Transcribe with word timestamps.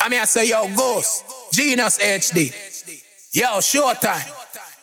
I 0.00 0.08
mean, 0.08 0.20
I 0.20 0.24
say, 0.24 0.48
yo, 0.48 0.68
Ghost, 0.76 1.24
Genius 1.52 1.98
HD, 1.98 2.52
yo, 3.32 3.58
Showtime, 3.58 4.30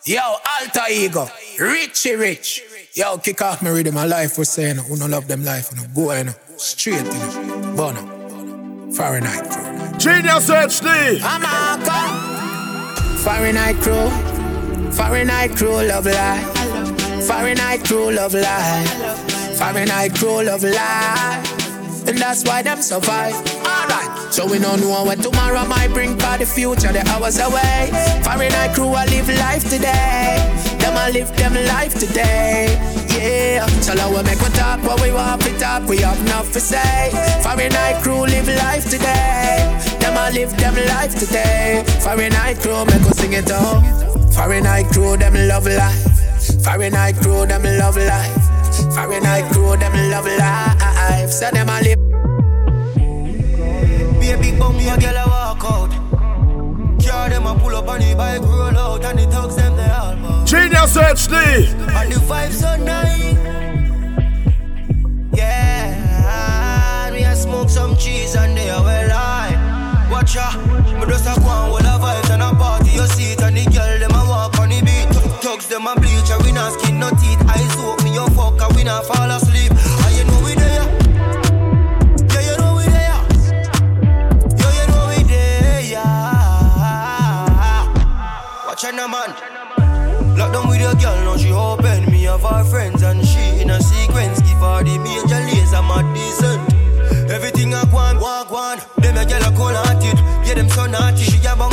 yo, 0.05 0.21
Alter 0.21 0.91
Ego, 0.91 1.27
Richie 1.59 2.15
Rich. 2.15 2.63
Yo, 2.93 3.17
kick 3.19 3.41
off 3.41 3.61
my 3.61 3.69
rhythm, 3.69 3.93
my 3.93 4.05
life 4.05 4.37
was 4.37 4.49
saying, 4.49 4.75
who 4.77 4.97
no 4.97 5.05
love 5.05 5.27
them 5.27 5.45
life, 5.45 5.73
no 5.75 5.83
go, 5.95 6.11
you 6.13 6.25
know, 6.25 6.33
straight, 6.57 6.97
you 6.97 7.03
know, 7.03 7.73
Bono, 7.75 8.91
Fahrenheit 8.91 9.49
crew. 9.49 9.97
Genius 9.97 10.49
HD! 10.49 11.21
I'm 11.23 11.45
out, 11.45 13.19
Fahrenheit 13.19 13.75
crew, 13.77 14.09
Fahrenheit 14.91 15.55
crew, 15.55 15.87
love 15.87 16.05
life, 16.05 17.27
Fahrenheit 17.27 17.83
crew, 17.85 18.11
love 18.11 18.33
life, 18.33 19.57
Fahrenheit 19.57 20.15
crew, 20.15 20.43
love 20.43 20.63
life, 20.63 22.07
and 22.07 22.17
that's 22.17 22.43
why 22.43 22.61
them 22.61 22.81
survive. 22.81 23.60
So 24.31 24.45
we 24.47 24.59
don't 24.59 24.79
know 24.79 25.03
what 25.03 25.21
tomorrow 25.21 25.65
might 25.65 25.89
bring, 25.89 26.17
for 26.17 26.37
the 26.37 26.45
future, 26.45 26.93
the 26.93 27.03
hours 27.11 27.37
away. 27.37 27.89
Fahrenheit 28.23 28.73
crew, 28.73 28.87
I 28.87 29.03
live 29.07 29.27
life 29.27 29.67
today. 29.69 30.39
Them 30.79 30.95
a 30.95 31.11
live 31.11 31.35
them 31.35 31.53
life 31.67 31.93
today. 31.99 32.79
Yeah. 33.11 33.67
So 33.81 33.93
now 33.93 34.09
we 34.09 34.23
make 34.23 34.39
we 34.39 34.47
talk 34.55 34.81
what 34.83 35.01
we 35.01 35.11
want 35.11 35.41
to 35.41 35.59
talk. 35.59 35.85
We 35.89 35.97
have 35.97 36.17
enough 36.21 36.49
to 36.53 36.61
say. 36.61 37.11
Fahrenheit 37.43 38.01
crew 38.01 38.21
live 38.21 38.47
life 38.47 38.89
today. 38.89 39.67
Them 39.99 40.15
a 40.15 40.31
live 40.31 40.55
them 40.55 40.75
life 40.75 41.13
today. 41.19 41.83
Fahrenheit 41.99 42.59
crew 42.61 42.85
make 42.85 43.03
us 43.03 43.17
sing 43.17 43.33
it 43.33 43.51
out. 43.51 43.83
Fahrenheit 44.33 44.87
crew 44.93 45.17
them 45.17 45.33
love 45.49 45.67
life. 45.67 46.63
Fahrenheit 46.63 47.17
crew 47.17 47.45
them 47.45 47.63
love 47.63 47.97
life. 47.97 48.95
Fahrenheit 48.95 49.51
crew 49.51 49.75
them 49.75 50.09
love 50.09 50.25
life. 50.25 51.29
So 51.29 51.51
them 51.51 51.67
a 51.67 51.81
live. 51.81 52.10
Big 54.21 54.57
bum, 54.57 54.77
a 54.77 54.97
girl 54.99 55.17
a 55.17 55.25
walk 55.27 55.63
out. 55.65 55.91
Car 57.03 57.29
them 57.29 57.45
a 57.47 57.55
pull 57.59 57.75
up 57.75 57.87
on 57.87 57.99
the 57.99 58.13
bike, 58.15 58.41
roll 58.41 58.77
out, 58.77 59.03
and 59.03 59.19
the 59.19 59.25
thugs 59.25 59.55
them 59.55 59.75
they 59.75 59.89
all 59.89 60.45
Genius 60.45 60.95
HD. 60.95 61.33
And 61.89 62.11
the 62.11 62.19
vibes 62.19 62.53
so 62.53 62.75
nice. 62.77 63.35
Yeah, 65.33 67.09
me 67.11 67.23
a 67.23 67.35
smoke 67.35 67.69
some 67.69 67.95
cheese 67.97 68.35
and 68.35 68.55
they 68.55 68.69
are 68.69 68.83
well 68.83 69.09
high. 69.09 70.07
Watch 70.11 70.37
out, 70.37 70.57
me 70.99 71.05
just 71.07 71.25
a 71.25 71.39
go 71.39 71.47
on 71.47 71.73
with 71.73 71.85
a 71.85 71.97
vibes 71.97 72.29
and 72.31 72.43
a 72.43 72.55
party. 72.55 72.91
You 72.91 73.07
see 73.07 73.33
it 73.33 73.41
and 73.41 73.57
the 73.57 73.65
girl 73.65 73.99
them 73.99 74.11
a 74.11 74.25
walk 74.29 74.59
on 74.59 74.69
the 74.69 74.81
beat. 74.81 75.09
Thugs 75.41 75.67
them 75.67 75.87
a 75.87 75.95
bleach 75.95 76.29
and 76.29 76.43
we 76.45 76.51
not 76.51 76.79
skin 76.79 76.99
no 76.99 77.09
teeth. 77.09 77.41
Eyes 77.49 77.75
open, 77.77 78.05
me 78.05 78.13
your 78.13 78.29
fuck 78.31 78.61
and 78.61 78.75
we 78.75 78.83
not 78.83 79.05
fall 79.05 79.31
asleep. 79.31 79.71
Watch 88.83 88.93
out, 88.95 89.11
man. 89.11 90.37
Lock 90.37 90.53
down 90.53 90.67
with 90.67 90.81
your 90.81 90.95
girl, 90.95 91.15
now 91.23 91.37
she 91.37 91.51
open. 91.51 92.11
Me 92.11 92.23
have 92.23 92.41
her 92.41 92.63
friends 92.63 93.03
and 93.03 93.23
she 93.23 93.61
in 93.61 93.69
a 93.69 93.79
sequence. 93.79 94.41
Give 94.41 94.57
her 94.57 94.83
the 94.83 94.97
major 94.97 95.37
laser, 95.37 95.83
my 95.83 96.01
decent. 96.15 97.29
Everything 97.29 97.75
I 97.75 97.83
want, 97.93 98.19
walk 98.19 98.49
one. 98.49 98.79
Them 98.97 99.17
a 99.17 99.25
girl 99.25 99.43
a 99.43 99.55
cold 99.55 99.75
hearted. 99.75 100.17
Yeah, 100.47 100.55
them 100.55 100.69
so 100.69 100.87
naughty. 100.87 101.23
She 101.23 101.37
a 101.37 101.55
funny 101.55 101.70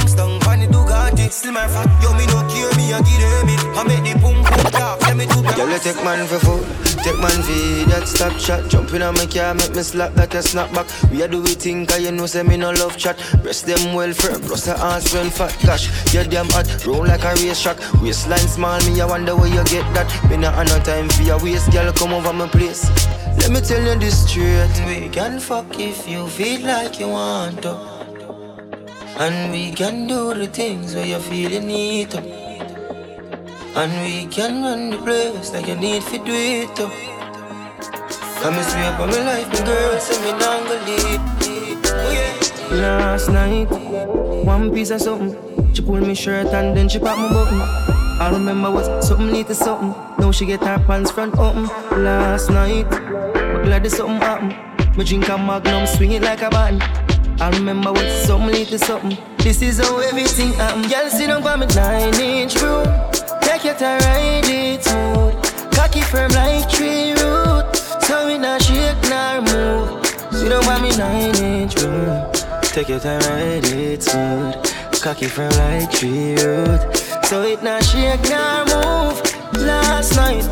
Bugatti. 1.28 1.32
Slim 1.32 1.56
and 1.56 1.70
fat, 1.70 2.02
yo 2.02 2.12
me 2.14 2.26
no 2.26 2.46
care 2.48 2.74
me, 2.76 2.92
I 2.92 3.00
give 3.02 3.20
them 3.20 3.48
it. 3.48 3.78
I 3.78 3.84
make 3.84 4.12
the 4.12 4.18
boom 4.18 4.34
boom 4.34 4.72
talk, 4.72 5.00
let 5.02 5.16
me 5.16 5.26
do 5.26 5.42
that. 5.42 5.56
Girl, 5.56 5.78
take 5.78 6.04
man 6.04 6.26
for 6.26 6.38
food. 6.38 6.64
Take 7.02 7.18
man 7.20 7.42
feed 7.42 7.86
that 7.88 8.08
stop 8.08 8.36
chat. 8.38 8.68
Jumping 8.68 9.02
on 9.02 9.14
my 9.14 9.26
car, 9.26 9.54
make 9.54 9.74
me 9.74 9.82
slap 9.82 10.14
that 10.14 10.34
a 10.34 10.42
snap 10.42 10.72
back. 10.72 10.86
We 11.10 11.22
are 11.22 11.28
do 11.28 11.42
we 11.42 11.54
think, 11.54 11.88
cause 11.90 12.00
you 12.00 12.12
know, 12.12 12.26
say 12.26 12.42
me 12.42 12.56
no 12.56 12.70
love 12.72 12.96
chat. 12.96 13.16
Breast 13.42 13.66
them 13.66 13.94
well 13.94 14.12
firm, 14.12 14.40
plus 14.42 14.66
the 14.66 14.72
ass 14.78 15.12
well 15.14 15.30
fat. 15.30 15.56
Gosh, 15.64 16.14
you 16.14 16.24
damn 16.24 16.48
hot, 16.50 16.86
roll 16.86 17.06
like 17.06 17.24
a 17.24 17.34
race 17.34 17.62
track. 17.62 17.78
Waistline 18.02 18.48
small, 18.48 18.80
me 18.86 19.00
I 19.00 19.06
wonder 19.06 19.36
where 19.36 19.48
you 19.48 19.64
get 19.64 19.86
that. 19.94 20.08
Me 20.30 20.36
not 20.36 20.54
have 20.54 20.68
no 20.68 20.78
time 20.80 21.08
for 21.08 21.22
your 21.22 21.42
waist, 21.42 21.70
girl, 21.72 21.92
come 21.92 22.12
over 22.12 22.32
my 22.32 22.48
place. 22.48 22.88
Let 23.38 23.50
me 23.50 23.60
tell 23.60 23.82
you 23.82 23.98
this 23.98 24.28
straight. 24.28 24.74
We 24.86 25.08
can 25.08 25.38
fuck 25.38 25.78
if 25.78 26.08
you 26.08 26.26
feel 26.26 26.62
like 26.62 26.98
you 26.98 27.08
want 27.08 27.62
to. 27.62 27.97
And 29.20 29.50
we 29.50 29.72
can 29.72 30.06
do 30.06 30.32
the 30.32 30.46
things 30.46 30.94
where 30.94 31.04
you 31.04 31.18
feel 31.18 31.50
you 31.50 31.58
need 31.58 32.10
to. 32.12 32.20
And 33.74 33.90
we 34.04 34.26
can 34.26 34.62
run 34.62 34.90
the 34.90 34.98
place 34.98 35.52
like 35.52 35.66
you 35.66 35.74
need 35.74 36.02
to 36.02 36.18
do 36.18 36.32
it 36.32 36.76
too. 36.76 36.88
Come 38.40 38.54
and 38.54 38.64
sweep 38.64 39.00
on 39.00 39.10
my 39.10 39.18
life, 39.26 39.48
my 39.48 39.66
girl, 39.66 39.98
say 39.98 40.22
me 40.22 40.38
not 40.38 40.62
gonna 40.62 40.86
leave. 40.86 41.20
Oh, 41.90 42.12
yeah. 42.14 42.76
Last 42.80 43.28
night, 43.30 43.66
one 44.44 44.72
piece 44.72 44.90
of 44.90 45.02
something. 45.02 45.74
She 45.74 45.82
pulled 45.82 46.06
me 46.06 46.14
shirt 46.14 46.46
and 46.54 46.76
then 46.76 46.88
she 46.88 47.00
popped 47.00 47.18
my 47.18 47.28
button. 47.32 47.60
I 48.20 48.30
remember 48.32 48.70
was 48.70 48.86
something 49.04 49.32
lead 49.32 49.48
to 49.48 49.54
something. 49.56 49.94
Now 50.20 50.30
she 50.30 50.46
get 50.46 50.60
her 50.60 50.78
pants 50.86 51.10
front 51.10 51.36
open. 51.36 51.66
Last 52.04 52.50
night, 52.50 52.88
but 52.88 53.64
glad 53.64 53.82
there's 53.82 53.96
something 53.96 54.18
happen. 54.18 54.54
Me 54.96 55.04
drink 55.04 55.28
a 55.28 55.36
magnum, 55.36 55.88
swing 55.88 56.12
it 56.12 56.22
like 56.22 56.42
a 56.42 56.50
button. 56.50 56.78
I 57.40 57.50
remember 57.50 57.92
what 57.92 58.02
lead 58.50 58.66
to 58.68 58.78
something. 58.80 59.16
This 59.38 59.62
is 59.62 59.78
how 59.78 59.98
everything 59.98 60.54
happen. 60.54 60.82
Girl, 60.90 61.08
sit 61.08 61.28
down 61.28 61.40
by 61.40 61.54
me 61.54 61.66
nine 61.66 62.14
inch 62.20 62.60
room. 62.60 62.84
Take 63.42 63.62
your 63.62 63.74
time, 63.74 64.00
ride 64.00 64.42
it 64.44 64.82
smooth. 64.82 65.34
Cocky 65.72 66.00
firm 66.00 66.32
like 66.32 66.68
tree 66.68 67.12
root. 67.12 67.76
So 68.02 68.26
we 68.26 68.38
not 68.38 68.60
shake 68.60 69.00
nor 69.08 69.40
move. 69.42 70.04
Sit 70.32 70.48
down 70.48 70.64
by 70.64 70.80
me 70.82 70.90
nine 70.96 71.36
inch 71.36 71.80
room. 71.80 72.28
Take 72.62 72.88
your 72.88 72.98
time, 72.98 73.20
ride 73.20 73.64
it 73.66 74.02
smooth. 74.02 75.00
Cocky 75.00 75.28
firm 75.28 75.52
like 75.52 75.92
tree 75.92 76.34
root. 76.42 76.96
So 77.26 77.42
it 77.42 77.62
not 77.62 77.84
shake 77.84 78.20
nor 78.28 78.64
move. 78.66 79.22
Last 79.64 80.16
night, 80.16 80.42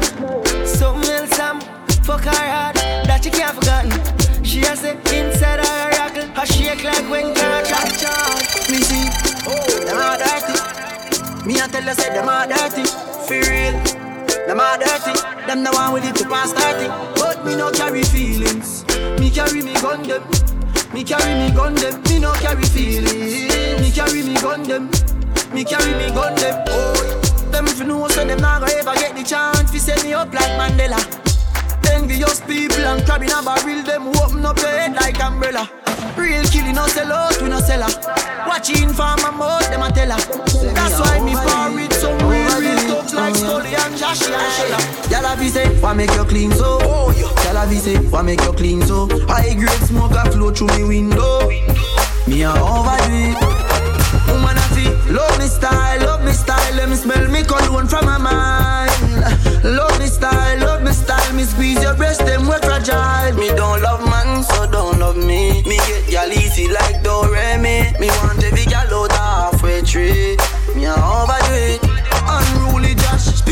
something 0.64 1.10
else 1.10 1.40
I'm 1.40 1.60
fuck 2.04 2.20
her 2.20 2.30
hard 2.30 2.76
that 2.76 3.24
you 3.24 3.32
can't 3.32 3.56
forgotten. 3.56 4.44
She 4.44 4.60
has 4.60 4.84
it 4.84 4.98
inside 5.12 5.65
shake 6.46 6.84
like 6.84 7.08
when 7.10 7.34
car 7.34 7.62
catch 7.62 8.04
on. 8.06 8.38
Me 8.70 8.78
see, 8.82 9.08
oh, 9.46 9.84
them 9.84 9.98
all 9.98 10.16
dirty. 10.16 10.56
Me 11.46 11.58
a 11.60 11.68
tell 11.68 11.84
you 11.84 11.94
say 11.94 12.10
them 12.10 12.28
are 12.28 12.46
dirty, 12.46 12.84
for 13.26 13.38
real. 13.50 13.76
Them 14.46 14.60
are 14.60 14.78
dirty, 14.78 15.14
them 15.46 15.64
the 15.64 15.70
one 15.72 15.92
with 15.92 16.04
it 16.04 16.14
to 16.16 16.24
pass 16.28 16.52
30. 16.52 16.88
But 17.18 17.44
me 17.44 17.56
no 17.56 17.70
carry 17.70 18.02
feelings, 18.04 18.84
me 19.18 19.30
carry 19.30 19.62
me 19.62 19.74
gun 19.74 20.02
them. 20.02 20.22
Me 20.94 21.02
carry 21.04 21.34
me 21.34 21.54
gun 21.54 21.74
them, 21.74 22.02
me 22.04 22.18
no 22.20 22.32
carry 22.34 22.64
feelings. 22.64 23.80
Me 23.80 23.90
carry 23.90 24.22
me 24.22 24.34
gun 24.40 24.62
them, 24.62 24.90
me 25.52 25.64
carry 25.64 25.92
me 25.94 26.08
gun 26.14 26.34
them. 26.36 26.64
Oh, 26.68 27.48
them 27.50 27.66
if 27.66 27.78
you 27.78 27.84
know 27.84 28.06
so 28.08 28.24
them 28.24 28.40
not 28.40 28.60
gonna 28.60 28.72
ever 28.74 28.94
get 28.94 29.14
the 29.16 29.22
chance 29.22 29.70
to 29.70 29.80
set 29.80 30.02
me 30.04 30.14
up 30.14 30.32
like 30.32 30.52
Mandela. 30.58 30.98
Envious 31.92 32.40
people 32.40 32.84
and 32.84 33.04
crabbing 33.04 33.30
a 33.30 33.42
barrel, 33.42 33.82
them 33.82 34.08
open 34.08 34.44
up 34.44 34.58
your 34.58 34.68
head 34.68 34.94
like 34.94 35.22
umbrella. 35.22 35.70
Real 36.16 36.44
killing 36.44 36.74
no 36.74 36.86
sell 36.88 37.12
out, 37.12 37.40
we 37.42 37.48
no 37.48 37.60
sell 37.60 37.82
her. 37.82 38.46
Watching 38.48 38.88
for 38.88 39.14
my 39.22 39.30
mouth, 39.30 39.68
them 39.68 39.82
a 39.82 39.90
tell 39.92 40.10
her. 40.10 40.20
That's 40.72 40.98
why 41.00 41.20
me 41.20 41.34
par 41.34 41.72
with 41.74 41.92
some 41.92 42.18
real, 42.28 42.60
real 42.60 42.78
thugs 42.88 43.14
like 43.14 43.34
Scully 43.34 43.74
and 43.74 43.94
Joshy 43.94 44.32
and 44.32 44.52
Shella. 44.56 45.10
Y'all 45.10 45.24
have 45.24 45.52
say, 45.52 45.68
why 45.80 45.92
make 45.92 46.14
you 46.14 46.24
clean 46.24 46.52
so? 46.52 46.80
Y'all 46.80 47.56
have 47.56 47.72
say, 47.78 47.96
why 48.08 48.22
make 48.22 48.40
you 48.40 48.52
clean 48.52 48.82
so? 48.82 49.08
High 49.28 49.54
grade 49.54 49.82
smoke 49.86 50.12
a 50.12 50.30
flow 50.32 50.50
through 50.50 50.68
me 50.78 50.84
window. 50.84 51.48
Me 52.26 52.42
a 52.42 52.50
overdo 52.50 53.12
it. 53.12 53.36
Woman 54.26 54.56
I 54.56 54.66
feel, 54.74 55.14
love 55.14 55.38
me 55.38 55.46
style, 55.46 56.00
love 56.00 56.24
me 56.24 56.32
style. 56.32 56.74
Let 56.74 56.88
me 56.88 56.96
smell 56.96 57.28
me 57.30 57.42
cologne 57.44 57.86
from 57.86 58.06
my 58.06 58.18
mind. 58.18 58.95
Love 59.64 59.98
me 59.98 60.06
style, 60.06 60.58
love 60.60 60.82
me 60.82 60.92
style. 60.92 61.32
Me 61.34 61.44
squeeze 61.44 61.82
your 61.82 61.94
breast, 61.94 62.20
them 62.24 62.42
we 62.42 62.56
fragile. 62.62 63.34
Me 63.36 63.48
don't 63.48 63.82
love 63.82 64.04
man, 64.04 64.42
so 64.42 64.66
don't 64.70 64.98
love 64.98 65.16
me. 65.16 65.62
Me 65.64 65.76
get 65.88 66.10
y'all 66.10 66.32
easy 66.32 66.68
like 66.68 67.02
Doremi. 67.02 67.98
Me 68.00 68.08
want 68.22 68.42
every 68.42 68.64
gal 68.64 68.92
out 68.94 69.12
halfway 69.12 69.82
tree. 69.82 70.36
Me 70.74 70.84
a 70.86 70.94
overdo 70.94 71.54
it. 71.54 71.85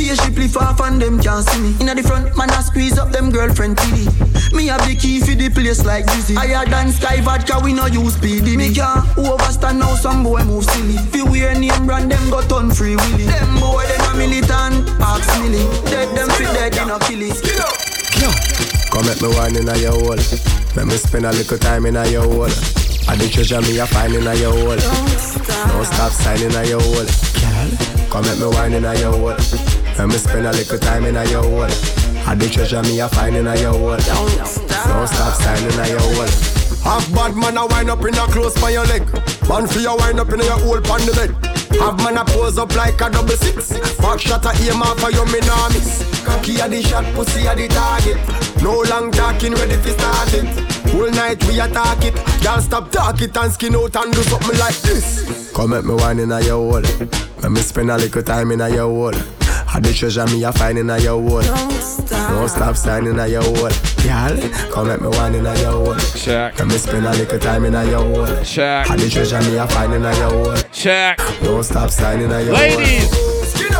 Unruly 0.05 0.17
Josh, 0.17 0.19
spaceship 0.19 0.39
lift 0.39 0.57
off 0.57 0.81
and 0.81 1.01
them 1.01 1.21
can't 1.21 1.47
see 1.49 1.61
me. 1.61 1.77
Inna 1.81 1.95
the 1.95 2.03
front, 2.03 2.37
man 2.37 2.51
I 2.51 2.61
squeeze 2.61 2.99
up 2.99 3.11
them 3.11 3.31
girlfriend 3.31 3.77
TD. 3.77 4.53
Me 4.53 4.67
have 4.67 4.87
the 4.87 4.95
key 4.95 5.21
for 5.21 5.35
the 5.35 5.49
place 5.49 5.85
like 5.85 6.07
Dizzy. 6.07 6.35
Higher 6.35 6.67
than 6.67 6.93
Sky 6.93 7.21
Vodka, 7.21 7.61
we 7.63 7.73
no 7.73 7.87
use 7.87 8.15
speedy. 8.15 8.57
Me 8.57 8.75
can't 8.75 9.05
overstand 9.17 9.79
now, 9.79 9.95
some 9.95 10.23
boy 10.23 10.45
move 10.45 10.65
silly. 10.65 10.99
Fi 11.09 11.23
wear 11.23 11.59
name 11.59 11.87
brand, 11.87 12.11
them 12.11 12.31
got 12.31 12.53
on 12.53 12.71
free 12.71 12.97
willy. 12.97 13.25
Them 13.25 13.61
boy, 13.61 13.85
them 13.87 14.05
a 14.05 14.19
militant, 14.19 14.89
ask 15.01 15.29
milly. 15.41 15.65
Dead 15.89 16.09
them 16.17 16.29
fit 16.37 16.53
dead, 16.53 16.77
in 16.77 16.91
a 16.91 16.99
kill 17.01 17.23
it. 17.23 17.41
Come 18.91 19.07
make 19.07 19.21
me 19.23 19.29
wine 19.35 19.57
in 19.57 19.69
a 19.69 19.77
your 19.79 19.93
hole. 19.93 20.21
Let 20.77 20.87
me 20.87 20.97
spend 20.97 21.27
a 21.27 21.33
little 21.33 21.59
time 21.59 21.87
in 21.87 21.97
a 21.97 22.07
your 22.09 22.25
hole. 22.25 22.53
I 23.07 23.17
the 23.17 23.29
treasure 23.29 23.61
me 23.63 23.79
a 23.79 23.87
find 23.87 24.15
in 24.15 24.27
a 24.27 24.35
your 24.35 24.53
hole. 24.53 24.77
Don't 24.77 25.85
stop 25.87 26.13
signing 26.13 26.55
a 26.55 26.65
your 26.65 26.81
hole. 26.81 27.09
Come 28.11 28.25
make 28.25 28.39
me 28.39 28.47
wine 28.47 28.73
in 28.75 28.85
a 28.85 28.95
your 28.99 29.13
hole. 29.13 29.84
Let 29.99 30.09
me 30.09 30.17
spend 30.17 30.47
a 30.47 30.51
little 30.51 30.79
time 30.79 31.05
in 31.05 31.17
a 31.17 31.25
your 31.31 31.43
hole. 31.43 31.63
I 32.27 32.35
the 32.35 32.49
treasure 32.51 32.83
me 32.83 33.01
a 33.01 33.09
find 33.09 33.37
in 33.37 33.47
a 33.47 33.55
your 33.61 33.73
hole. 33.73 33.97
Don't 33.97 35.07
stop 35.07 35.35
signing 35.39 35.79
a 35.79 35.89
your 35.89 36.01
hole. 36.01 36.27
Have 36.83 37.07
bad 37.15 37.37
man 37.37 37.57
a 37.57 37.67
wind 37.67 37.91
up 37.91 38.05
in 38.05 38.15
a 38.15 38.27
close 38.29 38.55
by 38.61 38.71
your 38.71 38.85
leg. 38.87 39.07
Man 39.49 39.67
for 39.67 39.79
your 39.79 39.97
wind 39.97 40.19
up 40.19 40.33
in 40.33 40.41
your 40.41 40.59
hole 40.59 40.83
on 40.83 41.01
the 41.07 41.13
bed. 41.15 41.33
Have 41.79 41.97
man 42.03 42.19
a 42.19 42.25
pose 42.25 42.59
up 42.59 42.75
like 42.75 43.01
a 43.01 43.09
double 43.09 43.37
six. 43.39 43.73
Back 43.99 44.21
shot 44.21 44.45
a 44.45 44.53
aim 44.67 44.83
off 44.83 44.99
for 44.99 45.11
your 45.11 45.27
minamis. 45.27 46.03
Cocky 46.27 46.59
a 46.59 46.69
the 46.69 46.83
shot, 46.83 47.05
pussy 47.15 47.47
a 47.47 47.55
the 47.55 47.69
target. 47.69 48.19
No 48.63 48.83
long 48.91 49.13
talking, 49.13 49.55
ready 49.55 49.77
to 49.81 49.91
start 49.95 50.35
it. 50.35 50.49
Whole 50.91 51.11
night 51.13 51.43
we 51.47 51.61
attack 51.61 52.05
it. 52.05 52.15
Can't 52.43 52.63
stop 52.63 52.91
talk 52.91 53.23
it 53.23 53.37
and 53.37 53.53
skin 53.53 53.77
out 53.77 53.95
and 53.97 54.13
do 54.13 54.23
something 54.25 54.59
like 54.59 54.77
this. 54.83 55.53
Come 55.55 55.73
at 55.73 55.85
me 55.85 55.95
wine 55.95 56.19
in 56.19 56.33
a 56.33 56.41
your 56.41 56.59
hole. 56.59 56.83
Let 57.43 57.53
me 57.53 57.61
spend 57.61 57.91
a 57.91 57.97
little 57.97 58.23
time 58.23 58.51
in 58.51 58.61
a 58.61 58.69
your 58.69 58.91
hole. 58.91 59.44
I 59.75 59.81
the 59.81 59.93
treasure 59.93 60.25
me 60.27 60.45
a 60.45 60.53
find 60.53 60.79
in 60.79 60.89
a 60.89 60.99
your 61.01 61.21
hole. 61.21 61.43
Don't 61.43 61.73
stop, 61.73 62.31
Don't 62.31 62.49
stop 62.49 62.77
signing 62.77 63.19
a 63.19 63.27
your 63.27 63.43
hole. 63.43 63.71
Y'all, 64.07 64.71
come 64.71 64.89
at 64.89 65.01
me 65.01 65.09
wine 65.09 65.35
in 65.35 65.45
a 65.45 65.61
your 65.61 65.73
hole. 65.73 65.97
Check. 66.15 66.57
Let 66.61 66.69
me 66.69 66.79
spend 66.79 67.05
a 67.05 67.11
little 67.11 67.39
time 67.41 67.65
in 67.65 67.75
a 67.75 67.85
your 67.85 68.05
hole. 68.05 68.45
Check. 68.45 68.89
I 68.89 68.95
the 68.95 69.11
treasure 69.11 69.41
me 69.41 69.57
a 69.57 69.67
find 69.67 69.93
in 69.93 70.05
a 70.05 70.17
your 70.17 70.31
hole. 70.31 70.57
Check. 70.71 71.19
Don't 71.43 71.65
stop 71.65 71.91
signing 71.91 72.31
a 72.31 72.41
your 72.43 72.55
Ladies. 72.55 73.13
hole. 73.13 73.45
Skin 73.45 73.75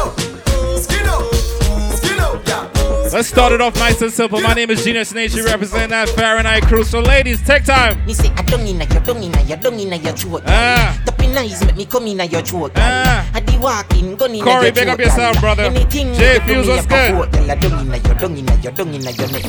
Let's 3.15 3.29
start 3.29 3.53
it 3.53 3.61
off 3.61 3.77
nice 3.77 4.03
and 4.03 4.11
simple. 4.11 4.41
My 4.41 4.55
name 4.55 4.73
is 4.73 4.83
Genius 4.83 5.15
Nation, 5.15 5.45
representing 5.45 5.91
that 5.91 6.09
Fahrenheit 6.09 6.65
crew. 6.65 6.83
So, 6.83 6.99
ladies, 6.99 7.41
take 7.47 7.65
time. 7.65 8.05
Me 8.07 8.13
say, 8.13 8.29
I 8.31 8.43
don't 8.43 8.67
in 8.67 8.81
your, 8.81 8.89
don't 8.89 9.23
in 9.23 9.47
your, 9.47 9.57
don't 9.57 9.79
in 9.79 10.03
your 10.03 10.13
throat. 10.15 10.43
Ah. 10.49 11.01
The 11.07 11.29
nice 11.29 11.65
make 11.65 11.77
me 11.77 11.87
come 11.87 12.09
in 12.09 12.19
your 12.29 12.43
throat. 12.43 12.73
Ah. 12.75 13.31
I 13.33 13.39
di 13.39 13.57
walking, 13.59 14.17
gun 14.17 14.35
in 14.35 14.43
Corey, 14.43 14.73
big 14.73 14.89
up 14.89 14.99
yourself, 14.99 15.39
brother. 15.39 15.63
Anything 15.63 16.13
Jay 16.15 16.41
Fuse, 16.41 16.67
what's 16.67 16.87
good? 16.87 17.15
I 17.49 17.55
don't 17.55 17.79
in 17.79 17.87
your, 17.87 18.15
don't 18.17 18.37
in 18.37 18.63
your, 18.63 18.73
don't 18.73 18.93
in 18.93 19.03
your 19.03 19.29
neck. 19.31 19.45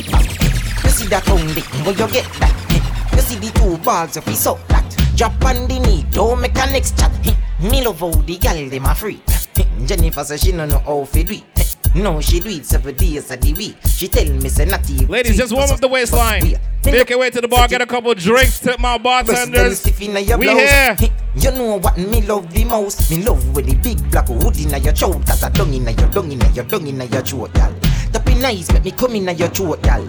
You 0.83 0.89
see 0.91 1.07
that 1.07 1.23
tongue 1.25 1.39
where 1.39 1.95
you 1.95 2.07
get 2.13 2.31
that? 2.37 3.13
You 3.13 3.21
see 3.21 3.39
the 3.39 3.51
two 3.57 3.79
balls 3.83 4.15
of 4.15 4.25
his 4.25 4.37
so 4.37 4.59
that. 4.67 4.85
Drop 5.15 5.43
on 5.43 5.67
the 5.67 5.79
knee, 5.79 6.05
don't 6.11 6.39
make 6.39 6.51
a 6.51 6.67
next 6.71 6.99
chat. 6.99 7.11
Me 7.63 7.83
love 7.83 7.99
how 7.99 8.11
the 8.11 8.37
gal 8.37 8.69
dem 8.69 8.85
a 8.85 8.93
free. 8.93 9.19
Jennifer 9.87 10.23
says 10.23 10.41
she 10.43 10.51
no 10.51 10.67
know 10.67 10.77
how 10.77 11.05
to 11.05 11.23
do 11.23 11.33
it. 11.33 11.54
No, 11.95 12.19
she 12.19 12.41
do 12.41 12.49
it 12.49 12.65
seven 12.65 12.93
days 12.93 13.31
of 13.31 13.39
the 13.39 13.53
week. 13.53 13.77
She 13.87 14.09
tell 14.09 14.25
me 14.25 14.49
say 14.49 14.65
not 14.65 14.87
even. 14.89 15.07
Ladies, 15.07 15.37
just 15.37 15.53
warm 15.53 15.71
up 15.71 15.79
the 15.79 15.87
waistline. 15.87 16.59
Make 16.83 17.09
your 17.09 17.19
way 17.19 17.29
to 17.29 17.39
the 17.39 17.47
bar, 17.47 17.69
get 17.69 17.81
a 17.81 17.85
couple 17.85 18.13
drinks, 18.13 18.59
tip 18.59 18.79
my 18.79 18.97
bartenders. 18.97 19.83
We 19.97 20.49
here. 20.49 20.97
You 21.35 21.51
know 21.51 21.79
what 21.79 21.97
me 21.97 22.21
love 22.21 22.53
the 22.53 22.65
most? 22.65 23.09
Me 23.09 23.23
love 23.23 23.55
with 23.55 23.65
the 23.67 23.75
big 23.75 24.11
black 24.11 24.27
hood 24.27 24.59
in 24.59 24.83
your 24.83 24.93
throat. 24.93 25.25
Cause 25.25 25.43
I 25.43 25.49
dung 25.51 25.73
in 25.73 25.83
your 25.83 26.09
dung 26.09 26.31
in 26.31 26.41
your 26.53 26.65
dung 26.65 26.85
in 26.85 26.99
your 26.99 27.21
throat, 27.21 27.55
y'all. 27.55 27.73
That 28.11 28.25
be 28.25 28.35
nice, 28.35 28.71
make 28.73 28.83
me 28.83 28.91
come 28.91 29.15
in 29.15 29.37
your 29.37 29.47
throat, 29.47 29.85
y'all. 29.85 30.05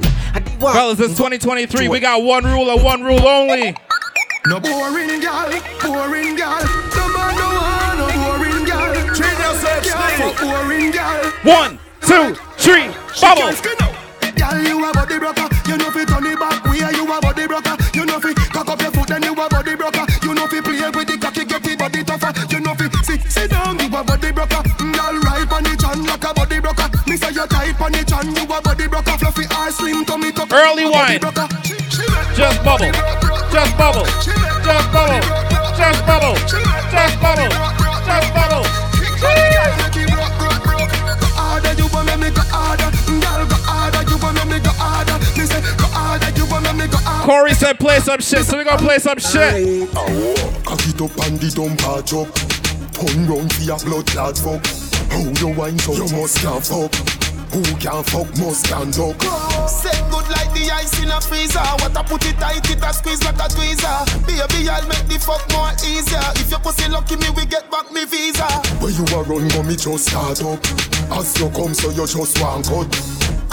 Fellas, 0.59 0.99
it's 0.99 1.15
2023. 1.15 1.89
We 1.89 2.01
got 2.01 2.21
one 2.23 2.45
rule 2.45 2.69
and 2.69 2.83
one 2.83 3.05
rule 3.05 3.27
only. 3.27 3.77
No 4.47 4.59
boring 4.59 5.21
gal, 5.21 5.51
boring 5.83 6.35
gal. 6.35 6.63
No 6.97 7.09
man 7.15 7.37
no 7.37 7.47
want 7.47 7.47
no 7.47 7.47
boring 7.61 7.86
gal. 9.19 9.29
Genius 9.33 9.65
HD. 9.65 10.41
Boring 10.41 10.91
gal. 10.91 11.33
One, 11.43 11.79
two, 12.01 12.35
three, 12.57 12.89
bubble. 13.21 13.53
Girl, 14.37 14.61
you 14.61 14.85
a 14.85 14.93
body 14.93 15.19
broker. 15.19 15.49
You 15.67 15.77
know 15.79 15.91
fi 15.91 16.05
turn 16.05 16.27
it 16.27 16.39
back. 16.39 16.63
Where 16.65 16.93
you 16.93 17.09
a 17.09 17.21
body 17.21 17.47
broker. 17.47 17.77
You 17.95 18.05
know 18.05 18.21
fi 18.21 18.35
cock 18.35 18.69
up 18.69 18.81
your 18.83 18.91
foot, 18.93 19.09
then 19.09 19.23
you 19.23 19.33
a 19.33 19.49
body 19.49 19.75
broker. 19.75 20.05
You 20.23 20.35
know 20.35 20.47
fi 20.47 20.61
play 20.61 20.91
with 20.93 21.09
the 21.09 21.17
cocky, 21.17 21.45
get 21.45 21.63
the 21.63 21.75
body 21.77 22.05
tougher. 22.05 22.33
You 22.53 22.61
know 22.61 22.75
fi 22.75 22.87
sit, 23.03 23.23
sit 23.33 23.51
down, 23.51 23.79
you 23.79 23.87
a 23.87 24.05
body 24.05 24.33
broker. 24.33 24.61
Mm, 24.77 24.93
girl, 24.93 25.17
right 25.25 25.53
on 25.53 25.63
the 25.65 25.73
chan 25.81 26.05
like 26.05 26.25
a 26.25 26.35
body 26.35 26.61
broker. 26.61 26.89
Me 27.09 27.17
say 27.17 27.33
you 27.33 27.47
tight 27.49 27.81
on 27.81 27.93
the 27.93 28.05
chan, 28.05 28.29
you 28.37 28.45
a 28.45 28.61
body 28.61 28.87
broker. 28.87 29.17
Fluffy 29.17 29.45
ass, 29.51 29.77
slim 29.77 30.05
tummy 30.05 30.33
tuck. 30.33 30.53
Early 30.53 30.85
wine. 30.85 31.21
Just 32.37 32.61
bubble. 32.63 32.93
Just 33.49 33.73
bubble. 33.81 34.05
Just 34.61 34.93
bubble. 34.93 35.25
Just 35.81 36.01
bubble. 36.05 36.37
Just 36.93 37.21
bubble. 37.25 37.51
Just 38.05 38.35
bubble. 38.35 38.76
Corey 47.27 47.55
said 47.55 47.79
play 47.79 47.99
some 47.99 48.21
shit, 48.21 48.45
so 48.45 48.59
we 48.59 48.65
gonna 48.65 48.79
play 48.79 48.99
some 48.99 49.19
shit. 49.19 49.89
Cock 50.65 50.83
it 50.87 51.01
up 51.01 51.11
and 51.27 51.39
the 51.41 51.51
dump 51.55 51.79
patch 51.81 52.15
up. 52.15 52.31
Turn 52.95 53.27
round 53.27 53.53
for 53.53 53.63
your 53.63 53.79
blood 53.83 54.07
clot 54.07 54.39
fuck. 54.39 54.63
How 55.11 55.27
you 55.27 55.49
wine 55.59 55.79
so 55.79 55.93
you 55.95 56.09
must 56.15 56.39
can't 56.39 56.65
fuck. 56.65 56.95
Who 57.51 57.63
can 57.83 58.05
fuck 58.05 58.29
must 58.39 58.67
stand 58.67 58.95
up. 58.99 59.19
Set 59.67 59.99
good 60.11 60.29
like 60.31 60.53
the 60.55 60.71
ice 60.71 61.03
in 61.03 61.11
a 61.11 61.21
freezer. 61.21 61.67
What 61.83 61.97
I 61.97 62.03
put 62.03 62.25
it 62.27 62.37
tight, 62.39 62.69
it 62.71 62.83
a 62.83 62.93
squeeze 62.93 63.23
like 63.25 63.43
a 63.43 63.49
tweezer. 63.51 64.07
Baby, 64.27 64.69
I'll 64.69 64.87
make 64.87 65.07
the 65.09 65.19
fuck 65.19 65.43
more 65.51 65.73
easier. 65.83 66.23
If 66.39 66.51
your 66.51 66.61
pussy 66.61 66.89
lucky 66.91 67.17
me, 67.17 67.31
we 67.35 67.47
get 67.47 67.71
back 67.71 67.91
me 67.93 68.05
visa. 68.05 68.47
Where 68.79 68.93
you 68.93 69.05
are 69.17 69.25
run, 69.25 69.49
go 69.49 69.63
me 69.63 69.77
just 69.77 70.11
start 70.11 70.43
up. 70.43 70.63
As 71.11 71.35
you 71.41 71.51
come, 71.51 71.75
so 71.75 71.91
you 71.91 72.07
just 72.07 72.39
want 72.39 72.67
cut. 72.67 72.89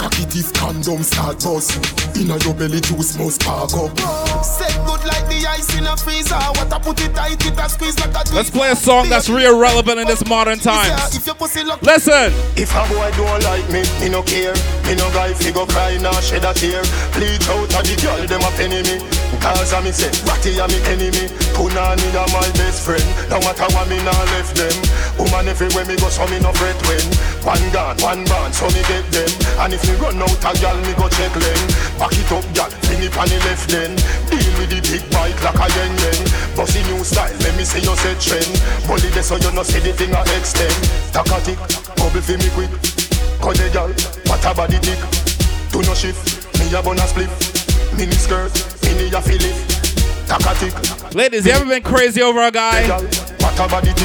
Cocky 0.04 0.26
teeth 0.26 0.52
condom 0.52 1.02
start 1.02 1.42
bust. 1.42 1.80
Inna 2.14 2.36
your 2.44 2.52
belly 2.52 2.78
juice 2.82 3.16
must 3.16 3.40
park 3.40 3.72
up. 3.72 3.98
Set 4.44 4.76
good 4.84 5.02
like 5.06 5.26
ice 5.46 5.76
in 5.76 5.86
a 5.86 5.96
freezer. 5.96 6.36
What 6.56 6.72
I 6.72 6.78
put 6.78 7.00
it 7.00 7.14
tight, 7.14 7.44
it 7.44 7.58
a 7.58 7.68
squeeze 7.68 7.98
like 7.98 8.10
a 8.10 8.24
tweezer. 8.24 8.34
Let's 8.34 8.50
play 8.50 8.70
a 8.70 8.76
song 8.76 9.08
that's 9.08 9.28
real 9.28 9.58
relevant 9.58 10.00
in 10.00 10.06
this 10.06 10.22
oh, 10.24 10.28
modern 10.28 10.58
times. 10.58 11.16
If 11.16 11.26
your 11.26 11.34
pussy 11.34 11.64
lucky. 11.64 11.86
Listen. 11.86 12.32
If 12.56 12.74
a 12.74 12.82
boy 12.88 13.10
don't 13.16 13.42
like 13.44 13.66
me, 13.70 13.82
me 14.00 14.08
no 14.08 14.22
care. 14.22 14.54
Me 14.86 14.94
no 14.94 15.08
guy 15.12 15.32
fi 15.34 15.52
go 15.52 15.66
cry 15.66 15.96
nor 16.00 16.14
shed 16.22 16.44
a 16.44 16.52
tear. 16.54 16.82
Bleach 17.14 17.48
out 17.48 17.70
a 17.72 17.80
the 17.84 17.94
girl 18.02 18.20
dem 18.26 18.42
a 18.42 18.50
penny 18.56 18.82
me. 18.82 19.00
Cause 19.40 19.72
a 19.72 19.82
me 19.82 19.92
say 19.92 20.12
Ratty 20.24 20.56
a 20.58 20.64
me 20.68 20.78
enemy. 20.88 21.28
Punani 21.52 22.08
a 22.14 22.24
my 22.32 22.48
best 22.56 22.84
friend. 22.84 23.04
No 23.28 23.40
matter 23.40 23.68
what 23.74 23.88
me 23.88 23.98
nah 24.02 24.16
left 24.36 24.56
them. 24.56 24.76
Woman 25.18 25.48
everywhere 25.48 25.84
me 25.84 25.96
go 25.96 26.08
so 26.08 26.26
me 26.28 26.40
no 26.40 26.52
fret 26.52 26.76
when. 26.88 27.06
One 27.44 27.66
gun, 27.72 27.96
one 28.00 28.24
band, 28.24 28.54
so 28.54 28.66
me 28.72 28.80
get 28.88 29.04
them. 29.12 29.28
And 29.60 29.74
if 29.74 29.84
me 29.84 29.94
run 30.00 30.16
out 30.16 30.32
a 30.32 30.50
gal, 30.58 30.76
me 30.80 30.92
go 30.96 31.08
check 31.08 31.32
them. 31.32 31.60
Back 32.00 32.16
it 32.16 32.32
up, 32.32 32.46
gal, 32.56 32.70
bring 32.88 33.04
it 33.04 33.16
on 33.16 33.28
the 33.28 33.38
left 33.44 33.68
then. 33.68 33.92
Deal 34.64 34.76
with 34.76 34.84
the 34.84 34.98
big 34.98 35.10
bike 35.12 35.36
like 35.44 35.60
a 35.60 35.68
yen 35.76 35.92
yen. 35.98 36.56
Bossy 36.56 36.82
new 36.84 37.04
style, 37.04 37.32
let 37.40 37.56
me 37.56 37.64
see 37.64 37.80
you 37.80 37.94
set 37.96 38.20
trend. 38.20 38.48
Bully 38.86 39.10
this 39.10 39.28
so 39.28 39.36
you 39.36 39.52
no 39.52 39.62
see 39.62 39.80
the 39.80 39.92
thing 39.92 40.12
a 40.12 40.20
extend. 40.36 40.72
Takatik, 41.12 41.58
bubble 41.96 42.20
fi 42.20 42.36
me 42.36 42.48
quick. 42.56 42.70
Cut 43.40 43.56
the 43.56 43.68
gal, 43.72 43.88
what 44.24 44.44
a 44.44 44.54
body 44.54 44.78
tick. 44.80 44.98
Do 45.70 45.82
no 45.82 45.94
shift, 45.94 46.48
me 46.58 46.72
a 46.74 46.82
bun 46.82 46.98
a 46.98 47.06
split. 47.06 47.28
Mini 47.98 48.12
skirt, 48.12 48.52
mini 48.84 49.12
a 49.12 49.20
fillet. 49.20 49.52
Takatik. 50.24 51.14
Ladies, 51.14 51.44
you 51.46 51.52
ever 51.52 51.66
been 51.66 51.82
crazy 51.82 52.22
over 52.22 52.42
a 52.42 52.50
guy? 52.50 52.88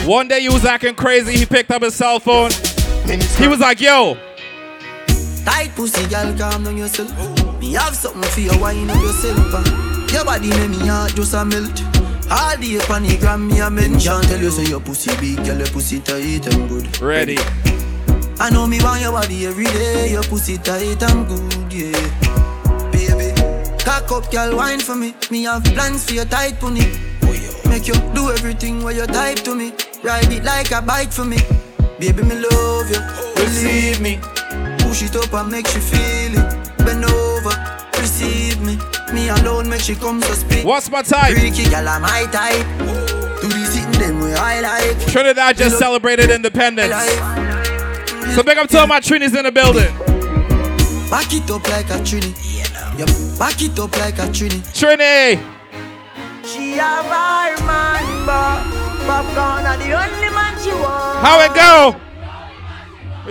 One 0.05 0.27
day 0.27 0.39
you 0.39 0.51
was 0.51 0.65
acting 0.65 0.95
crazy, 0.95 1.37
he 1.37 1.45
picked 1.45 1.71
up 1.71 1.83
his 1.83 1.95
cell 1.95 2.19
phone. 2.19 2.51
He 3.07 3.47
was 3.47 3.59
like, 3.59 3.79
yo. 3.79 4.17
Tight 5.45 5.71
pussy, 5.75 6.05
girl, 6.09 6.37
calm 6.37 6.63
down 6.63 6.77
yourself. 6.77 7.09
Me 7.59 7.73
have 7.73 7.95
something 7.95 8.29
for 8.29 8.41
you, 8.41 8.59
wine 8.59 8.89
up 8.89 9.01
yourself. 9.01 9.88
Your 10.13 10.25
body 10.25 10.49
make 10.49 10.69
me 10.69 10.87
heart 10.87 11.15
just 11.15 11.33
a 11.33 11.45
melt. 11.45 11.81
All 12.31 12.57
the 12.57 12.79
on 12.91 13.03
the 13.03 13.17
gram, 13.19 13.47
me 13.47 13.59
a 13.59 13.69
mention. 13.69 14.21
Tell 14.21 14.39
you 14.39 14.49
say 14.49 14.65
your 14.69 14.79
pussy 14.79 15.11
big, 15.19 15.43
girl, 15.45 15.57
your 15.57 15.67
pussy 15.67 15.99
tight 15.99 16.45
and 16.47 16.69
good. 16.69 17.01
Ready. 17.01 17.37
I 18.39 18.49
know 18.51 18.65
me 18.67 18.81
want 18.81 19.01
your 19.01 19.11
body 19.11 19.45
every 19.45 19.65
day. 19.65 20.11
Your 20.11 20.23
pussy 20.23 20.57
tight 20.57 21.01
and 21.03 21.27
good, 21.27 21.73
yeah. 21.73 22.91
Baby, 22.91 23.33
cock 23.83 24.11
up, 24.11 24.31
girl, 24.31 24.55
wine 24.57 24.79
for 24.79 24.95
me. 24.95 25.13
Me 25.31 25.43
have 25.43 25.63
plans 25.63 26.05
for 26.05 26.13
your 26.13 26.25
tight 26.25 26.59
pony. 26.59 26.85
Make 27.69 27.87
you 27.87 27.93
do 28.13 28.31
everything 28.31 28.83
while 28.83 28.93
you 28.93 29.05
type 29.05 29.39
to 29.39 29.55
me. 29.55 29.73
Ride 30.03 30.31
it 30.31 30.43
like 30.43 30.71
a 30.71 30.81
bike 30.81 31.11
for 31.11 31.25
me. 31.25 31.37
Baby, 31.99 32.23
me 32.23 32.35
love 32.35 32.89
you. 32.89 33.01
Believe 33.35 34.01
me. 34.01 34.19
Push 34.79 35.03
it 35.03 35.15
up 35.15 35.33
and 35.33 35.51
make 35.51 35.71
you 35.73 35.81
feel 35.81 36.39
it. 36.39 36.58
Bend 39.11 39.13
over, 39.13 39.13
receive 39.13 39.13
me. 39.13 39.21
Me 39.21 39.29
alone 39.29 39.69
make 39.69 39.81
she 39.81 39.95
come 39.95 40.21
so 40.21 40.33
speak. 40.33 40.65
What's 40.65 40.89
my 40.89 41.01
type? 41.01 41.37
Freaky 41.37 41.69
girl, 41.69 41.87
I'm 41.87 42.01
my 42.01 42.25
type. 42.31 42.65
Do 43.41 43.47
the 43.47 43.65
sitting 43.65 43.99
them 43.99 44.19
way 44.21 44.33
I 44.33 44.61
like. 44.61 45.07
Trinidad 45.07 45.57
just 45.57 45.77
celebrated 45.77 46.29
independence. 46.29 46.93
So 48.35 48.43
big 48.43 48.57
up 48.57 48.69
to 48.69 48.79
all 48.79 48.87
my 48.87 48.99
Trinis 48.99 49.35
in 49.37 49.45
the 49.45 49.51
building. 49.51 49.93
Back 51.09 51.33
it 51.33 51.49
up 51.49 51.67
like 51.69 51.89
a 51.89 51.99
Trini. 52.03 52.33
Yeah, 52.97 53.39
back 53.39 53.61
it 53.61 53.79
up 53.79 53.95
like 53.97 54.19
a 54.19 54.27
Trini. 54.27 54.61
Trini. 54.73 55.39
She 56.45 56.71
have 56.73 57.05
her 57.05 57.65
man, 57.65 58.25
but 58.25 58.63
popcorn 59.05 59.65
are 59.65 59.77
the 59.77 59.91
only 59.93 60.29
man 60.33 60.59
she 60.61 60.71
want. 60.71 61.19
How 61.19 61.39
it 61.41 61.53
go? 61.53 61.99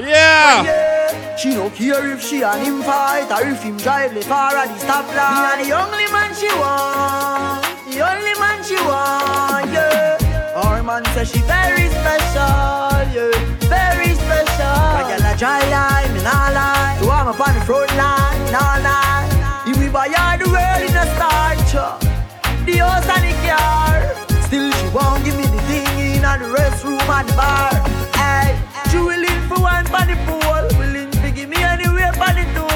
Yeah. 0.00 0.62
yeah. 0.64 0.97
She 1.38 1.54
no 1.54 1.70
care 1.70 2.10
if 2.12 2.22
she 2.22 2.42
and 2.42 2.60
him 2.66 2.82
fight 2.82 3.30
or 3.30 3.46
if 3.48 3.62
him 3.62 3.76
drive 3.76 4.14
the 4.14 4.22
far 4.22 4.56
at 4.56 4.68
the 4.68 4.78
stoplight. 4.84 5.34
Me 5.34 5.46
are 5.48 5.58
the 5.64 5.70
only 5.82 6.06
man 6.12 6.34
she 6.34 6.48
want, 6.58 7.62
the 7.86 8.00
only 8.02 8.34
man 8.40 8.58
she 8.64 8.76
want, 8.88 9.70
yeah. 9.72 10.16
Our 10.56 10.82
man 10.82 11.04
says 11.14 11.30
she 11.30 11.38
very 11.42 11.86
special, 11.88 13.06
yeah, 13.14 13.30
very 13.70 14.14
special. 14.14 14.74
I 14.98 15.04
get 15.08 15.20
a 15.22 15.38
dry 15.38 15.62
line, 15.70 16.12
me 16.14 16.22
nah 16.22 16.50
lie. 16.50 16.98
So 17.00 17.10
I'm 17.10 17.28
up 17.28 17.40
on 17.40 17.54
the 17.54 17.60
front 17.62 17.90
line, 17.96 18.52
nah 18.52 18.82
lie. 18.82 19.64
If 19.66 19.78
we 19.78 19.88
buy 19.88 20.08
all 20.18 20.36
the 20.38 20.50
world 20.50 20.82
in 20.82 20.96
a 20.96 21.06
start, 21.14 21.74
uh. 21.74 21.98
the 22.66 22.76
house 22.82 23.06
and 23.06 23.22
the 23.22 23.32
car. 23.46 24.02
Still 24.42 24.72
she 24.72 24.88
won't 24.96 25.24
give 25.24 25.36
me 25.36 25.44
the 25.44 25.60
thing 25.70 25.86
in 26.16 26.22
the 26.22 26.48
restroom 26.56 26.98
and 27.06 27.28
the 27.28 27.34
bar. 27.34 27.70
Hey, 28.16 28.58
she 28.90 28.96
willing 28.98 29.37
for 29.48 29.60
one 29.60 29.84
for 29.86 30.04
the 30.06 30.16
pool, 30.26 30.78
willing 30.78 31.10
to 31.10 31.30
give 31.30 31.48
me 31.48 31.56
anywhere 31.56 32.12
for 32.12 32.32
the 32.36 32.44
tool. 32.54 32.68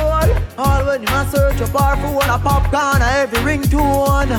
All 0.59 0.85
when 0.87 1.03
him 1.07 1.15
a 1.15 1.31
search 1.31 1.61
a 1.61 1.71
bar 1.73 1.97
for 1.97 2.13
one 2.15 2.31
a 2.31 2.39
popcorn 2.39 3.03
a 3.03 3.09
every 3.23 3.39
ringtone. 3.39 4.33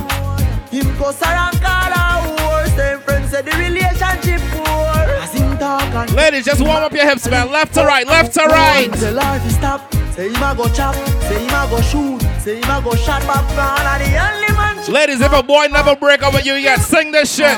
Him 0.71 0.97
go 0.97 1.11
around 1.21 1.61
call 1.61 1.91
her 1.93 2.15
whore. 2.25 2.67
Same 2.75 2.99
friends 3.01 3.29
said 3.31 3.45
the 3.45 3.55
relationship 3.57 4.41
poor. 4.51 4.95
As 5.21 5.33
him 5.33 5.57
talk 5.57 5.83
and 5.93 6.11
Ladies, 6.15 6.45
just 6.45 6.61
warm 6.61 6.83
up 6.83 6.91
your 6.93 7.07
hips, 7.07 7.29
man. 7.29 7.51
Left 7.51 7.73
to 7.75 7.85
right, 7.85 8.07
left 8.07 8.33
to 8.33 8.43
right. 8.45 8.91
Tell 8.93 9.19
her 9.19 9.39
to 9.39 9.49
stop. 9.53 9.93
Say 10.13 10.29
him 10.29 10.43
a 10.43 10.55
go 10.55 10.67
chop. 10.69 10.95
Say 11.29 11.39
him 11.39 11.49
a 11.49 11.67
go 11.69 11.81
shoot. 11.81 12.21
Say 12.41 12.57
him 12.61 12.69
a 12.69 12.81
go 12.83 12.95
shot 12.95 13.21
popcorn. 13.23 13.85
And 13.85 14.01
the 14.03 14.17
only 14.17 14.53
man. 14.53 14.91
Ladies, 14.91 15.21
if 15.21 15.31
a 15.31 15.43
boy 15.43 15.67
never 15.67 15.95
break 15.95 16.23
up 16.23 16.33
with 16.33 16.45
you 16.45 16.55
yet, 16.55 16.79
sing 16.79 17.11
this 17.11 17.35
shit. 17.35 17.57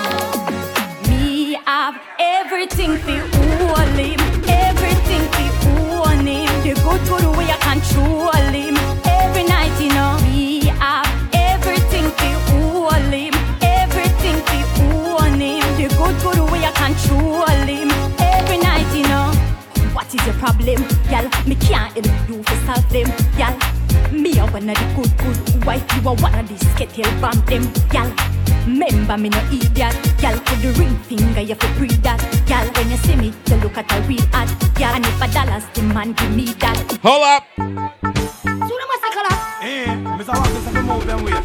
Me 1.09 1.57
have 1.65 1.99
everything 2.19 2.97
for 2.97 3.21
all 3.65 3.94
him. 6.95 7.05
The 7.05 7.09
good 7.09 7.21
good 7.21 7.37
way 7.37 7.45
I 7.49 7.57
control 7.57 8.31
him. 8.31 8.77
Every 9.05 9.43
night, 9.43 9.81
you 9.81 9.89
know. 9.89 10.17
Me 10.23 10.65
have 10.65 11.07
everything 11.33 12.09
for 12.11 12.85
all 12.85 12.91
him, 12.91 13.33
everything 13.61 14.37
for 14.45 15.23
own 15.23 15.39
him. 15.39 15.61
The 15.77 15.87
good 15.97 16.15
good 16.21 16.51
way 16.51 16.63
I 16.63 16.71
control 16.71 17.45
him. 17.47 17.91
Every 18.19 18.57
night, 18.57 18.87
you 18.95 19.03
know. 19.03 19.31
What 19.93 20.13
is 20.13 20.25
your 20.25 20.35
problem, 20.35 20.83
y'all? 21.09 21.29
Me 21.47 21.55
can't 21.55 21.93
help 21.93 22.29
you 22.29 22.43
to 22.43 22.65
solve 22.65 22.89
them, 22.89 23.11
y'all. 23.37 23.57
Me 24.11 24.37
a 24.39 24.45
one 24.47 24.69
of 24.69 24.77
the 24.77 24.85
good 24.95 25.17
good 25.17 25.65
wife, 25.65 25.83
you 25.95 26.09
are 26.09 26.15
one 26.15 26.35
of 26.35 26.47
the 26.47 26.57
skettle 26.65 27.21
bomb 27.21 27.41
them, 27.45 27.63
y'all. 27.91 28.54
Remember 28.65 29.17
me 29.17 29.29
no 29.29 29.37
idiot, 29.51 29.75
y'all. 30.21 30.39
Put 30.39 30.61
the 30.61 30.73
ring 30.79 30.95
finger, 31.05 31.41
you 31.41 31.55
fi 31.55 31.67
pre 31.77 31.87
that, 32.01 32.19
y'all. 32.49 32.67
When 32.73 32.89
you 32.89 32.97
see 32.97 33.15
me, 33.15 33.33
you 33.47 33.55
look 33.57 33.77
at 33.77 33.91
a 33.91 34.01
real 34.07 34.21
ad, 34.33 34.49
y'all. 34.79 34.95
And 34.95 35.05
if 35.05 35.21
a 35.21 35.27
dollars 35.31 35.63
demand, 35.73 36.17
give 36.17 36.31
me 36.35 36.45
that. 36.45 36.77
Hold 37.03 37.23
up. 37.23 37.43
Suna 37.55 38.85
masakala. 38.89 39.33
Eh, 39.61 39.85
Mr. 40.17 40.33
Wax, 40.33 40.49
this 40.49 40.67
is 40.67 40.73
the 40.73 40.81
move 40.81 41.05
them 41.05 41.23
ways. 41.23 41.41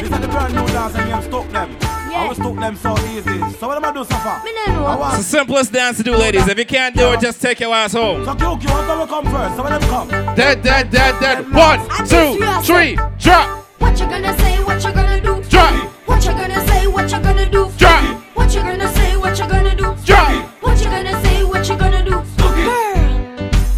This 0.00 0.10
is 0.10 0.20
the 0.20 0.28
brand 0.28 0.54
new 0.54 0.66
dance 0.66 0.94
and 0.94 1.08
you 1.08 1.22
stuck 1.28 1.48
them. 1.50 1.76
I 2.12 2.26
will 2.28 2.34
stuck 2.34 2.54
them 2.56 2.76
so 2.76 2.92
easy. 3.08 3.38
So 3.58 3.68
what 3.68 3.76
am 3.76 3.84
I 3.84 3.92
do 3.92 4.04
so 4.04 4.16
far? 4.16 4.42
Me 4.44 4.52
no 4.66 4.72
know. 4.72 5.06
It's 5.08 5.18
the 5.18 5.22
simplest 5.22 5.72
dance 5.72 5.96
to 5.98 6.02
do, 6.02 6.14
ladies. 6.16 6.46
If 6.48 6.58
you 6.58 6.66
can't 6.66 6.94
do 6.94 7.12
it, 7.12 7.20
just 7.20 7.40
take 7.40 7.60
your 7.60 7.74
ass 7.74 7.92
home. 7.94 8.24
So 8.24 8.34
QQ, 8.34 8.64
what 8.64 8.86
time 8.86 9.00
we 9.00 9.06
come 9.06 9.24
first? 9.26 9.56
So 9.56 9.62
when 9.62 9.72
them 9.72 9.82
come? 9.88 10.08
Dead, 10.34 10.62
dead, 10.62 10.90
dead, 10.90 11.18
dead. 11.20 11.50
One, 11.54 11.80
two, 12.06 12.36
three, 12.64 12.96
drop, 13.18 13.64
What 13.78 13.98
you 13.98 14.06
gonna 14.06 14.36
say? 14.38 14.62
What 14.64 14.84
you 14.84 14.92
gonna 14.92 15.20
do? 15.20 15.42
drop, 15.48 15.89
What 16.10 16.24
you 16.26 16.32
gonna 16.32 16.60
say? 16.66 16.86
What 16.86 17.10
you 17.12 17.20
gonna 17.20 17.48
do? 17.48 17.70
drop, 17.78 18.22
What 18.34 18.54
you 18.54 18.60
gonna 18.62 18.88
say? 18.94 19.16
What 19.16 19.38
you 19.38 19.46
gonna 19.48 19.74
do? 19.76 19.94
drop. 20.04 20.62
What 20.62 20.78
you 20.82 20.90
gonna 20.90 21.22
say? 21.22 21.44
What 21.44 21.68
you 21.68 21.76
gonna 21.76 22.02
do? 22.04 22.10
Girl, 22.10 22.24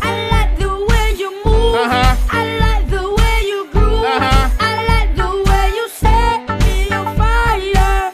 I 0.03 0.13
like 0.33 0.59
the 0.59 0.71
way 0.89 1.07
you 1.21 1.31
move. 1.45 1.75
Uh-huh. 1.83 2.17
I 2.31 2.59
like 2.65 2.85
the 2.91 3.05
way 3.19 3.37
you 3.51 3.69
groove. 3.73 4.05
Uh-huh. 4.05 4.51
I 4.61 4.73
like 4.93 5.11
the 5.23 5.31
way 5.49 5.65
you 5.79 5.87
set 6.03 6.39
me 6.65 6.91
on 6.99 7.07
fire. 7.21 8.13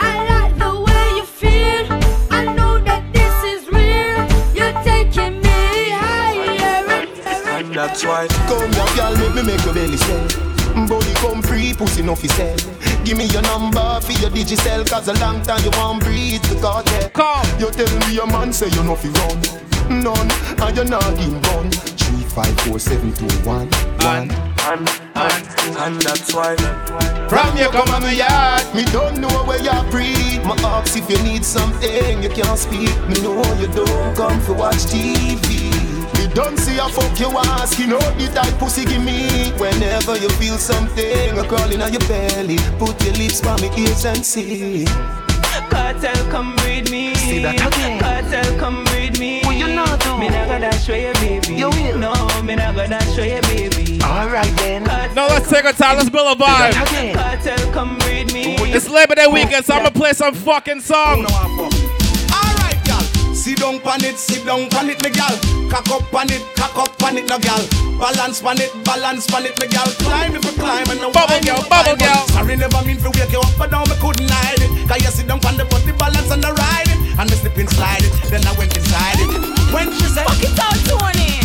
I 0.00 0.14
like 0.32 0.54
the 0.64 0.72
way 0.86 1.04
you 1.18 1.24
feel. 1.40 1.84
I 2.30 2.44
know 2.56 2.78
that 2.88 3.02
this 3.16 3.36
is 3.52 3.62
real. 3.68 4.18
You're 4.56 4.76
taking 4.84 5.40
me 5.42 5.90
higher. 5.90 6.84
And 7.58 7.74
that's 7.74 8.04
why 8.04 8.28
Come 8.48 8.70
here 8.72 8.86
girl 8.96 9.16
make 9.16 9.34
me 9.34 9.42
make 9.42 9.64
your 9.64 9.74
belly 9.74 9.96
swell 9.96 10.28
Body 10.86 11.12
come 11.16 11.40
free 11.42 11.72
pussy 11.72 12.02
no 12.02 12.14
fi 12.14 12.28
sell 12.28 12.56
Give 13.06 13.18
me 13.18 13.26
your 13.26 13.42
number 13.42 14.00
for 14.00 14.10
your 14.18 14.30
digicel 14.30 14.84
Cause 14.90 15.06
a 15.06 15.12
long 15.20 15.40
time 15.42 15.62
you 15.62 15.70
won't 15.78 16.02
breathe 16.02 16.42
the 16.42 16.58
cartel 16.60 17.08
Come. 17.10 17.46
You 17.60 17.70
tell 17.70 17.98
me 18.00 18.16
your 18.16 18.26
man 18.26 18.52
say 18.52 18.66
you 18.66 18.82
no 18.82 18.96
fi 18.96 19.06
run. 19.22 20.02
None 20.02 20.30
and 20.60 20.76
you 20.76 20.84
not 20.84 21.16
in 21.22 21.40
run. 21.42 21.70
Three, 21.70 22.24
five, 22.24 22.60
four, 22.62 22.80
seven, 22.80 23.12
two, 23.14 23.26
one 23.46 23.68
One. 24.02 24.28
And, 24.66 24.90
and, 25.14 25.48
and 25.78 26.02
that's 26.02 26.34
why. 26.34 26.56
From 27.28 27.56
you 27.56 27.68
come 27.68 27.88
on 27.94 28.02
my 28.02 28.10
yard. 28.10 28.74
Me 28.74 28.84
don't 28.86 29.20
know 29.20 29.44
where 29.44 29.62
you 29.62 29.90
breathe 29.92 30.44
My 30.44 30.56
ask 30.64 30.96
if 30.96 31.08
you 31.08 31.22
need 31.22 31.44
something 31.44 32.24
you 32.24 32.30
can't 32.30 32.58
speak. 32.58 32.90
Me 33.06 33.22
know 33.22 33.40
you 33.54 33.68
don't 33.68 34.16
come 34.16 34.40
for 34.40 34.54
watch 34.54 34.82
TV 34.90 35.70
Me 35.70 35.75
don't 36.36 36.58
see 36.58 36.76
a 36.76 36.86
fuck 36.90 37.18
you 37.18 37.30
ask 37.56 37.78
You 37.78 37.86
know 37.86 37.98
the 37.98 38.30
type 38.34 38.52
pussy 38.58 38.84
give 38.84 39.02
me 39.02 39.52
Whenever 39.56 40.18
you 40.18 40.28
feel 40.36 40.58
something 40.58 41.34
crawling 41.48 41.80
on 41.80 41.90
your 41.90 42.06
belly 42.06 42.58
Put 42.78 43.02
your 43.02 43.14
lips 43.14 43.40
by 43.40 43.58
me 43.58 43.70
ears 43.78 44.04
and 44.04 44.24
see 44.24 44.84
Cartel, 45.70 46.30
come 46.30 46.54
breed 46.56 46.90
me. 46.90 47.14
See 47.14 47.42
that 47.42 47.56
again. 47.56 47.98
Cartel, 47.98 48.58
come 48.58 48.84
breed 48.84 49.18
me. 49.18 49.42
What 49.42 49.56
you 49.56 49.74
not 49.74 49.98
do? 50.00 50.16
Me 50.18 50.28
not 50.28 50.46
gonna 50.46 50.72
show 50.78 50.94
you, 50.94 51.12
baby. 51.14 51.54
You 51.54 51.70
will. 51.70 51.98
No, 51.98 52.12
me 52.42 52.54
not 52.54 52.76
gonna 52.76 53.00
show 53.14 53.22
you, 53.22 53.40
baby. 53.42 54.00
Alright 54.02 54.54
then 54.58 54.84
No, 55.14 55.26
let's 55.26 55.48
take 55.50 55.64
our 55.64 55.72
time. 55.72 55.96
Let's 55.96 56.10
build 56.10 56.38
a 56.38 56.42
vibe. 56.42 57.14
Cartel, 57.14 57.72
come 57.72 57.98
breed 57.98 58.32
me. 58.32 58.56
It's 58.72 58.88
Labor 58.88 59.14
Day 59.16 59.26
weekend, 59.26 59.64
so 59.64 59.74
I'm 59.74 59.80
gonna 59.84 59.90
play 59.90 60.12
some 60.12 60.34
fucking 60.34 60.80
songs. 60.80 61.26
Alright, 63.46 63.54
gal. 63.54 63.54
Sit 63.54 63.58
down 63.58 63.80
pan 63.80 64.04
it, 64.04 64.18
sit 64.18 64.44
down 64.44 64.68
pan 64.70 64.90
it, 64.90 65.02
me 65.04 65.10
gal. 65.10 65.36
Cock 65.70 65.88
up 65.90 66.10
pan 66.10 66.30
it, 66.30 66.42
cock 66.56 66.76
up 66.76 66.98
pan 66.98 67.18
it, 67.18 67.28
no 67.28 67.38
gal. 67.38 67.62
Balance 67.98 68.40
pan 68.42 68.60
it, 68.60 68.72
balance 68.84 69.26
pan 69.26 69.46
it, 69.46 69.60
me 69.60 69.68
gal. 69.68 69.86
Climb 70.02 70.34
if 70.34 70.44
you 70.44 70.52
climb 70.52 70.88
and 70.90 71.00
no 71.00 71.10
Bubble 71.12 71.34
wine, 71.34 71.42
girl, 71.42 71.62
no 71.62 71.68
bubble 71.68 71.96
girl. 71.96 72.26
Sorry, 72.28 72.56
never 72.56 72.82
mean 72.84 72.98
to 72.98 73.10
wake 73.10 73.32
you 73.32 73.40
up, 73.40 73.52
but 73.58 73.70
now 73.70 73.84
me 73.84 73.94
couldn't 74.00 74.30
hide 74.30 74.60
it. 74.60 74.88
Cause 74.88 75.02
you 75.02 75.10
sit 75.10 75.26
down 75.28 75.40
pan 75.40 75.56
the 75.56 75.64
body 75.64 75.92
balance 75.92 76.30
and 76.30 76.42
the 76.42 76.52
ride 76.52 76.90
it. 76.90 76.98
And 77.18 77.30
me 77.30 77.36
slip 77.36 77.56
and 77.56 77.70
slide 77.70 78.02
it, 78.02 78.12
then 78.30 78.46
I 78.46 78.52
went 78.58 78.76
inside 78.76 79.20
it. 79.20 79.30
When 79.72 79.92
she 79.92 80.06
said, 80.10 80.26
Fuck 80.26 80.42
it 80.42 80.58
out, 80.58 80.78
Tony. 80.86 81.38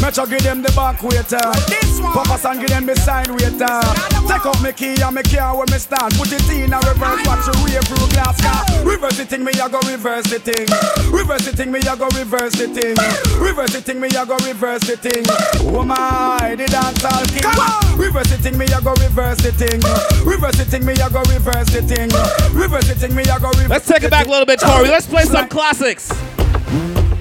Metro 0.00 0.26
give 0.26 0.42
them 0.42 0.62
the 0.62 0.70
back 0.72 1.02
waiter. 1.02 1.42
This 1.66 2.00
one. 2.00 2.12
Papa 2.12 2.38
San 2.38 2.60
give 2.60 2.70
them 2.70 2.86
the 2.86 2.94
side 2.96 3.30
waiter. 3.30 4.17
Take 4.28 4.44
out 4.44 4.60
me 4.62 4.72
key 4.72 5.00
and 5.00 5.14
me 5.16 5.22
car 5.22 5.56
where 5.56 5.66
me 5.72 5.78
stand. 5.78 6.12
Put 6.20 6.30
it 6.32 6.44
in 6.52 6.72
a 6.72 6.78
reverse, 6.84 7.24
watch 7.24 7.48
the 7.48 7.56
rear 7.64 7.80
through 7.80 8.08
glass 8.12 8.36
car. 8.44 8.60
Reverse 8.84 9.16
the 9.16 9.24
thing, 9.24 9.42
me 9.42 9.52
I 9.56 9.68
go 9.68 9.80
reverse 9.88 10.28
the 10.28 10.38
thing. 10.38 10.68
Reverse 11.10 11.46
the 11.46 11.56
thing, 11.56 11.72
me 11.72 11.80
I 11.80 11.96
go 11.96 12.06
reverse 12.12 12.52
the 12.52 12.68
thing. 12.68 12.94
Reverse 13.40 13.72
the 13.72 13.80
thing, 13.80 14.00
me 14.00 14.08
I 14.12 14.24
go 14.24 14.36
reverse 14.44 14.84
the 14.84 14.96
thing. 14.96 15.24
Oh 15.72 15.82
my, 15.82 16.54
the 16.54 16.66
dance 16.66 17.04
all 17.08 17.24
king. 17.32 17.98
Reverse 17.98 18.28
the 18.28 18.36
thing, 18.36 18.58
me 18.58 18.66
I 18.68 18.80
go 18.80 18.92
reverse 19.00 19.38
the 19.38 19.52
thing. 19.52 19.80
Reverse 20.28 20.56
the 20.56 20.64
thing, 20.64 20.84
me 20.84 20.92
I 20.92 21.08
go 21.08 21.22
reverse 21.24 21.70
the 21.72 21.82
thing. 21.82 22.08
Reverse 22.52 22.88
the 22.88 22.94
thing, 22.94 23.14
me 23.16 23.22
I 23.24 23.38
go 23.38 23.48
reverse. 23.48 23.70
Let's 23.70 23.88
take 23.88 24.02
it 24.02 24.10
back 24.10 24.26
a 24.26 24.30
little 24.30 24.46
bit, 24.46 24.60
Corey. 24.60 24.88
Let's 24.88 25.06
play 25.06 25.24
some 25.24 25.48
classics. 25.48 26.12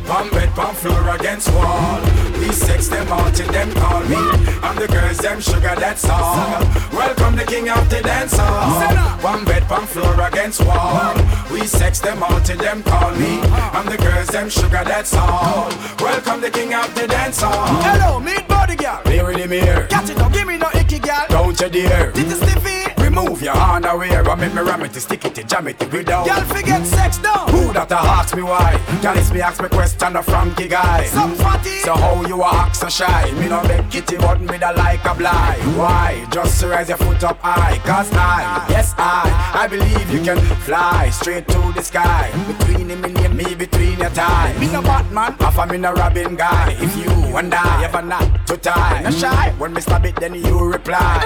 Palm 0.05 0.29
bed, 0.29 0.49
palm 0.55 0.75
floor 0.75 1.15
against 1.15 1.49
wall. 1.53 2.26
We 2.39 2.51
sex 2.51 2.88
them 2.88 3.12
all 3.12 3.32
till 3.32 3.51
them 3.51 3.72
call 3.74 4.01
me. 4.06 4.17
I'm 4.62 4.75
the 4.75 4.88
girls, 4.88 5.17
them 5.17 5.39
sugar, 5.41 5.75
that's 5.75 6.06
all. 6.08 6.62
Welcome 6.94 7.36
the 7.36 7.46
king 7.46 7.70
of 7.70 7.89
the 7.89 8.01
dance 8.01 8.38
hall. 8.38 9.17
One 9.22 9.44
bed, 9.46 9.63
palm 9.63 9.86
floor 9.86 10.20
against 10.22 10.63
wall. 10.65 11.15
We 11.51 11.65
sex 11.65 12.00
them 12.00 12.22
all 12.24 12.39
till 12.41 12.58
them 12.58 12.84
call 12.84 13.12
me. 13.15 13.39
I'm 13.74 13.86
the 13.86 13.98
girls, 13.98 14.27
them 14.27 14.50
sugar, 14.50 14.84
that's 14.84 15.13
all. 15.15 15.70
Welcome 16.00 16.41
the 16.41 16.51
king 16.51 16.74
of 16.74 16.94
the 16.96 17.08
dance 17.08 17.41
hall. 17.41 17.67
Hello, 17.82 18.20
meet 18.20 18.48
body 18.48 18.75
girl. 18.75 19.01
Clear 19.03 19.34
the 19.34 19.48
mirror. 19.48 19.88
Catch 19.88 20.10
it, 20.12 20.17
don't 20.17 20.34
give 20.34 20.48
me 20.48 20.58
no 20.58 20.70
icky 20.75 21.00
girl. 21.00 21.25
Don't 21.29 21.60
you 21.60 21.70
dare. 21.70 22.12
This 22.12 22.34
is 22.34 22.39
stiffy. 22.39 22.97
Remove 23.17 23.41
your 23.41 23.57
underwear. 23.57 24.29
I 24.29 24.36
make 24.36 24.53
me 24.53 24.62
ram 24.62 24.83
it, 24.83 24.93
to 24.93 25.01
stick 25.01 25.25
it, 25.25 25.33
to 25.36 25.43
jam 25.43 25.67
it, 25.67 25.79
without. 25.91 26.27
Girl, 26.27 26.41
forget 26.55 26.86
sex 26.86 27.17
down. 27.17 27.50
Who 27.50 27.74
that 27.74 27.91
a 27.91 27.95
ask 27.95 28.36
me 28.36 28.43
why? 28.43 28.79
Girl, 29.01 29.17
it's 29.17 29.31
me 29.31 29.41
ask 29.41 29.62
me 29.62 29.69
question 29.69 30.15
a 30.15 30.21
Frankie 30.21 30.67
guy. 30.67 31.05
Some 31.05 31.33
fatty. 31.33 31.79
So 31.79 31.95
how 31.95 32.24
you 32.27 32.41
a 32.43 32.47
act 32.47 32.75
so 32.75 32.89
shy? 32.89 33.31
Me 33.39 33.50
no 33.50 33.63
make 33.63 33.89
kitty 33.89 34.17
but 34.17 34.39
me 34.39 34.57
da 34.59 34.69
like 34.69 35.03
a 35.03 35.15
blind. 35.15 35.62
Why? 35.77 36.27
Just 36.31 36.63
raise 36.63 36.89
your 36.89 36.97
foot 36.97 37.24
up 37.24 37.39
high. 37.41 37.79
Cause 37.79 38.12
I, 38.13 38.65
yes 38.69 38.93
I, 38.97 39.63
I 39.63 39.67
believe 39.67 40.12
you 40.12 40.21
can 40.21 40.38
fly 40.62 41.09
straight 41.09 41.47
to 41.47 41.74
the 41.74 41.81
sky. 41.81 42.31
Between 42.47 42.89
him 42.89 43.03
and 43.03 43.17
me, 43.38 43.56
between 43.56 44.00
your 44.00 44.10
thighs. 44.10 44.60
Me 44.60 44.67
no 44.72 44.82
Batman, 44.82 45.34
half 45.34 45.58
a 45.58 45.67
me 45.67 45.77
no 45.77 45.94
Robin 45.94 46.36
guy. 46.36 46.75
If 46.79 46.98
you 46.98 47.12
and 47.38 47.53
I 47.53 47.84
ever 47.86 48.01
not 48.01 48.48
to 48.48 48.58
tie, 48.58 49.01
no 49.03 49.12
shy. 49.12 49.53
When 49.60 49.74
me 49.74 49.82
stab 49.82 50.06
it, 50.06 50.15
then 50.15 50.34
you 50.34 50.60
reply. 50.60 51.22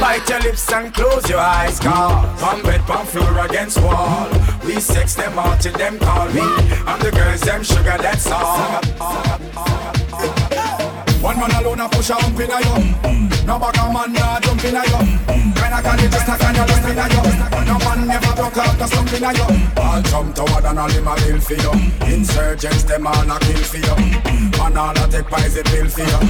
Bite 0.00 0.28
your 0.28 0.40
lips 0.40 0.70
and 0.72 0.92
close 0.92 1.28
your 1.28 1.40
eyes. 1.40 1.80
Cause 1.80 2.42
one 2.42 2.62
bed, 2.62 2.86
one 2.88 3.06
floor 3.06 3.38
against 3.46 3.80
wall. 3.80 4.28
We 4.64 4.78
sex 4.78 5.14
them 5.14 5.38
all 5.38 5.56
till 5.56 5.72
them 5.72 5.98
call 5.98 6.28
me. 6.28 6.42
I'm 6.86 7.00
the 7.00 7.10
girls, 7.10 7.40
them 7.40 7.64
sugar, 7.64 7.96
that's 7.98 8.30
all. 8.30 8.80
One 11.24 11.40
man 11.40 11.50
alone 11.56 11.80
a 11.80 11.88
push 11.88 12.10
a 12.10 12.20
hump 12.20 12.38
in 12.38 12.52
a 12.52 12.60
yo 12.60 12.76
No 13.48 13.56
bag 13.56 13.80
a 13.80 13.84
man 13.88 14.12
nah 14.12 14.38
jump 14.44 14.60
in 14.60 14.76
a 14.76 14.84
yo 14.84 15.00
Kinda 15.56 15.80
can 15.80 15.98
you 16.04 16.08
just 16.12 16.28
a 16.28 16.36
can 16.36 16.52
you 16.52 16.66
just 16.68 16.84
in 16.84 17.00
a 17.00 17.04
yo 17.08 17.22
No 17.64 17.78
man 17.80 18.06
never 18.06 18.32
broke 18.36 18.58
out 18.60 18.76
the 18.76 18.86
slump 18.86 19.08
in 19.08 19.24
a 19.24 19.32
yo 19.32 19.48
All 19.80 20.02
jump 20.04 20.34
toward 20.36 20.64
and 20.68 20.78
all 20.78 20.90
him 20.92 21.08
a 21.08 21.16
bill 21.16 21.40
for 21.40 21.56
you 21.56 21.72
Insurgents 22.12 22.84
them 22.84 23.06
all 23.06 23.24
a 23.24 23.40
kill 23.40 23.64
for 23.64 23.80
you 23.80 23.96
Man 24.60 24.76
all 24.76 24.92
a 24.92 25.08
take 25.08 25.24
pies 25.32 25.56
a 25.56 25.64
bill 25.64 25.88
for 25.88 26.04
you 26.04 26.20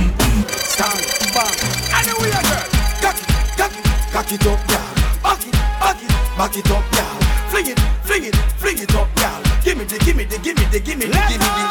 Stand, 0.62 1.02
bang, 1.34 1.58
anyway 1.90 2.30
girl. 2.30 2.66
Cock 3.02 3.18
it, 3.18 3.28
cock 3.58 3.74
it, 3.74 3.84
cock 4.14 4.30
it 4.30 4.46
up, 4.46 4.62
yeah 4.70 4.94
Back 5.24 5.42
it, 5.42 5.52
back 5.82 6.02
it, 6.02 6.10
back 6.38 6.56
it 6.56 6.70
up, 6.70 6.84
girl. 6.92 7.18
Fling 7.50 7.66
it, 7.66 7.80
fling 8.04 8.24
it, 8.26 8.36
fling 8.60 8.78
it 8.78 8.94
up, 8.94 9.08
girl. 9.16 9.42
Give 9.64 9.76
me 9.76 9.84
the, 9.84 9.98
give 10.04 10.14
me 10.14 10.24
the, 10.24 10.38
give 10.38 10.56
me 10.56 10.64
the, 10.66 10.78
give 10.78 10.98
me 10.98 11.06
the, 11.06 11.12
give 11.12 11.40
me 11.40 11.46
the. 11.46 11.63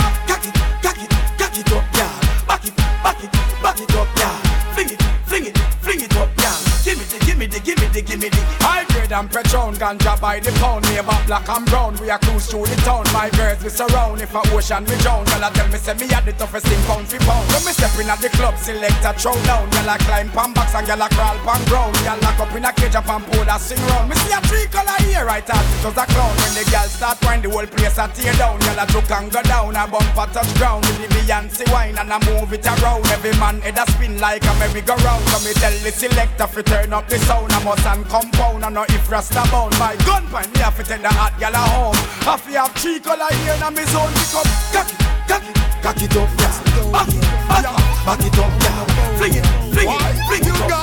And 9.24 9.32
Patron, 9.32 9.75
ganja 9.75 10.20
by 10.20 10.39
the 10.39 10.51
pound. 10.60 10.84
Neighbor 10.92 11.18
black 11.25 11.48
and 11.48 11.65
brown, 11.68 11.96
we 12.00 12.10
are 12.10 12.20
cruise 12.20 12.48
through 12.48 12.65
the 12.65 12.75
town. 12.84 13.03
My 13.13 13.30
girls 13.32 13.63
we 13.63 13.70
surround, 13.70 14.22
if 14.22 14.34
a 14.34 14.42
ocean 14.51 14.84
we 14.86 14.96
drown. 15.00 15.24
Girl, 15.25 15.44
I 15.44 15.50
tell 15.51 15.68
me 15.68 15.77
say 15.77 15.94
me 15.96 16.08
had 16.08 16.25
the 16.25 16.34
toughest 16.34 16.68
thing 16.68 16.82
pound 16.84 17.08
for 17.08 17.20
pound. 17.24 17.48
When 17.51 17.63
me 17.63 17.72
step 17.72 17.96
in 18.00 18.10
at 18.10 18.20
the 18.20 18.30
club, 18.30 18.58
select 18.58 19.06
a 19.06 19.13
throw 19.13 19.36
down. 19.48 19.70
Girl, 19.72 19.89
I 19.89 19.98
climb 20.03 20.30
pan 20.30 20.53
box 20.53 20.75
and 20.75 20.88
girl, 20.88 21.01
I 21.01 21.08
crawl 21.10 21.38
pan 21.48 21.62
ground. 21.72 21.96
Girl, 22.03 22.20
lock 22.20 22.39
up 22.39 22.56
in 22.56 22.65
a 22.65 22.72
cage 22.74 22.96
up 22.96 23.08
and 23.08 23.24
pull 23.32 23.48
a 23.48 23.58
sing 23.60 23.80
round. 23.88 24.10
Me 24.10 24.15
see 24.15 24.34
a 24.34 24.42
tree 24.44 24.68
color 24.68 25.00
here, 25.08 25.25
right 25.25 25.48
out 25.50 25.63
it 25.63 25.84
was 25.86 25.98
a 25.98 26.06
clown. 26.12 26.34
When 26.44 26.53
the 26.60 26.63
girl 26.68 26.88
start 26.92 27.18
wind, 27.24 27.44
the 27.44 27.50
whole 27.50 27.68
place 27.68 27.98
a 27.98 28.06
tear 28.12 28.34
down. 28.36 28.60
Girl, 28.60 28.80
I 28.80 28.86
took 28.92 29.10
and 29.12 29.32
go 29.32 29.42
down, 29.44 29.75
a 29.75 29.88
bumper 29.88 30.27
touch 30.36 30.51
ground. 30.60 30.84
With 30.86 31.00
the 31.00 31.08
Beyonce 31.15 31.65
wine 31.72 31.98
and 31.98 32.12
I 32.12 32.20
move 32.27 32.51
it 32.51 32.65
around. 32.68 33.08
Every 33.08 33.32
man 33.39 33.62
head 33.62 33.80
a 33.80 33.86
spin 33.88 34.20
like 34.20 34.44
a 34.44 34.53
merry-go-round. 34.60 35.24
So 35.32 35.38
me 35.48 35.53
tell 35.56 35.75
the 35.80 35.92
selector 35.92 36.48
fi 36.48 36.62
turn 36.62 36.92
up 36.92 37.08
the 37.08 37.18
sound. 37.24 37.51
I 37.53 37.63
must 37.63 37.86
and 37.86 38.03
compound. 38.12 38.65
I 38.65 38.70
know 38.70 38.86
if 38.89 39.08
Rasta 39.13 39.43
bound. 39.51 39.77
My 39.77 39.96
gun 40.08 40.25
point 40.25 40.51
me 40.55 40.60
have 40.62 40.75
to 40.75 40.82
take 40.84 41.03
the 41.03 41.08
hot 41.08 41.38
gal 41.39 41.53
a 41.53 41.58
home. 41.58 41.93
I 42.25 42.36
fi 42.36 42.53
have 42.53 42.74
three 42.74 43.00
color 43.00 43.29
here 43.46 43.53
in 43.53 43.74
me 43.75 43.86
zone. 43.93 44.10
Pick 44.10 44.34
up, 44.34 44.48
cock 44.74 44.89
it, 44.89 44.98
cock 45.29 45.43
it, 45.46 45.55
cock 45.84 46.01
it 46.01 46.17
up, 46.17 46.29
yes. 46.41 46.58
Back 46.89 47.08
it, 47.13 47.22
back 47.48 47.62
it, 47.62 47.77
back 48.10 48.25
it 48.25 48.39
up, 48.41 48.50
yeah. 48.63 49.17
Fling 49.17 49.36
it, 49.36 49.46
fling 49.72 49.89
it, 49.93 50.01
fling 50.25 50.41
it 50.41 50.62
up, 50.62 50.67
yeah. 50.67 50.82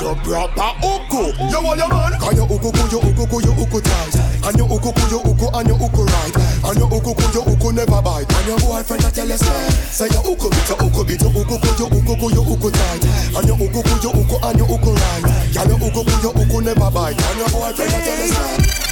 The 0.00 0.14
proper 0.24 0.72
uku. 0.80 1.28
You 1.52 1.60
want 1.60 1.76
your 1.76 1.88
man. 1.92 2.16
Can 2.16 2.32
you 2.36 2.44
uku 2.48 2.72
ku 2.72 2.84
you 2.88 3.00
uku 3.04 3.24
ku 3.28 3.36
you 3.44 3.52
uku 3.52 3.78
tight? 3.84 4.16
And 4.48 4.56
you 4.56 4.64
uku 4.64 4.88
ku 4.96 5.04
you 5.12 5.20
uku 5.20 5.46
and 5.52 5.68
you 5.68 5.76
uku 5.76 6.02
right? 6.08 6.34
And 6.64 6.78
you 6.80 6.88
uku 6.88 7.12
ku 7.12 7.24
you 7.36 7.42
uku 7.44 7.68
never 7.76 8.00
bite? 8.00 8.24
And 8.32 8.46
your 8.48 8.58
boyfriend 8.64 9.04
a 9.04 9.10
tell 9.12 9.28
you 9.28 9.36
say? 9.36 9.68
Say 9.92 10.08
you 10.08 10.24
uku 10.24 10.48
bit 10.48 10.68
you 10.72 10.76
uku 10.80 11.04
bit 11.04 11.20
you 11.20 11.28
uku 11.28 11.54
ku 11.60 11.68
you 11.76 11.86
uku 11.92 12.14
ku 12.16 12.26
you 12.32 12.42
uku 12.48 12.68
tight? 12.72 13.04
And 13.36 13.44
you 13.44 13.54
uku 13.60 13.80
ku 13.84 13.94
you 14.00 14.10
uku 14.16 14.36
and 14.40 14.56
you 14.56 14.64
uku 14.72 14.90
right? 14.96 15.24
Can 15.52 15.68
you 15.68 15.76
uku 15.76 16.00
ku 16.00 16.14
you 16.24 16.30
uku 16.32 16.56
never 16.64 16.90
bite? 16.90 17.20
And 17.20 17.38
your 17.38 17.48
boyfriend 17.52 17.92
a 17.92 17.98
tell 18.00 18.24
you 18.24 18.89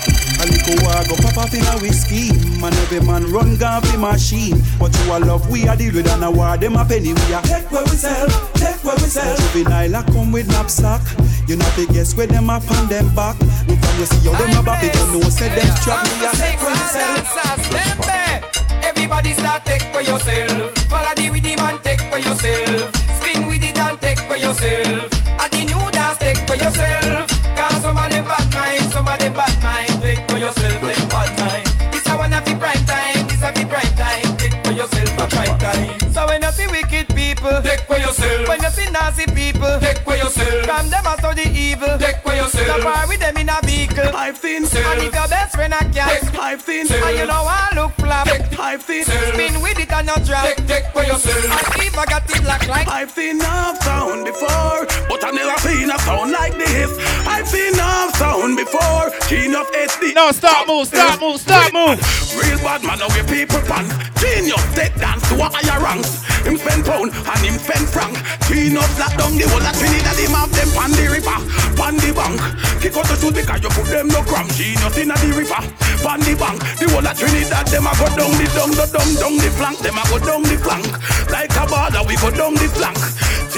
say 0.49 0.73
little 0.73 0.87
while 0.87 1.05
go 1.07 1.17
pop 1.17 1.37
off 1.39 1.55
in 1.55 1.65
a 1.67 1.79
whiskey. 1.81 2.33
Man 2.61 2.73
every 2.85 3.01
man 3.01 3.31
run 3.31 3.57
gun 3.57 3.83
fi 3.83 3.97
machine. 3.97 4.61
But 4.79 4.97
you 4.99 5.13
a 5.13 5.19
love 5.19 5.49
we 5.51 5.67
a 5.69 5.77
deal 5.77 5.95
with 5.95 6.09
and 6.09 6.25
a 6.25 6.31
war 6.31 6.57
them 6.57 6.77
a 6.77 6.85
penny 6.85 7.13
we 7.13 7.33
a. 7.33 7.41
Take 7.43 7.71
where 7.71 7.85
we 7.85 7.97
sell, 7.97 8.29
take 8.55 8.83
where 8.85 8.97
we 8.97 9.09
sell. 9.09 9.37
Juvenile 9.37 9.95
a 9.95 10.03
come 10.05 10.33
with 10.33 10.49
knapsack. 10.49 11.03
You 11.47 11.57
know 11.57 11.65
fi 11.77 11.87
guess 11.93 12.15
where 12.17 12.27
them 12.27 12.51
up 12.51 12.69
on 12.71 12.89
them 12.89 13.15
back. 13.15 13.39
Look 13.69 13.83
and 13.83 13.99
you 13.99 14.07
see 14.07 14.29
how 14.29 14.39
them 14.39 14.59
a 14.59 14.63
bop 14.63 14.83
it 14.83 14.95
You 14.95 15.21
know 15.21 15.29
say 15.29 15.49
them 15.49 15.75
trap 15.83 16.05
me 16.05 16.27
a. 16.27 16.31
Take 16.37 16.61
where 16.61 16.73
we 16.73 16.77
sell. 16.77 17.19
Everybody 18.83 19.33
start 19.33 19.65
take 19.65 19.83
for 19.93 20.01
yourself. 20.01 20.75
Follow 20.89 21.15
the 21.15 21.31
rhythm 21.31 21.61
and 21.61 21.83
take 21.85 22.01
for 22.01 22.19
yourself. 22.19 22.95
Spin 23.21 23.47
with 23.47 23.63
it 23.63 23.79
and 23.79 24.01
take 24.01 24.19
for 24.21 24.37
yourself. 24.37 25.13
And 25.41 25.53
the 25.53 25.65
new 25.65 25.91
dance 25.91 26.19
take 26.19 26.39
for 26.49 26.57
yourself. 26.57 27.28
Yourself 35.29 35.45
a 35.45 35.59
prime 35.59 35.59
time. 35.59 36.13
So 36.13 36.27
when 36.27 36.43
you 36.43 36.53
see 36.53 36.67
wicked 36.67 37.09
people, 37.15 37.63
take 37.63 37.81
for 37.81 37.97
yourself. 37.99 38.49
When 38.49 38.63
you 38.63 38.71
see 38.71 38.91
nasty 38.91 39.27
people, 39.27 39.79
take 39.81 39.99
for 39.99 40.17
yourself. 40.17 40.65
From 40.65 40.91
them 40.91 41.07
out 41.07 41.21
the 41.37 41.49
evil, 41.49 41.99
take 41.99 42.17
for 42.23 42.35
yourself. 42.35 42.79
The 42.79 42.83
bar 42.83 43.09
with 43.09 43.21
them 43.21 43.37
in 43.37 43.49
a 43.49 43.61
vehicle, 43.65 44.11
I 44.15 44.33
think 44.33 44.75
And 44.75 45.03
if 45.03 45.15
your 45.15 45.29
best 45.29 45.55
friend 45.55 45.73
a 45.73 45.85
cat, 45.93 46.35
I 46.39 46.57
think 46.57 46.91
and 46.91 47.19
you 47.19 47.27
know 47.27 47.45
I 47.47 47.71
look 47.75 47.93
flap, 47.93 48.29
I 48.59 48.77
think 48.77 49.07
spin 49.07 49.61
with 49.61 49.79
it 49.79 49.93
and 49.93 50.07
not 50.07 50.25
drop. 50.25 50.45
Take, 50.45 50.67
take 50.67 50.87
for 50.93 51.05
yourself. 51.05 51.45
And 51.45 51.83
if 51.83 51.99
I 51.99 52.05
got 52.07 52.31
it 52.31 52.43
black 52.43 52.67
like 52.69 52.89
I've 52.89 53.11
seen 53.11 53.37
enough 53.37 53.83
sound 53.83 54.25
before, 54.25 54.49
but 54.49 54.49
I 54.49 54.87
never 54.87 54.88
seen 55.89 55.97
a 55.97 55.99
sound 56.01 56.33
like 56.33 56.55
this. 56.55 56.91
I've 57.27 57.49
seen 57.49 57.73
enough 57.73 58.15
sound 58.17 58.57
before, 58.57 59.09
enough 59.33 59.71
HD. 59.73 60.15
No, 60.15 60.31
stop 60.33 60.67
move, 60.67 60.87
stop 60.87 61.21
move, 61.21 61.41
stop 61.41 61.73
move. 61.73 61.97
Real 62.37 62.59
bad 62.59 62.85
man, 62.85 62.99
now 62.99 63.09
we 63.09 63.23
people 63.25 63.61
pan. 63.65 63.89
Genius, 64.21 64.61
take 64.75 64.95
dance 64.97 65.25
to 65.29 65.35
a 65.41 65.49
higher 65.49 65.81
ranks. 65.81 66.25
Him 66.45 66.57
spend 66.57 66.85
pound 66.85 67.13
and 67.13 67.41
him 67.41 67.57
spend 67.57 67.89
franc. 67.89 68.17
Genius, 68.49 68.93
lock 68.99 69.15
down 69.17 69.33
the 69.37 69.49
whole 69.49 69.65
of 69.65 69.75
Trinidad, 69.79 70.19
him 70.19 70.35
have 70.37 70.53
them 70.53 70.69
pan 70.77 70.93
the 70.93 71.05
river, 71.09 71.39
pan 71.77 71.97
the 71.97 72.11
bank. 72.13 72.41
Kick 72.83 72.97
out 72.97 73.09
the 73.09 73.17
shoes 73.17 73.33
because 73.33 73.63
you 73.63 73.71
put 73.73 73.89
them 73.89 74.09
no 74.09 74.21
cram. 74.29 74.49
Genius 74.53 74.97
in 74.99 75.09
the 75.09 75.31
river, 75.33 75.63
pan 76.05 76.21
the 76.21 76.35
bank. 76.37 76.59
The 76.77 76.87
whole 76.93 77.07
of 77.07 77.17
Trinidad, 77.17 77.67
them 77.73 77.89
a 77.89 77.93
go 77.97 78.07
down 78.13 78.33
the 78.37 78.47
down 78.53 78.71
the 78.77 78.85
down 78.93 79.11
down 79.17 79.35
the 79.41 79.49
flank. 79.57 79.79
Them 79.81 79.97
a 79.97 80.05
go 80.13 80.19
down 80.21 80.43
the 80.45 80.57
flank. 80.61 80.89
Like 81.33 81.57
a 81.57 81.65
border, 81.65 82.03
we 82.05 82.15
go 82.21 82.29
down 82.29 82.55
the 82.55 82.69
flank. 82.77 83.01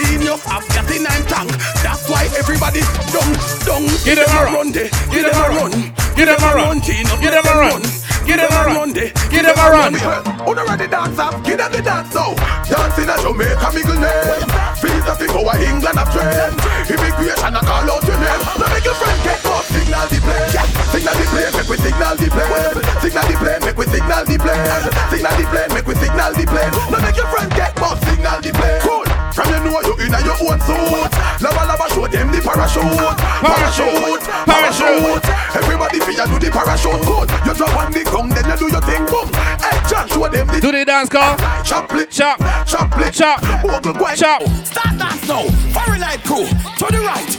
Genius 0.06 0.42
have 0.48 0.66
got 0.72 0.88
in 0.88 1.02
nine 1.04 1.24
tank. 1.28 1.50
That's 1.84 2.08
why 2.08 2.24
everybody 2.38 2.80
down 3.12 3.32
down. 3.68 3.84
Give 4.04 4.16
them 4.16 4.30
a 4.32 4.40
run. 4.48 4.54
run, 4.54 4.68
they. 4.72 4.88
Give 5.12 5.24
them 5.28 5.36
a 5.36 5.46
run. 5.52 5.72
Give 6.16 6.28
them 6.28 6.40
a 6.40 6.50
run. 6.56 6.80
Genius, 6.80 7.20
Give 7.20 7.32
them 7.32 7.44
a 7.44 7.54
run. 7.56 7.82
Give 8.24 8.36
them 8.36 8.52
a 8.52 8.60
run. 8.64 8.92
Give 8.92 9.44
them 9.44 9.58
a 9.58 9.66
run. 9.68 9.92
Who 10.46 10.54
the 10.54 10.64
ready 10.64 10.88
dance 10.88 11.18
up? 11.18 11.44
Give 11.44 11.58
them 11.58 11.72
the 11.72 11.82
dance 11.82 12.16
out. 12.16 12.36
Dancing 12.64 13.10
at 13.12 13.20
Jamaica, 13.20 13.68
Miguel 13.76 13.98
name. 14.00 14.48
Feels 14.80 15.04
as 15.04 15.20
if 15.20 15.34
our 15.36 15.56
England 15.60 15.98
have 15.98 16.08
trained. 16.14 16.56
Immigration, 16.88 17.52
I 17.52 17.60
call 17.60 17.90
out 17.90 18.04
your 18.08 18.16
name. 18.16 18.42
Now 18.56 18.68
make 18.72 18.84
your 18.84 18.96
friend 18.96 19.18
get 19.20 19.44
up. 19.44 19.64
Signal 19.68 20.06
the 20.08 20.18
plane. 20.24 20.48
Signal 20.94 21.14
the 21.18 21.26
plane, 21.28 21.52
make 21.52 21.68
we 21.68 21.76
signal 21.76 22.14
the 22.16 22.26
plane. 22.32 22.48
Signal 23.04 23.24
the 23.28 23.34
plane, 23.36 23.60
make 23.66 23.78
we 23.78 23.86
signal 23.90 24.22
the 24.24 24.36
plane. 24.40 24.64
Signal 25.12 25.34
the 25.36 25.44
plane, 25.50 25.70
make 25.76 25.86
we 25.86 25.94
signal 26.00 26.32
the 26.32 26.44
plane. 26.48 26.72
Now 26.88 27.00
make 27.04 27.16
your 27.16 27.28
friend 27.28 27.50
get 27.52 27.74
up. 27.82 27.98
Signal 28.04 28.38
the 28.40 28.50
plane. 28.56 28.80
Cool. 28.80 29.19
From 29.34 29.48
you 29.48 29.60
know 29.64 29.80
you 29.82 29.94
in 30.04 30.14
a 30.14 30.20
your 30.24 30.38
own 30.42 30.60
suit. 30.60 31.12
Lava 31.40 31.62
lava 31.66 31.86
show 31.94 32.06
them 32.06 32.28
the 32.32 32.40
parachute. 32.42 33.18
Parachute, 33.40 34.24
parachute. 34.46 35.24
Everybody 35.54 36.00
feel 36.00 36.18
you 36.18 36.26
do 36.26 36.38
the 36.38 36.50
parachute. 36.50 37.00
Good. 37.06 37.28
You 37.46 37.54
drop 37.54 37.76
on 37.76 37.92
the 37.92 38.02
ground, 38.04 38.32
then 38.32 38.44
you 38.50 38.56
do 38.58 38.66
your 38.70 38.82
thing. 38.82 39.04
Boom. 39.06 39.28
Hey, 39.60 39.78
John, 39.88 40.08
show 40.08 40.28
them 40.28 40.46
the. 40.48 40.60
Do 40.60 40.72
the 40.72 40.84
dance 40.84 41.08
call. 41.08 41.36
Chop, 41.64 41.92
lick, 41.92 42.10
Chop. 42.10 42.38
chop, 42.66 42.96
lick, 42.98 43.14
Chop. 43.14 43.42
Ogle, 43.64 43.94
go 43.94 44.14
Chop. 44.14 44.42
Start 44.66 44.98
dance 44.98 45.28
now. 45.28 45.46
Fahrenheit 45.72 46.22
crew. 46.24 46.46
To 46.78 46.86
the 46.90 47.00
right, 47.00 47.30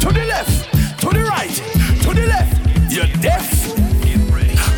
to 0.00 0.08
the 0.12 0.24
left, 0.24 1.00
to 1.00 1.08
the 1.10 1.24
right, 1.24 1.54
to 2.02 2.14
the 2.14 2.26
left. 2.26 2.92
You're 2.92 3.06
deaf. 3.20 3.46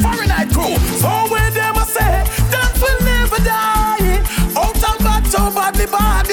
Fahrenheit 0.00 0.48
crew. 0.50 0.76
So 0.98 1.09
where 1.30 1.50
them 1.50 1.76
a 1.76 1.85
say, 1.85 2.24
dance 2.50 2.80
will 2.80 3.00
never 3.04 3.37
die. 3.44 4.22
Out 4.56 4.76
of 4.76 4.98
bad, 4.98 5.26
so 5.26 5.50
badly 5.50 5.87
bad, 5.87 6.26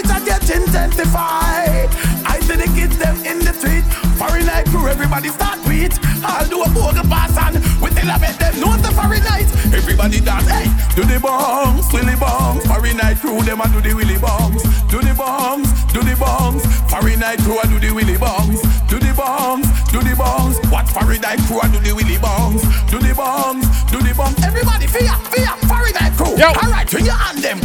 it 0.68 0.76
a 0.76 0.84
get 0.84 0.90
intensified. 0.90 1.90
I 2.26 2.40
see 2.42 2.56
the 2.56 2.70
kids 2.76 2.98
them 2.98 3.16
in 3.26 3.40
the 3.40 3.54
street. 3.54 3.84
Fahrenheit 4.18 4.66
crew, 4.68 4.88
everybody 4.88 5.30
start 5.30 5.60
tweet. 5.64 6.00
I'll 6.24 6.48
do 6.48 6.64
a 6.64 6.70
bogle 6.70 7.04
pass 7.04 7.38
and 7.38 7.64
we 7.82 7.90
tell 7.92 8.10
a 8.10 8.20
bet 8.20 8.40
them 8.40 8.60
know 8.60 8.76
the 8.78 8.92
Fahrenheit. 8.92 9.48
Everybody 9.74 10.20
dance, 10.20 10.48
hey, 10.48 10.66
do 10.96 11.04
the 11.04 11.20
bongs, 11.20 11.92
willy 11.94 12.18
bongs. 12.18 12.64
Fahrenheit 12.64 13.18
crew, 13.18 13.42
them 13.42 13.62
a 13.62 13.68
do 13.70 13.82
the 13.82 13.94
willy 13.94 14.16
bongs. 14.16 14.64
Do 14.90 15.00
the 15.00 15.14
bongs, 15.14 15.70
do 15.94 16.02
the 16.02 16.16
bongs. 16.16 16.64
Fahrenheit 16.90 17.40
crew, 17.40 17.60
a 17.60 17.68
do 17.68 17.80
the 17.80 17.92
willy 17.94 18.16
bongs. 18.16 18.62
Do 18.88 19.00
the 19.00 19.14
bongs, 19.14 19.68
do 19.92 20.00
the 20.00 20.16
bongs. 20.16 20.58
What 20.72 20.88
Fahrenheit 20.90 21.40
crew, 21.46 21.60
a 21.62 21.68
do 21.70 21.80
the 21.80 21.94
willy 21.94 22.18
bongs. 22.18 22.64
Do 22.90 23.00
the 23.00 23.14
bongs, 23.14 23.68
do 23.92 24.00
the 24.00 24.14
bongs. 24.14 24.44
Everybody 24.44 24.88
fear, 24.88 25.14
fear, 25.32 25.54
Fahrenheit 25.68 26.14
crew. 26.18 26.38
Yo. 26.38 26.48
Alright, 26.48 26.90
swing 26.90 27.06
your 27.06 27.16
hand 27.16 27.40
them, 27.40 27.60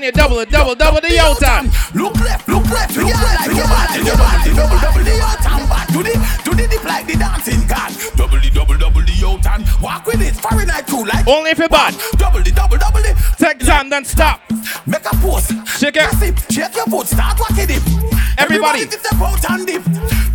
go 0.00 0.06
like 0.06 0.06
your 0.06 0.06
man. 0.06 0.06
Then 0.06 0.06
you 0.06 0.12
double 0.12 0.38
it, 0.38 0.50
double, 0.50 0.74
double 0.74 1.00
the 1.00 1.12
yo 1.12 1.34
time. 1.34 1.66
Look 1.92 2.14
left, 2.20 2.48
look 2.48 2.64
left, 2.70 2.96
look 2.96 3.06
left, 3.06 3.48
like 3.48 3.56
your 3.56 3.66
like 3.66 3.96
your. 3.96 4.56
Double, 4.56 4.80
double 4.80 5.04
the 5.04 5.20
out 5.20 5.44
and 5.44 5.68
back. 5.68 5.88
Do 5.88 6.02
the, 6.02 6.14
do 6.44 6.50
the 6.54 6.68
dip 6.68 6.84
like 6.84 7.06
the 7.06 7.16
dancing 7.18 7.68
can. 7.68 7.92
Double 8.16 8.40
the, 8.40 8.50
double, 8.50 8.78
double 8.78 9.02
the 9.02 9.12
out 9.26 9.46
and 9.46 9.66
walk 9.82 10.06
with 10.06 10.22
it. 10.22 10.34
Fahrenheit 10.36 10.86
crew 10.86 11.04
like. 11.04 11.28
Only 11.28 11.50
if 11.50 11.58
you're 11.58 11.68
bad. 11.68 11.94
Double 12.16 12.40
the, 12.42 12.50
double, 12.50 12.78
double 12.78 13.02
the. 13.02 13.12
Take 13.36 13.58
time, 13.60 13.90
then 13.90 14.04
stop. 14.04 14.40
Make 14.86 15.04
a 15.04 15.14
pose. 15.20 15.52
Shake 15.66 15.96
it. 15.96 16.08
It. 16.22 16.52
Shake 16.52 16.76
your 16.76 16.86
foot. 16.86 17.06
Start 17.06 17.38
walking 17.38 17.66
dip. 17.66 17.82
Everybody. 18.38 18.88
Everybody 18.88 18.88
step 18.88 19.20
out 19.20 19.50
and 19.50 19.66
dip. 19.66 19.84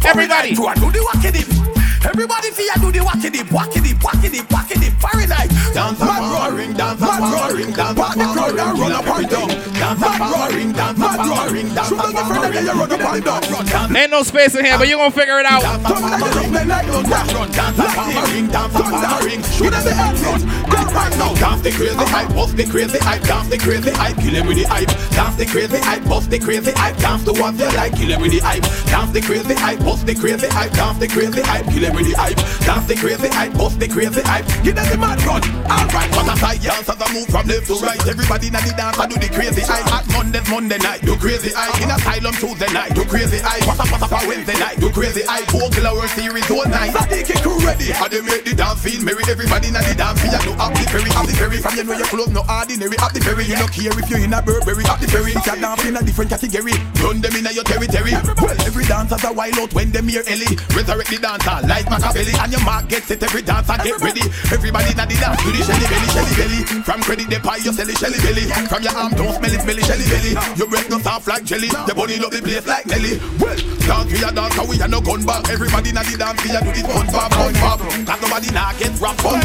Everybody. 0.05 0.53
Fahrenheit 0.53 0.77
crew, 0.77 0.91
do 0.91 0.99
the 0.99 1.01
walking 1.09 1.31
dip. 1.33 1.84
Everybody 2.05 2.51
see 2.51 2.67
ya 2.67 2.75
do 2.79 2.91
the 2.91 2.99
wacky 2.99 3.31
dip, 3.31 3.47
wacky 3.47 3.81
dip, 3.81 3.97
wacky 3.97 4.29
dip, 4.31 4.47
wacky 4.53 4.79
dip, 4.79 4.93
very 5.01 5.27
nice. 5.27 5.49
Dance 5.73 5.99
mad 5.99 6.21
roaring, 6.31 6.73
dance 6.73 7.01
mad 7.01 7.19
roaring, 7.33 7.71
dance 7.73 7.97
mad 7.97 8.35
roaring, 8.37 8.59
and 8.59 8.79
run 8.79 8.91
up 8.91 9.07
and 9.07 9.29
down. 9.29 9.47
Dance 9.49 9.99
mad 9.99 10.21
roaring, 10.21 10.71
dance 10.71 10.97
mad 10.97 11.19
roaring, 11.25 11.55
ring, 11.55 11.73
dance 11.73 11.91
a 11.91 11.95
mama 11.95 12.49
ring. 12.51 12.65
You 12.65 12.87
them 12.87 13.01
the 13.01 13.21
dog. 13.23 13.95
Ain't 13.95 14.11
no 14.11 14.23
space 14.23 14.55
in 14.55 14.65
here, 14.65 14.77
but 14.77 14.87
you 14.87 14.97
gonna 14.97 15.11
figure 15.11 15.39
it 15.39 15.45
out. 15.45 15.61
Dance 15.61 15.89
a 15.89 15.99
mama 15.99 16.27
ring, 16.35 16.51
then 16.51 16.67
like 16.67 16.87
don't 16.87 17.07
dance 17.07 17.33
run, 17.33 17.51
dance 17.51 17.79
a 17.79 17.87
mama 17.95 18.21
ring, 18.31 18.47
dance 18.47 18.75
a 18.75 18.83
mama 18.83 19.19
ring. 19.25 19.41
You 19.57 19.69
them 19.71 19.83
the 19.83 19.93
head 19.93 20.19
run, 20.25 20.41
dance 20.69 20.93
right 20.93 21.15
now. 21.17 21.33
Dance 21.35 21.61
the 21.61 21.71
crazy 21.71 21.95
hype, 21.95 22.29
uh-huh. 22.29 22.35
bust 22.35 22.57
the 22.57 22.65
crazy 22.65 22.99
hype, 22.99 23.23
dance 23.23 23.49
the 23.49 23.57
crazy 23.57 23.91
hype, 23.91 24.17
kill 24.17 24.35
him 24.35 24.47
with 24.47 24.57
the 24.57 24.65
hype. 24.67 24.91
Dance 25.15 25.35
the 25.35 25.45
crazy 25.45 25.79
hype, 25.79 26.03
bust 26.05 26.29
the 26.29 26.39
crazy 26.39 26.71
hype, 26.71 26.97
dance 26.97 27.23
the 27.23 27.33
one 27.33 27.57
you 27.57 27.65
like, 27.73 27.95
kill 27.95 28.11
him 28.11 28.21
with 28.21 28.31
the 28.31 28.39
hype. 28.39 28.63
Dance 28.91 29.11
the 29.11 29.21
crazy 29.21 29.55
hype, 29.55 29.79
bust 29.79 30.05
the 30.05 30.15
crazy 30.15 30.47
hype, 30.47 30.71
dance 30.73 30.99
the 30.99 31.07
crazy 31.07 31.41
hype, 31.41 31.65
kill 31.65 31.83
him 31.83 31.94
with 31.95 32.07
the 32.11 32.15
hype. 32.17 32.39
Dance 32.65 32.87
the 32.87 32.95
crazy 32.95 33.27
hype, 33.27 33.53
bust 33.53 33.79
the 33.79 33.87
crazy 33.87 34.21
hype. 34.21 34.45
Give 34.63 34.75
them 34.75 34.87
the 34.89 34.97
mad 34.97 35.21
run. 35.23 35.43
Alright, 35.69 36.11
what 36.15 36.27
a 36.27 36.35
sight, 36.37 36.61
yes, 36.63 36.89
as 36.89 36.99
I 36.99 37.07
move 37.13 37.27
from 37.27 37.47
left 37.47 37.67
to 37.67 37.75
right. 37.79 38.01
Everybody 38.07 38.47
in 38.47 38.53
the 38.53 38.73
dance, 38.75 38.97
I 38.97 39.05
do 39.07 39.15
the 39.15 39.29
crazy 39.29 39.61
hype. 39.61 39.87
At 39.91 40.05
Mondays, 40.11 40.47
Monday 40.49 40.79
night, 40.79 41.01
do 41.01 41.15
crazy 41.15 41.51
hype. 41.53 41.75
In 41.81 41.91
asylum 41.91 42.35
Tuesday 42.35 42.71
night, 42.73 42.93
do 42.93 43.05
crazy 43.05 43.39
hype. 43.39 43.63
What 43.65 43.79
up, 43.79 43.91
what 43.91 44.03
a 44.03 44.07
for 44.07 44.23
Wednesday 44.27 44.57
night, 44.59 44.77
do 44.79 44.89
crazy 44.91 45.23
hype. 45.23 45.47
Four 45.51 45.69
killer 45.69 45.95
Series 46.15 46.49
all 46.51 46.65
night. 46.69 46.93
Sadiq 46.93 47.29
it 47.29 47.41
crew 47.41 47.59
ready. 47.65 47.91
How 47.91 48.07
they 48.07 48.21
make 48.21 48.45
the 48.45 48.53
dance 48.53 48.79
feel 48.83 49.01
merry. 49.03 49.23
Everybody 49.27 49.67
in 49.67 49.73
the 49.73 49.95
dance 49.97 50.21
feel 50.21 50.37
do 50.45 50.53
up 50.55 50.71
the 50.73 50.85
ferry, 50.87 51.09
up 51.11 51.25
the 51.25 51.33
ferry. 51.33 51.57
From 51.57 51.75
you 51.75 51.83
know 51.83 51.97
your 51.97 52.07
clothes 52.07 52.31
no 52.31 52.45
ordinary, 52.47 52.97
up 52.99 53.11
the 53.11 53.19
ferry. 53.19 53.43
You 53.45 53.55
no 53.55 53.67
care 53.67 53.91
if 53.91 54.09
you're 54.09 54.21
in 54.21 54.33
a 54.33 54.41
Burberry, 54.41 54.85
up 54.85 54.99
the 54.99 55.07
ferry. 55.07 55.33
You 55.33 55.41
dance 55.41 55.83
in 55.85 55.97
a 55.97 56.01
different 56.03 56.29
category, 56.29 56.77
run 57.01 57.21
them 57.21 57.35
in 57.35 57.47
your 57.51 57.63
territory. 57.65 58.13
Well, 58.37 58.57
every 58.63 58.85
dancer's 58.85 59.23
a 59.23 59.33
wild 59.33 59.57
out 59.57 59.73
when 59.73 59.91
them 59.91 60.07
hear 60.07 60.23
Ellie. 60.27 60.55
Resurrect 60.75 61.09
the 61.09 61.19
dancer 61.19 61.57
like 61.67 61.84
Machiavelli, 61.89 62.33
and 62.39 62.51
your 62.51 62.63
mark 62.63 62.87
gets 62.87 63.11
it. 63.11 63.23
Every 63.23 63.41
dance 63.41 63.65
dancer 63.67 63.83
get 63.83 64.01
ready. 64.01 64.25
Everybody 64.51 64.91
in 64.91 64.97
the 64.97 65.05
dance 65.17 65.41
do 65.43 65.51
the 65.51 65.61
shelly 65.63 65.87
belly, 65.89 66.09
shelly 66.13 66.33
belly. 66.35 66.59
From 66.83 66.99
credit 67.01 67.29
they 67.29 67.39
pie, 67.39 67.57
you 67.57 67.73
sell 67.73 67.89
it 67.89 67.97
shelly 67.97 68.19
belly. 68.21 68.45
From 68.67 68.81
your 68.83 68.95
arm 68.95 69.13
don't 69.13 69.33
smell 69.33 69.53
it, 69.53 69.61
smelly 69.61 69.83
shelly 69.83 70.05
belly. 70.05 70.33
Your 70.57 70.67
breath 70.67 70.89
no 70.89 70.99
soft 70.99 71.27
like 71.27 71.43
jelly. 71.43 71.69
Your 71.87 71.95
body 71.95 72.19
love 72.19 72.31
the 72.31 72.41
place 72.41 72.65
like 72.67 72.85
Nelly. 72.85 73.17
Well, 73.39 73.57
dance 73.57 74.11
we 74.11 74.19
a 74.21 74.29
dance, 74.31 74.57
we 74.67 74.81
a 74.81 74.87
no 74.87 75.01
gun 75.01 75.25
back. 75.25 75.49
Everybody 75.49 75.89
in 75.89 75.95
the 75.95 76.15
dance 76.17 76.39
we 76.43 76.49
a 76.55 76.59
do 76.61 76.71
this 76.71 76.85
fun 76.85 77.07
pop, 77.07 77.31
fun 77.33 77.53
pop. 77.55 77.79
Cause 77.79 78.21
nobody 78.21 78.49
nah 78.51 78.73
get 78.77 78.93
rap 79.01 79.17
fun. 79.21 79.41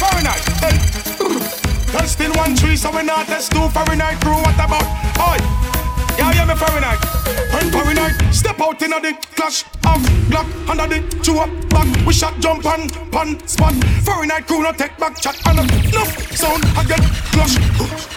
Fahrenheit, 0.00 0.44
hey. 0.62 0.76
Testing 1.92 2.32
one 2.34 2.54
three, 2.56 2.76
so 2.76 2.90
we 2.90 3.02
not 3.02 3.26
test 3.26 3.52
two 3.52 3.68
Fahrenheit 3.70 4.20
crew. 4.20 4.36
What 4.36 4.54
about? 4.58 4.84
Oi, 5.16 5.38
yeah, 6.18 6.32
yeah, 6.32 6.44
me 6.44 6.54
Fahrenheit. 6.54 7.00
When 7.52 7.70
Fahrenheit 7.70 8.34
step 8.34 8.60
out 8.60 8.80
in 8.82 8.90
the 8.90 9.16
clash 9.34 9.64
of 9.84 10.00
Glock 10.30 10.46
under 10.68 10.86
the 10.86 11.00
two 11.22 11.38
up 11.38 11.50
back. 11.70 12.06
We 12.06 12.12
shot 12.12 12.38
jump 12.40 12.64
and 12.66 12.92
pan 13.12 13.46
spot. 13.46 13.74
Fahrenheit 14.04 14.46
crew 14.46 14.62
no 14.62 14.72
take 14.72 14.96
back 14.98 15.20
chat 15.20 15.36
and 15.46 15.58
enough 15.60 16.12
sound 16.32 16.64
I 16.76 16.84
get 16.84 17.00
clash. 17.32 17.56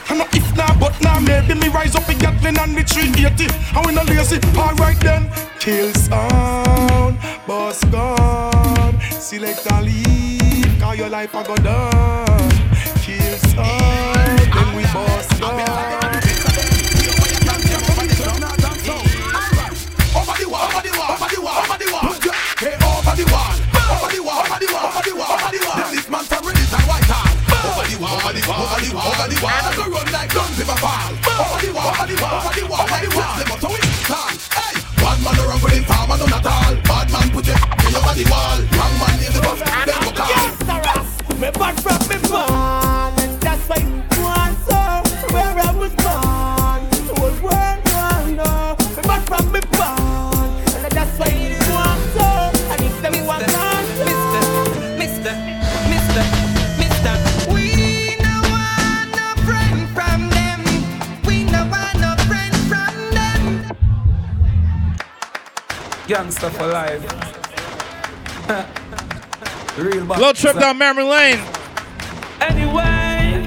And 0.10 0.20
not 0.20 0.36
if 0.36 0.56
now, 0.56 0.78
but 0.80 1.00
now 1.02 1.20
maybe 1.20 1.54
me 1.54 1.70
rise 1.70 1.96
up 1.96 2.10
in 2.10 2.18
Gatlin 2.18 2.58
and 2.60 2.76
the 2.76 2.84
380. 2.84 3.48
And 3.76 3.86
we 3.86 3.94
no 3.94 4.04
lazy. 4.04 4.40
Alright 4.58 5.00
then, 5.02 5.30
kill 5.60 5.94
sound, 5.94 7.18
boss 7.48 7.84
gone. 7.86 9.00
Select 9.12 9.72
and 9.72 9.86
leave, 9.86 10.80
cause 10.80 10.98
your 10.98 11.10
life 11.10 11.36
I 11.36 11.44
go 11.44 11.56
done. 11.58 12.50
Kill 13.02 13.38
sound, 13.54 14.40
then 14.54 14.76
we 14.76 14.84
boss 14.94 15.40
gone. 15.40 15.89
Over 23.24 24.08
the 24.16 24.22
wall, 24.24 24.40
over 24.40 24.60
the 24.60 24.72
wall, 24.72 24.88
over 24.88 25.04
the 25.04 25.16
wall, 25.16 25.34
over 25.36 25.52
the 25.52 25.60
wall. 25.66 25.92
This 25.92 26.08
man 26.10 26.24
from 26.24 26.44
Reddit 26.46 26.72
and 26.72 26.86
Whitehall. 26.88 27.32
Over 27.60 27.84
the 27.90 27.98
wall, 28.00 28.16
over 28.16 28.32
the 28.32 28.44
wall, 28.48 28.64
over 28.64 28.80
the 28.80 28.92
wall, 28.96 29.12
over 29.12 29.28
the 29.28 29.38
wall. 29.44 29.60
I 29.60 29.76
go 29.76 29.86
run 29.92 30.08
like 30.12 30.32
guns 30.32 30.60
if 30.60 30.70
I 30.70 30.76
fall. 30.80 31.12
Over 31.20 31.60
the 31.60 31.70
wall, 31.74 31.92
over 31.92 32.08
the 32.08 32.16
wall, 32.16 32.40
over 32.40 32.54
the 32.56 32.64
wall, 32.70 32.86
over 32.88 33.00
the 33.04 33.12
wall. 33.16 33.36
Them 33.40 33.52
out 33.52 33.66
we 33.68 33.82
stand. 34.08 34.40
Hey, 34.56 34.76
bad 35.04 35.18
man 35.20 35.36
around 35.44 35.62
with 35.64 35.76
him 35.76 35.84
farmer 35.84 36.16
none 36.16 36.32
at 36.32 36.48
all. 36.48 36.74
Bad 36.88 37.08
man 37.12 37.28
put 37.36 37.48
in 37.48 37.60
over 37.60 38.14
the 38.16 38.26
wall. 38.32 38.58
Wrong 38.78 38.94
man 39.04 39.14
leave 39.20 39.34
the 39.36 39.42
bus, 39.44 39.99
Gangster 66.10 66.50
for 66.50 66.66
life. 66.66 67.04
Real 69.78 70.08
bad. 70.08 70.18
Little 70.18 70.34
trip 70.34 70.58
down 70.58 70.80
memory 70.80 71.04
lane. 71.04 71.40
Anyway, 72.42 73.46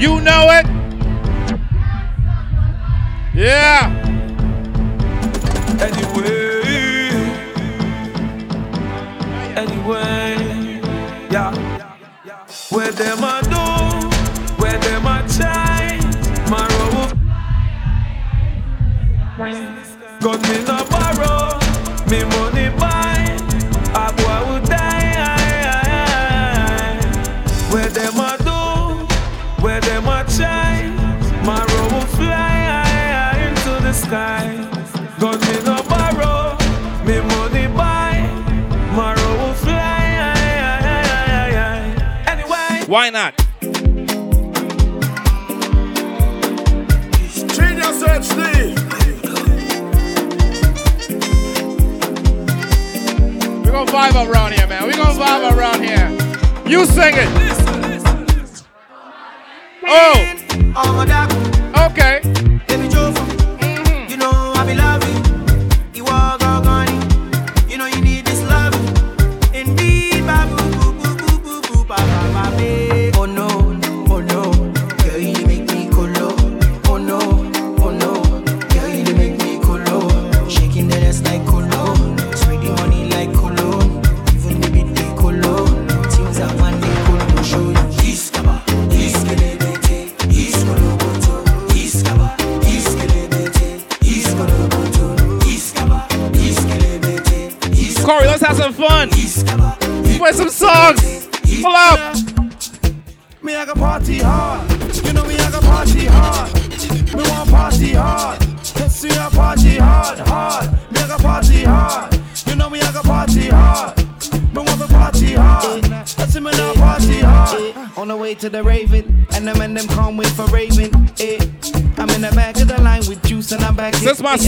You 0.00 0.20
know 0.20 0.48
it. 0.50 0.66
Yeah. 3.36 3.86
Anyway, 5.80 6.41
Why 42.92 43.08
not? 43.08 43.32
Genius 43.62 44.12
HD. 48.02 48.74
We 53.64 53.70
gonna 53.70 53.90
vibe 53.90 54.30
around 54.30 54.52
here, 54.52 54.66
man. 54.66 54.86
We 54.86 54.92
gonna 54.92 55.18
vibe 55.18 55.56
around 55.56 55.82
here. 55.82 56.10
You 56.70 56.84
sing 56.84 57.14
it. 57.16 57.41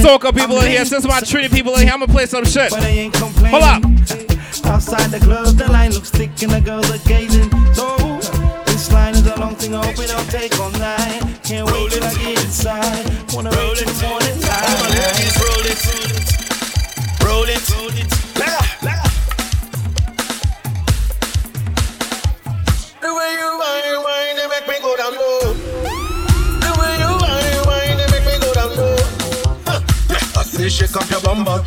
Back. 0.03 0.23
Since 0.23 0.23
my 0.23 0.31
soca 0.31 0.35
people 0.35 0.59
in 0.61 0.71
here, 0.71 0.85
since 0.85 1.05
my 1.07 1.21
treaty 1.21 1.49
people 1.49 1.75
in 1.75 1.83
here, 1.83 1.93
I'm 1.93 2.01
gonna 2.01 2.13
play 2.13 2.27
some 2.27 2.45
shit. 2.45 2.71
But 2.71 2.83
I 2.83 2.89
ain't 2.89 3.15
complaining. 3.15 3.51
Hold 3.51 3.63
up. 3.63 3.83
Outside 4.67 5.11
the 5.11 5.21
club, 5.21 5.57
the 5.57 5.71
line 5.71 5.93
looks 5.93 6.11
thick, 6.11 6.31
and 6.43 6.53
the 6.53 6.61
girls 6.61 6.91
are 6.91 6.99
gazing. 7.07 7.51
So 7.75 7.97
this 8.67 8.91
line 8.93 9.15
is 9.15 9.27
a 9.27 9.37
long 9.39 9.55
thing. 9.57 9.75
I 9.75 9.85
hope 9.85 9.99
it 9.99 10.09
don't 10.09 10.31
take 10.31 10.59
all 10.59 10.71
night. 10.73 11.23
Can't 11.45 11.71
wait 11.71 11.93
till 11.93 12.05
I 12.05 12.15
get 12.15 12.45
inside. 12.45 13.05
Wanna 13.35 13.51
roll 13.51 13.73
it, 13.73 13.87
morning 14.03 14.41
light. 14.41 14.65
Come 14.65 14.81
on, 14.83 14.91
ladies, 14.91 15.37
roll 15.45 15.67
it, 15.69 15.79
roll 17.25 17.45
it, 17.45 17.71
roll 17.71 17.93
it. 17.93 18.09
Let 18.39 18.53
up, 18.57 18.83
let 18.83 18.99
up. 19.05 19.13
The 23.01 23.11
way 23.13 23.31
you 23.37 23.51
whine, 23.61 24.01
whine, 24.03 24.37
they 24.37 24.49
make 24.49 24.67
me 24.67 24.75
go 24.81 24.97
down 24.97 25.13
low. 25.13 25.64
Huh. 30.65 30.71
Shake 30.71 30.97
up 30.97 31.11
your 31.11 31.21
bum 31.21 31.45
bum. 31.45 31.61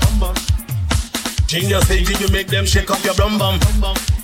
Genius 1.46 1.86
thinking 1.86 2.18
you 2.20 2.34
make 2.34 2.48
them 2.48 2.66
shake 2.66 2.90
up 2.90 3.04
your 3.04 3.14
bum 3.14 3.38
bum. 3.38 3.60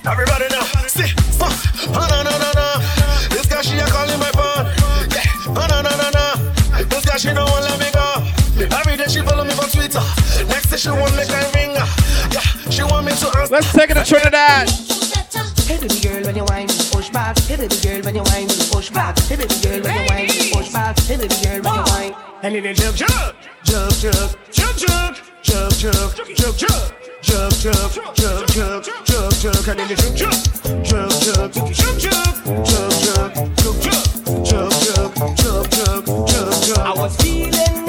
Everybody 0.03 0.45
now, 0.49 0.63
see, 0.89 1.13
fuck, 1.37 1.53
oh 1.93 2.07
no 2.09 2.23
no 2.23 2.33
no 2.41 2.49
no. 2.57 2.81
This 3.29 3.45
guy 3.45 3.61
she 3.61 3.77
a 3.77 3.85
calling 3.85 4.17
my 4.17 4.31
phone. 4.31 4.65
Yeah, 5.13 5.29
oh 5.45 5.67
no 5.69 5.81
no 5.85 5.93
no 5.93 6.09
no. 6.09 6.85
This 6.85 7.05
guy 7.05 7.17
she 7.17 7.27
don't 7.27 7.47
want 7.51 7.69
let 7.69 7.79
me 7.79 7.91
go. 7.93 8.75
Every 8.75 8.97
day 8.97 9.05
she 9.05 9.21
follow 9.21 9.43
me 9.43 9.53
on 9.53 9.69
Twitter. 9.69 10.01
Next 10.49 10.71
day 10.71 10.77
she 10.77 10.89
want 10.89 11.15
make 11.15 11.29
I 11.29 11.51
ring 11.53 11.75
her. 11.75 11.87
Yeah, 12.33 12.41
she 12.71 12.81
want 12.81 13.05
me 13.05 13.11
to 13.13 13.27
answer. 13.37 13.53
Let's 13.53 13.71
take 13.73 13.91
it 13.91 13.93
to 13.93 14.03
Trinidad. 14.03 15.22
Hey 15.63 15.79
baby 15.79 15.99
girl, 16.01 16.23
when 16.23 16.35
you 16.35 16.43
whine, 16.43 16.67
push 16.91 17.09
back. 17.09 17.39
Hey 17.39 17.55
baby 17.55 17.75
girl, 17.81 18.01
when 18.03 18.15
you 18.15 18.23
whine, 18.23 18.47
push 18.69 18.89
back. 18.89 19.17
Hey 19.19 19.37
baby 19.37 19.55
girl, 19.63 19.81
when 19.81 19.95
you 19.95 20.05
whine, 20.09 20.27
push 20.51 20.73
back. 20.73 20.99
Hey 20.99 21.15
baby 21.15 21.35
girl, 21.41 21.61
when 21.63 21.73
you 21.73 21.83
whine. 21.87 22.13
And 22.43 22.55
then 22.55 22.75
jump, 22.75 22.97
jump, 22.97 23.35
jump, 23.63 23.91
jump, 23.95 24.35
jump, 24.51 24.77
jump, 24.81 25.15
jump, 25.41 25.71
jump, 25.73 26.35
jump, 26.35 26.57
jump. 26.57 27.03
Jump, 27.23 27.53
jump, 27.53 27.93
jump, 27.93 28.47
jump, 28.51 28.83
jump, 29.05 29.33
jump, 29.39 29.67
and 29.67 29.79
then 29.79 29.89
you 29.89 29.95
jump, 29.95 30.35
jump, 30.83 31.11
jump, 31.23 31.53
jump, 31.53 31.71
jump, 31.71 31.99
jump, 31.99 32.33
jump, 32.43 32.93
jump, 32.99 33.33
jump, 33.33 33.79
jump, 33.93 34.43
jump, 34.43 34.73
jump, 34.73 35.13
jump, 35.13 35.37
jump, 35.37 36.05
jump, 36.27 36.63
jump. 36.65 36.79
I 36.79 36.93
was 36.93 37.15
feeling 37.15 37.82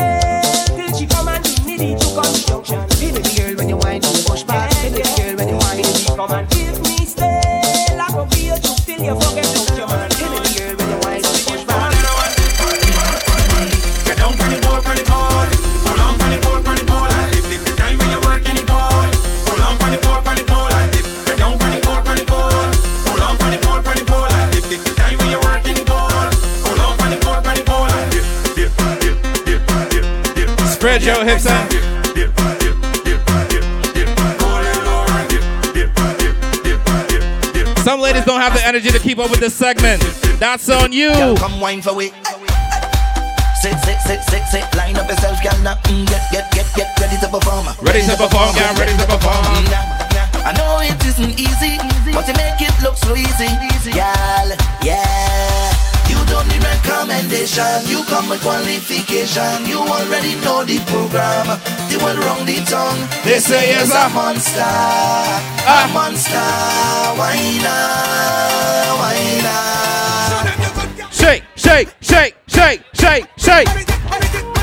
your 31.05 31.25
hips 31.25 31.47
out. 31.47 31.71
Some 37.85 38.01
ladies 38.01 38.25
don't 38.25 38.41
have 38.41 38.55
the 38.55 38.63
energy 38.65 38.89
to 38.89 38.99
keep 38.99 39.19
up 39.19 39.31
with 39.31 39.41
this 39.41 39.55
segment. 39.55 40.01
That's 40.41 40.71
on 40.71 40.93
you. 40.93 41.11
Girl, 41.11 41.37
come 41.37 41.61
wine 41.61 41.83
for 41.83 41.95
we. 41.95 42.09
Sit, 43.61 43.77
sit, 43.85 44.01
sit, 44.01 44.23
sit, 44.25 44.43
sit. 44.49 44.65
Line 44.77 44.97
up 44.97 45.09
yourself, 45.09 45.43
girl. 45.43 45.59
Now, 45.63 45.75
mm, 45.85 46.07
get, 46.09 46.23
get, 46.33 46.51
get, 46.53 46.67
get 46.75 46.99
ready 46.99 47.17
to 47.21 47.29
perform. 47.29 47.67
Ready 47.83 48.01
to 48.03 48.17
perform, 48.17 48.55
girl. 48.57 48.75
Ready 48.77 48.97
to 48.97 49.07
perform. 49.07 49.45
I 50.47 50.53
know 50.57 50.81
it 50.81 51.05
isn't 51.05 51.39
easy, 51.39 51.77
but 52.13 52.27
you 52.27 52.35
make 52.35 52.61
it 52.61 52.75
look 52.83 52.97
so 52.97 53.15
easy, 53.15 53.93
girl. 53.93 54.57
Yeah. 54.83 55.74
You 56.35 56.41
don't 56.41 56.49
need 56.49 56.65
recommendation. 56.65 57.87
You 57.87 58.03
come 58.07 58.29
with 58.29 58.41
qualification. 58.43 59.67
You 59.67 59.79
already 59.79 60.35
know 60.43 60.65
the 60.65 60.81
program. 60.91 61.47
The 61.89 61.97
one 62.03 62.19
wrong 62.19 62.45
the 62.45 62.59
tongue. 62.67 62.99
They 63.23 63.39
say 63.39 63.71
yes, 63.71 63.93
a 63.95 63.99
I'm- 63.99 64.15
monster. 64.15 64.59
A 64.59 64.67
ah. 64.67 65.87
monster. 65.95 66.43
Whiner, 67.15 67.95
whiner. 68.99 69.63
Shake, 71.13 71.45
shake, 71.55 71.95
shake, 72.01 72.35
shake, 72.49 72.83
shake, 72.95 73.27
shake. 73.39 74.54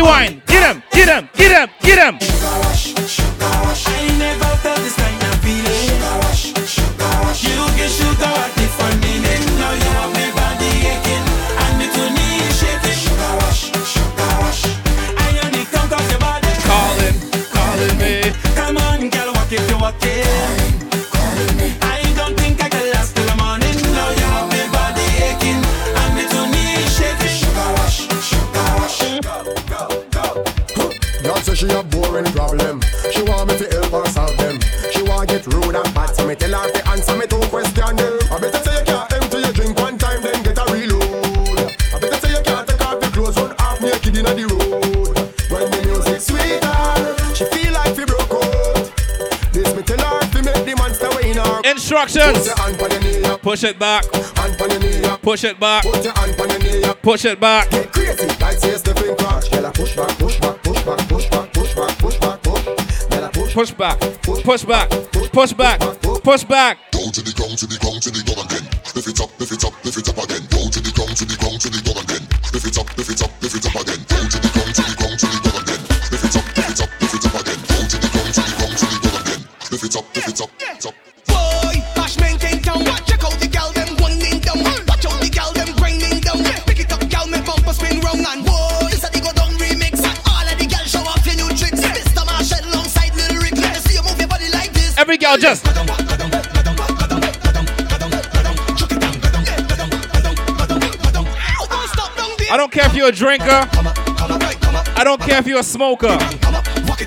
Get 0.00 0.76
him. 0.76 0.82
Get 0.92 1.08
him. 1.08 1.28
Get 1.34 1.52
him. 1.52 1.68
Get 1.82 1.98
him. 1.98 2.79
She 31.60 31.68
a 31.68 31.82
boring 31.82 32.24
problem. 32.32 32.80
She 33.12 33.22
want 33.22 33.48
me 33.52 33.58
to 33.58 33.68
help 33.68 33.92
her 33.92 34.10
solve 34.10 34.36
them. 34.38 34.58
She 34.92 35.02
want 35.02 35.28
get 35.28 35.46
rude 35.46 35.76
and 35.76 35.94
bad, 35.94 36.16
so 36.16 36.26
me 36.26 36.34
tell 36.34 36.52
her 36.56 36.72
to 36.72 36.88
answer 36.88 37.16
me 37.16 37.26
two 37.26 37.36
question 37.52 37.96
Them. 37.96 38.18
I 38.32 38.38
better 38.40 38.58
say 38.64 38.78
you 38.78 38.84
can't 38.86 39.12
empty 39.12 39.38
your 39.40 39.52
drink 39.52 39.78
one 39.78 39.98
time, 39.98 40.22
then 40.22 40.42
get 40.42 40.56
a 40.56 40.64
reload. 40.72 41.60
I 41.92 41.98
better 42.00 42.16
say 42.16 42.32
you 42.32 42.42
can't 42.42 42.66
take 42.66 42.80
off 42.80 43.02
your 43.02 43.10
clothes, 43.12 43.36
run 43.36 43.54
half 43.58 43.78
naked 43.82 44.16
inna 44.16 44.32
the 44.32 44.46
road. 44.48 45.16
When 45.52 45.70
the 45.70 45.80
music 45.84 46.20
sweeter, 46.24 47.34
she 47.36 47.44
feel 47.52 47.72
like 47.74 47.92
she 47.94 48.04
broke 48.08 48.32
out. 48.32 49.52
This 49.52 49.68
me 49.76 49.82
tell 49.82 50.00
her 50.00 50.20
to 50.32 50.42
make 50.42 50.64
the 50.64 50.74
monster 50.80 51.12
in 51.20 51.36
her. 51.36 51.60
Instructions. 51.70 52.46
Your 52.46 52.56
hand 52.56 52.80
on 52.80 52.90
your 52.90 53.00
knee, 53.02 53.36
Push 53.42 53.64
it 53.64 53.78
back. 53.78 54.04
hand 54.14 54.60
on 54.62 54.70
your 54.70 54.80
knee, 54.80 55.16
Push 55.20 55.44
it 55.44 55.60
back. 55.60 55.82
put 55.84 56.02
your 56.04 56.14
hand 56.14 56.40
on 56.40 56.48
your 56.48 56.58
knee. 56.58 56.94
Push 57.02 57.24
it 57.26 57.38
back. 57.38 57.68
Push, 63.60 63.72
back. 63.72 64.00
Push 64.22 64.64
back. 64.64 64.88
Push 65.32 65.52
back. 65.52 65.80
Push 66.22 66.44
back. 66.44 66.89
Girl 95.30 95.38
just. 95.38 95.66
I 102.52 102.56
don't 102.56 102.72
care 102.72 102.86
if 102.86 102.94
you're 102.94 103.08
a 103.08 103.12
drinker. 103.12 103.68
I 104.96 105.02
don't 105.04 105.20
care 105.20 105.38
if 105.38 105.46
you're 105.46 105.60
a 105.60 105.62
smoker. 105.62 106.18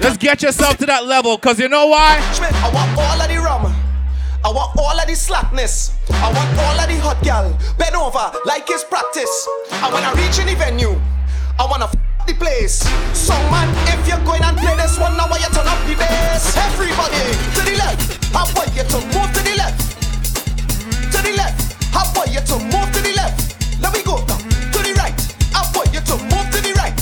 Let's 0.01 0.17
get 0.17 0.41
yourself 0.41 0.77
to 0.77 0.85
that 0.85 1.05
level, 1.05 1.37
cause 1.37 1.59
you 1.59 1.67
know 1.67 1.87
why? 1.87 2.17
I 2.19 2.71
want 2.73 2.97
all 2.97 3.21
of 3.21 3.27
the 3.27 3.37
rum. 3.37 3.75
I 4.45 4.49
want 4.51 4.77
all 4.77 4.99
of 4.99 5.07
the 5.07 5.15
slackness. 5.15 5.93
I 6.09 6.31
want 6.31 6.59
all 6.59 6.79
of 6.79 6.87
the 6.87 6.97
hot 6.99 7.21
gal. 7.23 7.57
Bend 7.77 7.95
over 7.95 8.37
like 8.45 8.69
it's 8.69 8.83
practice. 8.83 9.47
And 9.71 9.93
when 9.93 10.03
I 10.03 10.13
reach 10.13 10.39
any 10.39 10.55
venue, 10.55 10.99
I 11.59 11.65
wanna 11.65 11.85
f- 11.85 11.95
the 12.27 12.33
place. 12.33 12.79
So 13.13 13.33
man, 13.51 13.69
if 13.87 14.07
you're 14.07 14.23
going 14.25 14.43
and 14.43 14.57
play 14.57 14.75
this 14.75 14.97
one, 14.97 15.15
now 15.17 15.27
I 15.27 15.37
you 15.37 15.49
turn 15.53 15.67
up 15.67 15.79
the 15.87 15.95
bass. 15.95 16.55
Everybody 16.57 17.23
to 17.55 17.61
the 17.61 17.77
left. 17.77 18.12
I 18.73 18.81
want 18.81 18.89
you 18.89 18.99
to 18.99 19.05
move 19.13 19.29
to 19.33 19.41
the 19.45 19.55
left. 19.55 19.79
To 21.13 21.21
the 21.21 21.33
left. 21.37 21.77
I 21.93 22.01
want 22.17 22.29
you 22.33 22.41
to 22.41 22.55
move 22.73 22.89
to 22.89 23.01
the 23.05 23.13
left. 23.13 23.37
Let 23.81 23.93
me 23.93 24.01
go 24.01 24.17
now. 24.25 24.37
To 24.73 24.79
the 24.81 24.93
right. 24.97 25.13
I 25.53 25.61
want 25.77 25.93
you 25.93 26.01
to 26.01 26.15
move 26.17 26.47
to 26.49 26.57
the 26.57 26.73
right. 26.81 26.97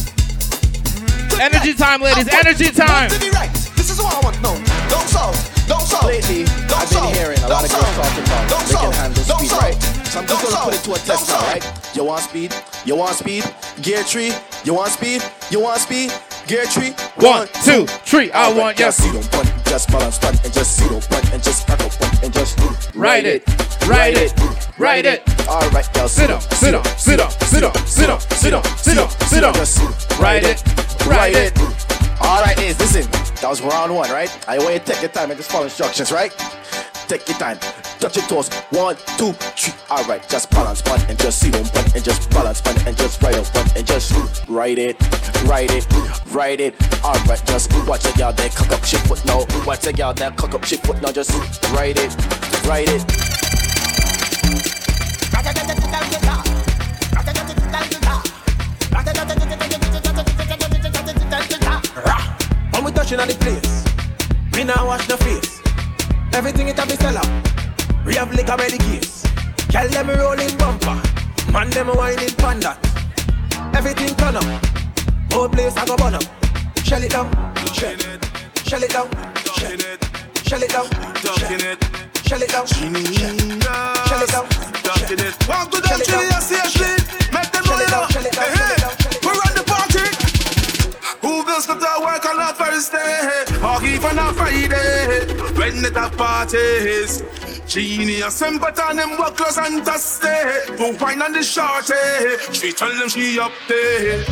Energy 1.39 1.73
time, 1.73 2.01
ladies. 2.01 2.27
Energy 2.27 2.71
time. 2.75 3.09
To 3.09 3.17
the 3.17 3.31
right. 3.31 3.51
This 3.79 3.89
is 3.89 3.99
what 3.99 4.11
I 4.11 4.19
want 4.19 4.41
now. 4.43 4.55
Don't 4.91 5.07
solve. 5.07 5.35
Don't 5.67 5.81
solve. 5.87 6.05
Lately, 6.11 6.43
Don't 6.67 6.75
I've 6.75 6.89
been 6.91 6.99
solve. 7.07 7.15
hearing 7.15 7.39
a 7.39 7.47
lot 7.47 7.63
of 7.63 7.71
Don't 7.71 7.79
girls 7.79 7.95
solve. 7.95 8.03
talking 8.03 8.23
about 8.27 8.49
Don't 8.51 8.67
they 8.67 8.75
can 8.75 8.83
solve. 8.83 8.95
handle 8.95 9.23
Don't 9.23 9.39
speed, 9.39 9.49
solve. 9.55 9.63
right? 9.63 9.79
So 10.11 10.19
I'm 10.19 10.27
just 10.27 10.41
Don't 10.43 10.51
gonna 10.51 10.65
put 10.67 10.73
it 10.75 10.83
solve. 10.83 10.83
to 10.83 10.91
a 10.91 10.97
Don't 10.99 11.07
test 11.07 11.29
now, 11.31 11.39
solve. 11.39 11.47
right? 11.55 11.95
You 11.95 12.03
want 12.03 12.21
speed? 12.27 12.51
You 12.83 12.95
want 12.97 13.15
speed? 13.15 13.43
Gear 13.81 14.03
three? 14.03 14.33
You 14.65 14.73
want 14.75 14.91
speed? 14.91 15.23
You 15.49 15.61
want 15.61 15.79
speed? 15.79 16.11
Gear 16.51 16.65
three? 16.65 16.91
One, 17.25 17.47
two, 17.63 17.85
three. 18.03 18.29
I 18.33 18.51
want 18.51 18.77
yes. 18.77 18.97
see 18.97 19.09
don't 19.09 19.31
punt, 19.31 19.49
just 19.63 19.89
balance 19.89 20.19
punt, 20.19 20.43
and 20.43 20.53
just 20.53 20.75
see 20.75 20.89
don't 20.89 21.31
and 21.31 21.41
just 21.41 21.65
tackle 21.65 21.87
punt, 21.87 22.23
and 22.23 22.33
just 22.33 22.59
Ride 22.93 23.25
it, 23.25 23.47
ride 23.87 24.17
it, 24.17 24.33
ride 24.77 25.05
it. 25.05 25.47
All 25.47 25.61
right, 25.69 25.87
y'all 25.95 26.09
Sit 26.09 26.27
down, 26.27 26.41
sit 26.41 26.71
down, 26.71 26.83
sit 26.97 27.17
down, 27.19 27.31
sit 27.31 27.61
down, 27.61 27.73
sit 27.87 28.07
down, 28.07 28.19
sit 28.19 28.51
down, 28.51 28.63
sit 28.75 28.95
down, 28.95 29.09
sit 29.09 29.41
down. 29.41 29.53
Just 29.53 29.79
Ride 30.19 30.43
it, 30.43 30.61
ride 31.07 31.35
it. 31.35 31.57
All 32.19 32.41
right, 32.41 32.59
is 32.59 32.77
listen. 32.77 33.09
That 33.39 33.47
was 33.47 33.61
round 33.61 33.95
one, 33.95 34.11
right? 34.11 34.29
I 34.45 34.57
want 34.57 34.73
you 34.73 34.79
to 34.79 34.85
take 34.85 35.01
your 35.01 35.11
time 35.11 35.31
and 35.31 35.37
just 35.37 35.49
follow 35.49 35.63
instructions, 35.63 36.11
right? 36.11 36.35
Take 37.11 37.27
your 37.27 37.39
time. 37.39 37.57
Touch 37.99 38.15
your 38.15 38.25
toes. 38.27 38.47
One, 38.69 38.95
two, 39.17 39.33
three. 39.33 39.73
All 39.89 40.01
right, 40.05 40.25
just 40.29 40.49
balance 40.49 40.81
one 40.85 41.01
and 41.09 41.19
just 41.19 41.41
see 41.41 41.51
one 41.51 41.65
one 41.65 41.83
and 41.93 42.01
just 42.01 42.29
balance 42.29 42.63
one 42.63 42.77
and 42.87 42.95
just 42.95 43.21
ride 43.21 43.35
up 43.35 43.75
and 43.75 43.85
just 43.85 44.13
ride 44.47 44.79
it, 44.79 44.95
ride 45.43 45.71
it, 45.71 45.85
ride 46.31 46.61
it. 46.61 46.73
All 47.03 47.19
right, 47.25 47.43
just 47.45 47.69
watch 47.85 48.03
the 48.03 48.13
girl 48.17 48.31
that 48.31 48.55
cock 48.55 48.71
up 48.71 48.85
shit 48.85 49.01
foot 49.01 49.25
now. 49.25 49.43
Watch 49.67 49.81
the 49.81 49.91
girl 49.91 50.13
that 50.13 50.37
cock 50.37 50.53
up 50.53 50.63
shit 50.63 50.79
foot 50.87 51.01
now. 51.01 51.11
Just 51.11 51.31
ride 51.73 51.97
it, 51.97 52.15
ride 52.65 52.87
it. 52.87 53.03
When 62.71 62.85
we 62.85 62.91
touching 62.93 63.19
on 63.19 63.27
the 63.27 63.35
place, 63.35 64.55
me 64.55 64.63
now 64.63 64.87
wash 64.87 65.05
the 65.07 65.17
face. 65.17 65.60
Everything 66.33 66.67
it 66.69 66.79
a 66.79 66.85
be 66.85 66.95
sell 66.95 67.17
out. 67.17 67.29
We 68.05 68.15
have 68.15 68.33
liquor 68.33 68.55
ready 68.57 68.77
case. 68.77 69.23
Girl 69.71 69.87
them 69.89 70.09
a 70.09 70.15
rolling 70.17 70.57
bumper, 70.57 71.01
man 71.51 71.69
them 71.69 71.87
whining 71.87 72.33
panda. 72.35 72.77
Everything 73.73 74.15
turn 74.15 74.35
up, 74.35 74.43
whole 75.31 75.49
place 75.49 75.75
I 75.77 75.85
go 75.85 75.95
burn 75.97 76.15
up. 76.15 76.23
Shell 76.83 77.03
it 77.03 77.11
down, 77.11 77.31
shell 77.73 77.93
it, 77.93 78.25
shell 78.65 78.83
it 78.83 78.91
down, 78.91 79.09
shell 79.55 79.71
it, 79.71 80.03
shell 80.43 80.61
it 80.61 80.69
down, 80.69 80.87
shell 81.21 81.61
it, 81.61 81.83
shell 82.25 82.41
it 82.41 82.49
down, 82.49 82.67
shell 82.67 84.23
it 84.23 84.29
down. 84.29 84.47
Walk 85.47 85.71
to 85.71 85.81
them 85.81 85.99
chili 86.01 86.27
and. 86.31 86.80
Who 91.71 91.79
girls 91.79 91.93
come 91.93 91.99
to 91.99 92.05
work 92.05 92.25
on 92.25 92.39
a 92.39 92.53
Thursday 92.53 93.45
or 93.63 93.83
even 93.85 94.19
a 94.19 94.33
Friday 94.33 95.25
when 95.55 95.81
the 95.81 95.89
top 95.93 96.17
parties. 96.17 97.23
Genius, 97.65 98.39
them 98.39 98.59
put 98.59 98.77
on 98.79 98.97
them 98.97 99.15
buckles 99.15 99.57
and 99.57 99.85
to 99.85 99.97
stay. 99.97 100.65
Who 100.77 100.97
wine 100.97 101.21
on 101.21 101.31
the 101.31 101.41
shorty? 101.41 101.95
She 102.51 102.73
tell 102.73 102.89
them 102.89 103.07
she 103.07 103.39
up 103.39 103.53
there. 103.69 104.25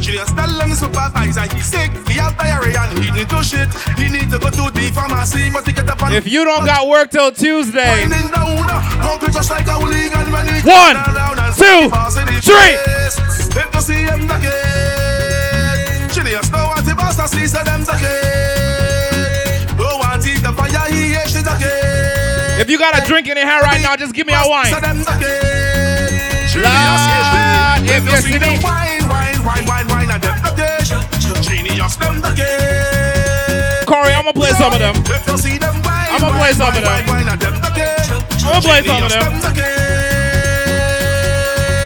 Genius 0.00 0.32
tell 0.32 0.48
them 0.48 0.72
supervisor 0.72 1.54
he's 1.54 1.66
sick. 1.66 1.90
He 2.08 2.14
have 2.14 2.38
diarrhea 2.38 2.80
and 2.80 3.04
he 3.04 3.10
need 3.10 3.28
to 3.28 3.42
shit. 3.44 3.68
He 3.98 4.08
need 4.08 4.30
to 4.30 4.38
go 4.38 4.48
to 4.48 4.70
the 4.72 4.90
pharmacy, 4.94 5.50
but 5.52 5.66
he 5.66 5.74
get 5.74 5.90
up 5.90 6.00
If 6.12 6.26
you 6.26 6.44
don't 6.44 6.64
got 6.64 6.88
work 6.88 7.10
till 7.10 7.30
Tuesday, 7.30 8.08
Winding 8.08 8.30
down, 8.30 8.64
pump 9.02 9.22
if 22.60 22.68
you 22.70 22.78
got 22.78 22.98
a 22.98 23.06
drink 23.06 23.28
in 23.28 23.36
your 23.36 23.46
hand 23.46 23.62
right 23.62 23.80
now, 23.80 23.96
just 23.96 24.14
give 24.14 24.26
me 24.26 24.32
a 24.34 24.42
wine. 24.48 24.66
Say 24.66 24.80
them 24.80 25.00
again. 25.00 26.28
Lord, 26.58 27.86
if 27.86 27.90
If 27.90 28.04
you 28.04 28.10
you 28.10 28.16
see 28.18 28.32
see 28.32 28.38
them 28.38 28.62
wine, 28.62 29.08
wine, 29.08 29.44
wine, 29.44 29.64
wine, 29.66 29.86
wine, 29.88 30.10
and 30.10 30.22
them 30.22 30.44
again. 30.44 30.82
Genius 31.42 31.96
them 31.96 32.18
again. 32.24 33.84
Corey, 33.86 34.12
I'm 34.12 34.24
gonna 34.24 34.32
play 34.32 34.50
some 34.58 34.72
of 34.72 34.78
them. 34.78 34.94
If 35.06 35.26
you 35.28 35.38
see 35.38 35.58
them 35.58 35.74
wine, 35.82 36.08
I'm 36.10 36.20
gonna 36.20 36.38
play 36.38 36.52
some 36.52 36.68
of 36.68 36.74
them. 36.74 36.84
wine, 36.84 37.06
wine, 37.06 37.28
and 37.28 37.40
them. 37.40 37.54
I'm 37.54 37.62
gonna 38.42 38.60
play 38.62 38.82
some 38.82 39.02
of 39.04 39.10
them. 39.10 39.24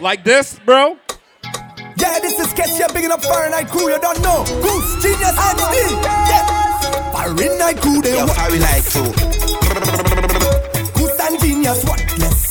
Like 0.00 0.24
this, 0.24 0.58
bro. 0.64 0.96
Yeah, 1.96 2.18
this 2.20 2.38
is 2.40 2.50
Sketch, 2.50 2.78
you're 2.78 2.88
big 2.88 3.04
enough 3.04 3.22
Fahrenheit 3.24 3.68
crew, 3.68 3.88
you 3.90 3.98
don't 4.00 4.20
know. 4.22 4.42
Goose, 4.62 5.02
genius, 5.02 5.36
and 5.38 5.58
me. 5.70 5.84
Yeah. 6.02 7.12
Fahrenheit 7.12 7.80
crew, 7.80 8.00
they 8.02 8.16
Yo, 8.16 8.26
what? 8.26 8.36
how 8.36 8.48
and 11.24 11.40
genius, 11.40 11.84
what 11.84 12.00
less? 12.18 12.50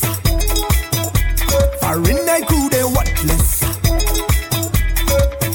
Fahrenheit 1.80 2.48
crew, 2.48 2.70
they 2.70 2.84
what 2.84 3.08
less? 3.26 3.62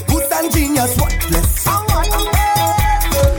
Goose 0.06 0.32
and 0.32 0.52
genius, 0.52 0.96
what 1.00 1.14
less? 1.30 1.64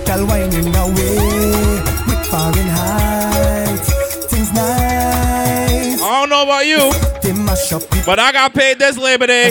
Girl 0.05 0.25
whining 0.25 0.75
away 0.75 1.81
with 2.07 2.25
Fahrenheit. 2.31 3.85
Things 4.29 4.51
nice. 4.53 6.01
I 6.01 6.19
don't 6.19 6.29
know 6.29 6.43
about 6.43 6.65
you, 6.65 6.91
They 7.21 7.33
mash 7.33 7.71
up 7.73 7.83
the 7.83 8.03
but 8.05 8.19
I 8.19 8.31
got 8.31 8.53
paid 8.53 8.79
this 8.79 8.97
Labor 8.97 9.27
Day. 9.27 9.49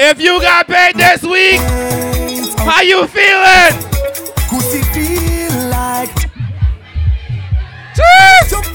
If 0.00 0.20
you 0.20 0.40
got 0.40 0.66
paid 0.66 0.96
this 0.96 1.22
week, 1.22 1.60
how 2.58 2.80
you 2.82 3.06
feeling? 3.06 3.74
Goose 4.50 4.74
it 4.74 4.84
feel 4.94 5.68
like 5.70 6.24
Jumping 8.50 8.73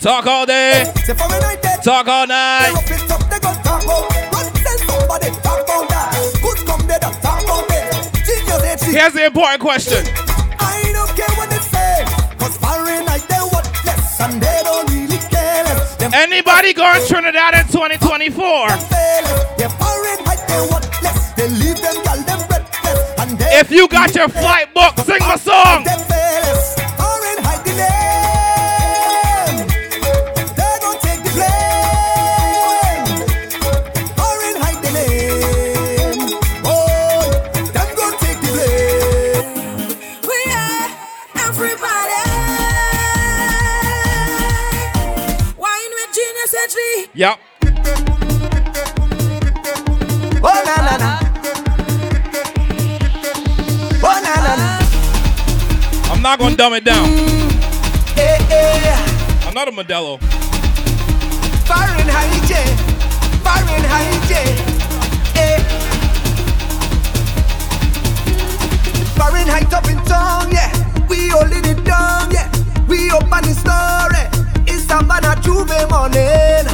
talk? 0.00 0.26
All 0.26 0.46
day, 0.46 0.92
talk 1.82 2.08
all 2.08 2.26
night. 2.26 2.74
Here's 8.90 9.12
the 9.12 9.26
important 9.26 9.60
question. 9.60 10.04
I 10.58 10.90
don't 10.92 11.08
care 11.16 11.34
what 11.36 11.48
they 11.48 11.58
say. 11.58 12.04
Cause 12.38 12.58
what 12.58 13.64
less 13.86 14.20
and 14.20 14.42
they 14.42 14.60
don't 14.64 14.90
really 14.90 15.18
care 15.30 15.64
less. 15.64 16.12
Anybody 16.12 16.72
going 16.74 17.06
Trinidad 17.06 17.54
in 17.54 17.66
2024? 17.72 18.68
faileth. 18.68 19.56
They 19.56 19.68
Fahrenheit 19.68 20.48
they 20.48 20.60
what 20.68 20.84
less. 21.02 21.32
They 21.34 21.48
leave 21.48 21.80
them 21.80 22.29
If 23.52 23.70
you 23.70 23.88
got 23.88 24.14
your 24.14 24.28
flight 24.28 24.72
booked, 24.72 25.00
sing 25.00 25.18
my 25.20 25.36
song. 25.36 25.84
They 25.84 26.10
Gonna 56.50 56.56
dumb 56.56 56.74
it 56.74 56.84
down. 56.84 57.08
Eh 58.18 58.38
eh. 58.50 59.46
I'm 59.46 59.54
not 59.54 59.68
a 59.68 59.70
Modelo. 59.70 60.18
Fahrenheit. 61.64 62.50
Fahrenheit 63.44 64.28
J. 64.28 64.34
Eh. 65.36 65.58
Fahrenheit 69.14 69.72
up 69.72 69.88
in 69.88 70.02
town, 70.04 70.50
yeah. 70.50 70.72
We 71.08 71.28
holding 71.28 71.64
it 71.66 71.84
down, 71.84 72.32
yeah. 72.32 72.50
We 72.88 73.12
open 73.12 73.44
the 73.46 73.54
story. 73.54 74.26
It's 74.66 74.90
a 74.90 75.02
man 75.04 75.24
a 75.24 75.36
J'ouvert 75.40 75.88
morning, 75.88 76.66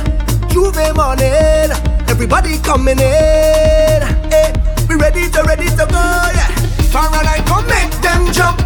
J'ouvert 0.48 0.96
morning. 0.96 1.70
Everybody 2.08 2.58
coming 2.60 2.98
in. 2.98 4.00
Hey, 4.32 4.54
we 4.88 4.94
ready 4.94 5.28
to 5.32 5.42
ready 5.42 5.68
to 5.68 5.86
go. 5.90 6.04
Yeah. 6.32 6.48
Fahrenheit 6.90 7.44
go 7.46 7.60
make 7.68 7.92
them 8.00 8.32
jump. 8.32 8.65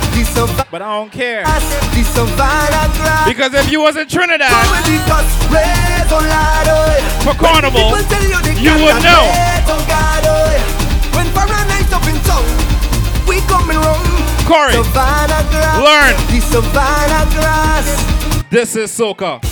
but 0.71 0.81
I 0.81 0.97
don't 0.97 1.11
care. 1.11 1.43
The 1.43 2.03
Savannah 2.03 2.87
grass. 2.97 3.27
Because 3.27 3.53
if 3.53 3.71
you 3.71 3.81
was 3.81 3.97
in 3.97 4.07
Trinidad 4.07 4.49
oh 4.49 4.53
for 7.23 7.33
Carnival, 7.33 7.89
you 7.89 8.05
they 8.05 8.53
you 8.61 8.71
can't 8.71 8.81
would 8.81 9.03
know. 9.03 9.25
oh 9.67 9.85
oh, 10.25 10.51
yeah. 10.53 11.15
When 11.15 11.27
Fahrenheit 11.33 11.91
up 11.91 12.05
in 12.07 12.17
town, 12.23 12.45
we 13.27 13.41
coming 13.49 13.77
round. 13.77 14.05
Corey, 14.45 14.73
learn. 15.81 16.15
The 16.29 16.39
Savannah 16.39 17.29
grass. 17.31 17.87
This 18.49 18.75
is 18.75 18.91
soca. 18.91 19.50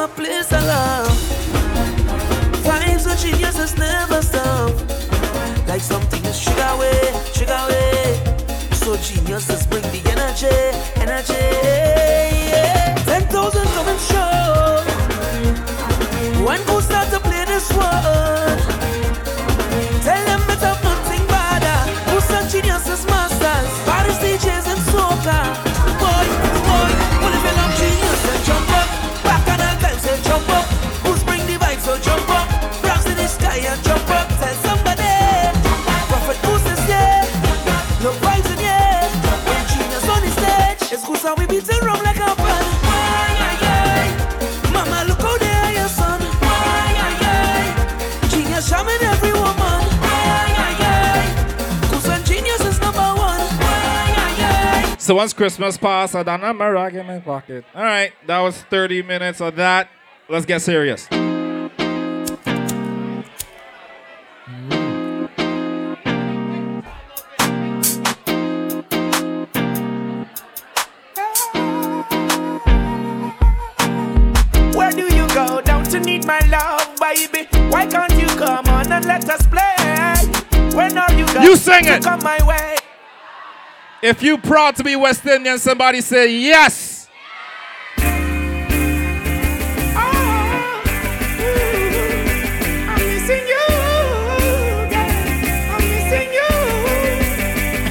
A 0.00 0.08
place 0.08 0.50
of 0.50 0.64
love. 0.64 1.08
Vibes 2.64 3.04
of 3.04 3.18
geniuses 3.18 3.76
never 3.76 4.22
stop. 4.22 4.72
Like 5.68 5.82
something 5.82 6.24
is 6.24 6.40
sugar 6.40 6.70
away, 6.72 7.12
sugar 7.34 7.52
away. 7.52 8.16
So 8.72 8.96
geniuses 8.96 9.66
bring 9.66 9.82
the 9.92 10.00
energy, 10.10 10.56
energy. 11.02 12.39
Ay, 55.20 55.24
ay. 55.24 55.26
So 55.26 55.26
once 55.26 55.32
Christmas 55.32 55.76
passed, 55.76 56.14
I 56.16 56.22
done 56.22 56.56
my 56.56 56.70
rock 56.70 56.92
in 56.94 57.06
my 57.06 57.18
pocket. 57.20 57.64
All 57.74 57.82
right, 57.82 58.12
that 58.26 58.38
was 58.40 58.62
30 58.62 59.02
minutes 59.02 59.40
of 59.40 59.56
that. 59.56 59.88
Let's 60.28 60.46
get 60.46 60.62
serious. 60.62 61.08
Where 74.74 74.92
do 74.92 75.04
you 75.14 75.26
go 75.34 75.60
down 75.60 75.84
to 75.84 76.00
need 76.00 76.24
my 76.26 76.38
love, 76.48 76.96
baby? 76.98 77.48
Why 77.70 77.86
can't 77.86 78.12
you 78.14 78.26
come 78.28 78.66
on 78.68 78.90
and 78.90 79.04
let 79.04 79.28
us 79.28 79.46
play? 79.46 79.74
When 80.74 80.96
are 80.96 81.12
you 81.12 81.26
going 81.26 81.42
You 81.42 81.56
sing 81.56 81.84
to 81.84 81.96
it. 81.96 82.02
come 82.02 82.22
my 82.22 82.38
way? 82.46 82.69
If 84.02 84.22
you 84.22 84.38
proud 84.38 84.76
to 84.76 84.84
be 84.84 84.96
West 84.96 85.26
Indian, 85.26 85.58
somebody 85.58 86.00
say 86.00 86.34
yes. 86.34 87.08
Oh, 89.92 90.82
I'm 92.88 92.98
you, 93.28 93.66
girl. 94.88 95.10
I'm 95.70 95.84
missing 95.90 96.32
you. 96.32 96.48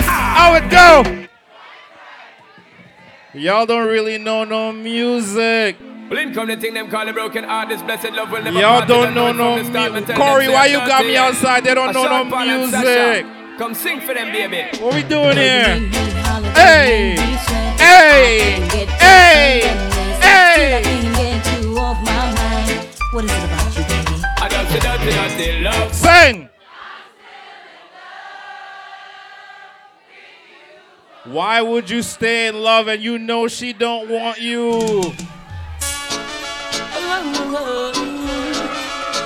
How 0.01 0.55
it 0.55 0.67
go? 0.71 1.27
Y'all 3.39 3.67
don't 3.67 3.87
really 3.87 4.17
know 4.17 4.43
no 4.45 4.71
music. 4.71 5.77
Well, 6.09 6.33
come 6.33 6.47
the 6.47 6.57
thing 6.57 6.73
them 6.73 6.89
call 6.89 7.05
the 7.05 7.13
broken 7.13 7.43
heart. 7.43 7.69
This 7.69 7.83
blessed 7.83 8.13
love 8.13 8.31
will 8.31 8.41
never 8.41 8.59
Y'all 8.59 8.83
don't 8.83 9.13
know 9.13 9.31
no 9.31 9.57
from 9.57 9.65
the 9.65 9.71
start, 9.71 9.91
music. 9.91 10.07
but 10.07 10.15
tell 10.17 10.25
them 10.25 10.33
Corey, 10.33 10.47
why 10.49 10.65
you 10.65 10.77
got 10.79 11.05
me 11.05 11.15
outside? 11.15 11.63
They 11.63 11.75
don't 11.75 11.93
know 11.93 12.03
no 12.03 12.09
Sean 12.09 12.29
Paul 12.31 12.49
and 12.49 12.71
music. 12.71 13.25
Sasha. 13.59 13.63
Come 13.63 13.73
sing 13.73 14.01
for 14.01 14.13
them, 14.13 14.31
baby. 14.31 14.77
What 14.79 14.95
we 14.95 15.03
doing 15.03 15.37
here? 15.37 15.79
Hey, 16.55 17.15
hey, 17.77 18.67
hey, 18.99 19.61
hey. 20.19 20.83
What 23.11 23.25
is 23.25 23.31
it 23.31 23.43
about 23.43 23.77
you, 23.77 23.83
baby? 23.83 24.23
I 24.37 24.47
don't 24.49 24.67
say 24.67 24.79
dirty, 24.79 25.11
dirty 25.11 25.61
love. 25.61 25.93
Sing. 25.93 26.49
Why 31.25 31.61
would 31.61 31.89
you 31.89 32.01
stay 32.01 32.47
in 32.47 32.61
love 32.61 32.87
and 32.87 33.01
you 33.01 33.19
know 33.19 33.47
she 33.47 33.73
don't 33.73 34.09
want 34.09 34.39
you? 34.39 35.13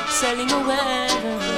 Selling 0.10 0.52
away. 0.52 1.53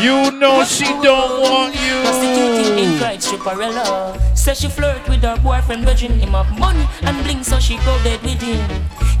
You 0.00 0.30
know 0.30 0.62
she 0.64 0.84
don't 0.84 1.40
want 1.40 1.74
Prostituting 1.74 2.78
in 2.78 2.92
you. 2.92 2.98
cried 2.98 3.20
stripperella. 3.20 4.36
Says 4.36 4.60
she 4.60 4.68
flirt 4.68 5.08
with 5.08 5.22
her 5.22 5.36
boyfriend, 5.42 5.84
grudging 5.84 6.18
him 6.18 6.34
up 6.34 6.48
money 6.58 6.86
and 7.02 7.22
bling, 7.24 7.42
so 7.42 7.58
she 7.58 7.76
go 7.78 7.98
dead 8.04 8.22
with 8.22 8.40
him. 8.40 8.60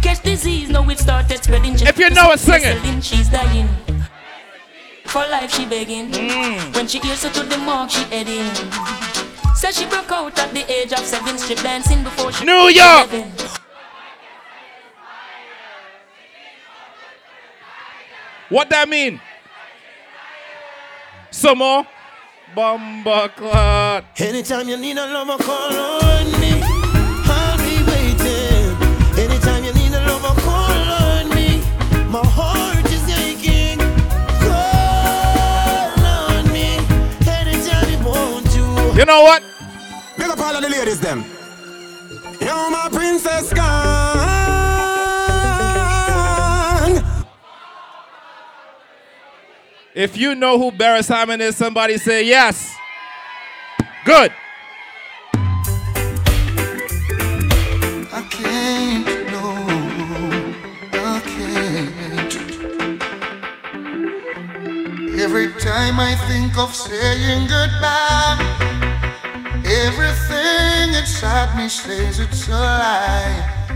Catch 0.02 0.22
disease, 0.22 0.68
now 0.68 0.88
it 0.90 0.98
started 0.98 1.42
spreading. 1.42 1.74
If 1.74 1.98
you 1.98 2.10
know 2.10 2.30
it, 2.32 2.40
sing 2.40 2.62
it. 2.62 2.76
it. 2.84 3.02
She's 3.04 3.28
dying. 3.28 3.68
For 5.06 5.20
life 5.30 5.52
she 5.54 5.64
begging. 5.66 6.10
Mm. 6.12 6.74
When 6.76 6.86
she 6.86 6.98
hears 6.98 7.22
her 7.24 7.30
to 7.30 7.42
the 7.42 7.58
mark, 7.58 7.90
she 7.90 8.02
heading. 8.04 8.44
Says 9.54 9.78
she 9.78 9.86
broke 9.86 10.12
out 10.12 10.38
at 10.38 10.52
the 10.52 10.70
age 10.70 10.92
of 10.92 10.98
seven, 11.00 11.38
strip 11.38 11.60
dancing 11.60 12.04
before 12.04 12.30
she. 12.32 12.44
New 12.44 12.68
York. 12.68 13.08
11. 13.10 13.32
What 18.48 18.68
that 18.70 18.88
mean? 18.88 19.20
Some 21.36 21.58
more? 21.58 21.86
Bomba 22.54 23.28
clot. 23.36 24.04
Anytime 24.18 24.70
you 24.70 24.78
need 24.78 24.96
a 24.96 25.06
lover, 25.06 25.36
call 25.44 25.70
on 25.70 26.32
me. 26.40 26.62
I'll 26.64 27.58
be 27.58 27.76
waiting. 27.84 28.72
Anytime 29.22 29.62
you 29.62 29.74
need 29.74 29.92
a 29.92 30.00
lover, 30.08 30.40
call 30.40 30.72
on 30.72 31.28
me. 31.28 31.60
My 32.08 32.24
heart 32.24 32.86
is 32.86 33.06
aching. 33.20 33.78
Call 34.40 36.06
on 36.06 36.50
me. 36.54 36.78
Anytime 37.28 37.90
you 37.92 37.98
want 38.08 38.50
to. 38.52 38.98
You 38.98 39.04
know 39.04 39.20
what? 39.20 39.42
Big 40.16 40.30
up 40.30 40.38
all 40.38 40.56
of 40.56 40.62
the 40.62 40.70
ladies, 40.70 41.00
them. 41.00 41.22
You're 42.40 42.70
my 42.70 42.88
princess 42.90 43.52
gone. 43.52 43.85
If 49.96 50.14
you 50.14 50.34
know 50.34 50.58
who 50.58 50.70
Barry 50.70 51.02
Simon 51.02 51.40
is, 51.40 51.56
somebody 51.56 51.96
say 51.96 52.22
yes. 52.22 52.76
Good. 54.04 54.30
Every 65.18 65.50
time 65.54 65.98
I 65.98 66.14
think 66.28 66.58
of 66.58 66.74
saying 66.74 67.48
goodbye, 67.48 68.36
everything 69.64 70.94
inside 70.94 71.56
me 71.56 71.70
says 71.70 72.20
it's 72.20 72.48
a 72.48 72.50
lie. 72.50 73.72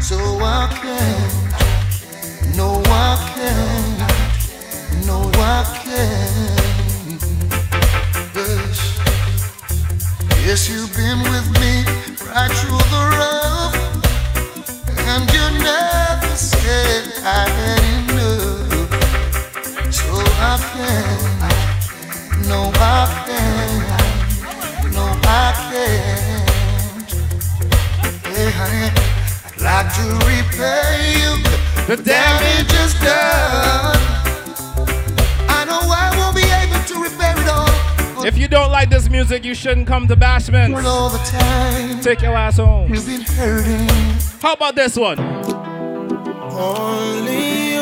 So 0.00 0.18
I 0.18 0.68
can't, 0.82 2.56
no, 2.56 2.82
I 2.84 3.16
can't, 3.34 3.99
I 5.08 5.64
can. 5.84 7.18
Yes, 8.34 8.78
yes, 10.44 10.60
you've 10.68 10.94
been 10.94 11.20
with 11.22 11.48
me 11.60 11.84
right 12.28 12.52
through 12.60 12.84
the 12.92 13.02
rough, 13.16 13.76
and 15.08 15.24
you 15.32 15.44
never 15.64 16.36
said 16.36 17.04
I 17.24 17.48
had 17.48 17.82
enough. 18.10 18.90
So 19.92 20.12
I 20.12 20.56
can, 20.72 21.18
no, 22.48 22.60
I 22.74 23.06
can, 23.26 24.92
no, 24.92 25.04
I 25.24 25.52
can. 25.70 26.30
Hey, 28.32 28.50
honey, 28.50 28.88
I'd 29.46 29.60
like 29.60 29.88
to 29.96 30.04
repay 30.26 30.92
you 31.20 31.32
the 31.86 31.96
damages 32.02 32.92
done. 33.00 34.09
You 38.40 38.48
don't 38.48 38.70
like 38.72 38.88
this 38.90 39.08
music, 39.08 39.44
you 39.44 39.54
shouldn't 39.54 39.86
come 39.86 40.08
to 40.08 40.16
Bashment. 40.16 40.72
But 40.74 40.86
all 40.86 41.10
the 41.10 41.18
time, 41.18 42.00
Take 42.00 42.22
your 42.22 42.34
ass 42.34 42.56
home. 42.56 42.92
you've 42.92 43.06
been 43.06 43.20
hurting. 43.22 43.88
How 44.40 44.54
about 44.54 44.74
this 44.74 44.96
one? 44.96 45.18
Only 46.52 47.72
you, 47.72 47.80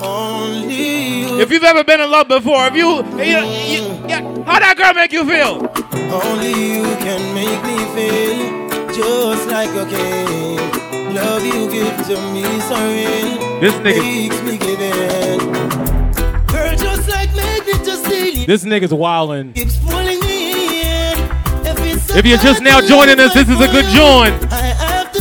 only 0.00 1.20
you. 1.20 1.40
If 1.40 1.50
you've 1.50 1.64
ever 1.64 1.84
been 1.84 2.00
in 2.00 2.10
love 2.10 2.28
before, 2.28 2.66
if 2.66 2.74
you, 2.74 3.04
you, 3.18 3.38
you 3.44 3.82
yeah, 4.08 4.22
how 4.44 4.58
that 4.58 4.74
girl 4.76 4.94
make 4.94 5.12
you 5.12 5.24
feel? 5.24 5.70
Only 6.12 6.50
you 6.50 6.82
can 6.96 7.34
make 7.34 7.62
me 7.64 7.78
feel 7.94 8.68
just 8.92 9.48
like 9.48 9.70
a 9.70 9.86
king. 9.88 11.14
Love 11.14 11.44
you 11.44 11.70
give 11.70 11.96
to 12.06 12.16
me 12.32 12.44
so 12.60 12.76
real. 12.76 13.60
This 13.60 13.74
nigga- 13.74 14.00
makes 14.00 14.42
me 14.42 14.56
give 14.58 14.80
in. 14.80 15.79
This 18.50 18.64
nigga's 18.64 18.90
wildin'. 18.90 19.54
Keeps 19.54 19.76
pulling 19.78 20.18
me 20.22 20.80
in. 20.80 21.18
If, 22.16 22.26
you're 22.26 22.36
just 22.36 22.60
now 22.60 22.80
joining 22.80 23.20
us, 23.20 23.32
this 23.32 23.48
is 23.48 23.60
a 23.60 23.68
Good 23.68 23.84
Jawn. 23.94 24.32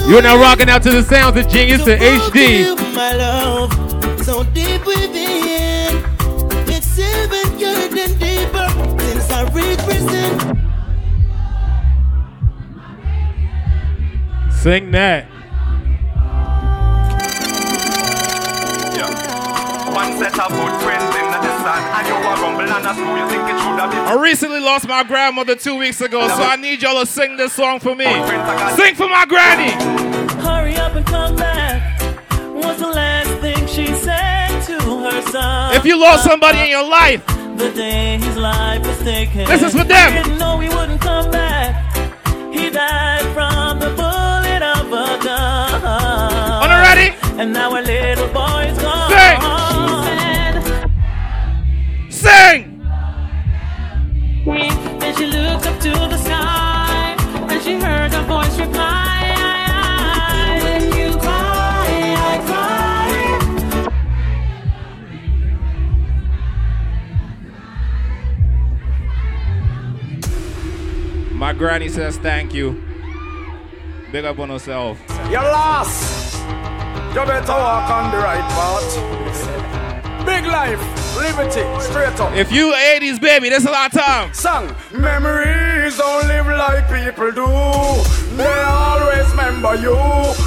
You're 0.10 0.24
now 0.24 0.42
rocking 0.42 0.68
out 0.68 0.82
to 0.82 0.90
the 0.90 1.04
sounds 1.04 1.38
of 1.38 1.48
Genius 1.48 1.84
to 1.84 1.96
HD. 1.96 2.66
so 4.24 4.44
deep 4.46 4.84
within. 4.84 6.04
It's 6.70 6.98
even 6.98 7.56
getting 7.60 8.18
deeper 8.18 8.68
since 9.00 9.30
I 9.30 9.44
reached. 9.54 9.80
Sing 14.52 14.90
that. 14.90 15.29
I 24.10 24.16
recently 24.20 24.60
lost 24.60 24.88
my 24.88 25.04
grandmother 25.04 25.56
two 25.56 25.78
weeks 25.78 26.02
ago, 26.02 26.28
so 26.30 26.42
I 26.42 26.56
need 26.56 26.82
y'all 26.82 27.00
to 27.00 27.06
sing 27.06 27.38
this 27.38 27.54
song 27.54 27.80
for 27.80 27.94
me. 27.94 28.06
Sing 28.06 28.96
for 28.96 29.08
my 29.08 29.24
granny. 29.30 29.70
Hurry 30.42 30.76
up 30.78 30.96
and 30.96 31.06
come 31.06 31.36
back. 31.36 32.02
Was 32.56 32.80
the 32.80 32.88
last 32.88 33.30
thing 33.40 33.68
she 33.68 33.86
said 33.94 34.64
to 34.66 34.80
her 34.80 35.22
son. 35.30 35.76
If 35.76 35.86
you 35.86 36.02
lost 36.02 36.24
somebody 36.24 36.58
in 36.58 36.70
your 36.70 36.90
life, 36.90 37.24
the 37.56 37.72
day 37.72 38.18
his 38.18 38.36
life 38.36 38.82
was 38.84 38.98
taken. 39.04 39.46
This 39.46 39.62
is 39.62 39.74
for 39.76 39.84
them. 39.84 40.12
He 40.12 40.24
didn't 40.24 40.40
know 40.40 40.58
he 40.58 40.70
wouldn't 40.70 41.02
come 41.02 41.30
back. 41.30 41.96
He 42.52 42.72
died 42.72 43.32
from 43.36 43.80
the 43.80 43.92
bullet 43.92 44.64
of 44.64 44.88
a 44.88 45.24
gun. 45.24 45.84
On 46.64 46.70
ready? 46.82 47.14
And 47.40 47.54
now 47.54 47.76
our 47.76 47.84
little 47.84 48.28
boy's 48.30 48.76
gone. 48.82 49.12
Sing. 52.10 52.10
Sing. 52.10 52.69
Then 55.20 55.32
she 55.32 55.38
looked 55.38 55.66
up 55.66 55.80
to 55.82 55.90
the 55.90 56.18
sky 56.18 57.16
and 57.50 57.62
she 57.62 57.74
heard 57.74 58.14
a 58.14 58.22
voice 58.24 58.58
reply. 58.58 59.36
When 60.64 60.84
you 60.98 61.12
cry, 61.18 62.16
I 62.16 62.38
cry. 62.48 63.90
My 71.34 71.52
granny 71.54 71.90
says 71.90 72.18
thank 72.18 72.54
you. 72.54 72.82
Big 74.14 74.24
up 74.24 74.40
on 74.40 74.50
herself. 74.50 74.98
You're 75.30 75.42
lost. 75.42 76.38
You 77.10 77.26
better 77.26 77.52
walk 77.52 77.90
on 77.90 78.12
the 78.12 78.18
right 78.18 78.48
path. 78.56 78.96
Big 80.26 80.46
life, 80.46 80.80
liberty, 81.20 81.64
straight 81.82 82.20
up. 82.20 82.34
If 82.34 82.52
you 82.52 82.74
80s 82.74 83.20
baby, 83.22 83.50
this 83.50 83.64
is 83.64 83.70
our 83.70 83.90
time. 83.90 84.34
Song. 84.34 84.76
Memories 84.92 85.98
don't 85.98 86.28
live 86.28 86.48
like 86.48 86.88
people 86.90 87.32
do. 87.32 88.19
They 88.40 88.60
always 88.64 89.28
remember 89.32 89.76
you. 89.76 89.96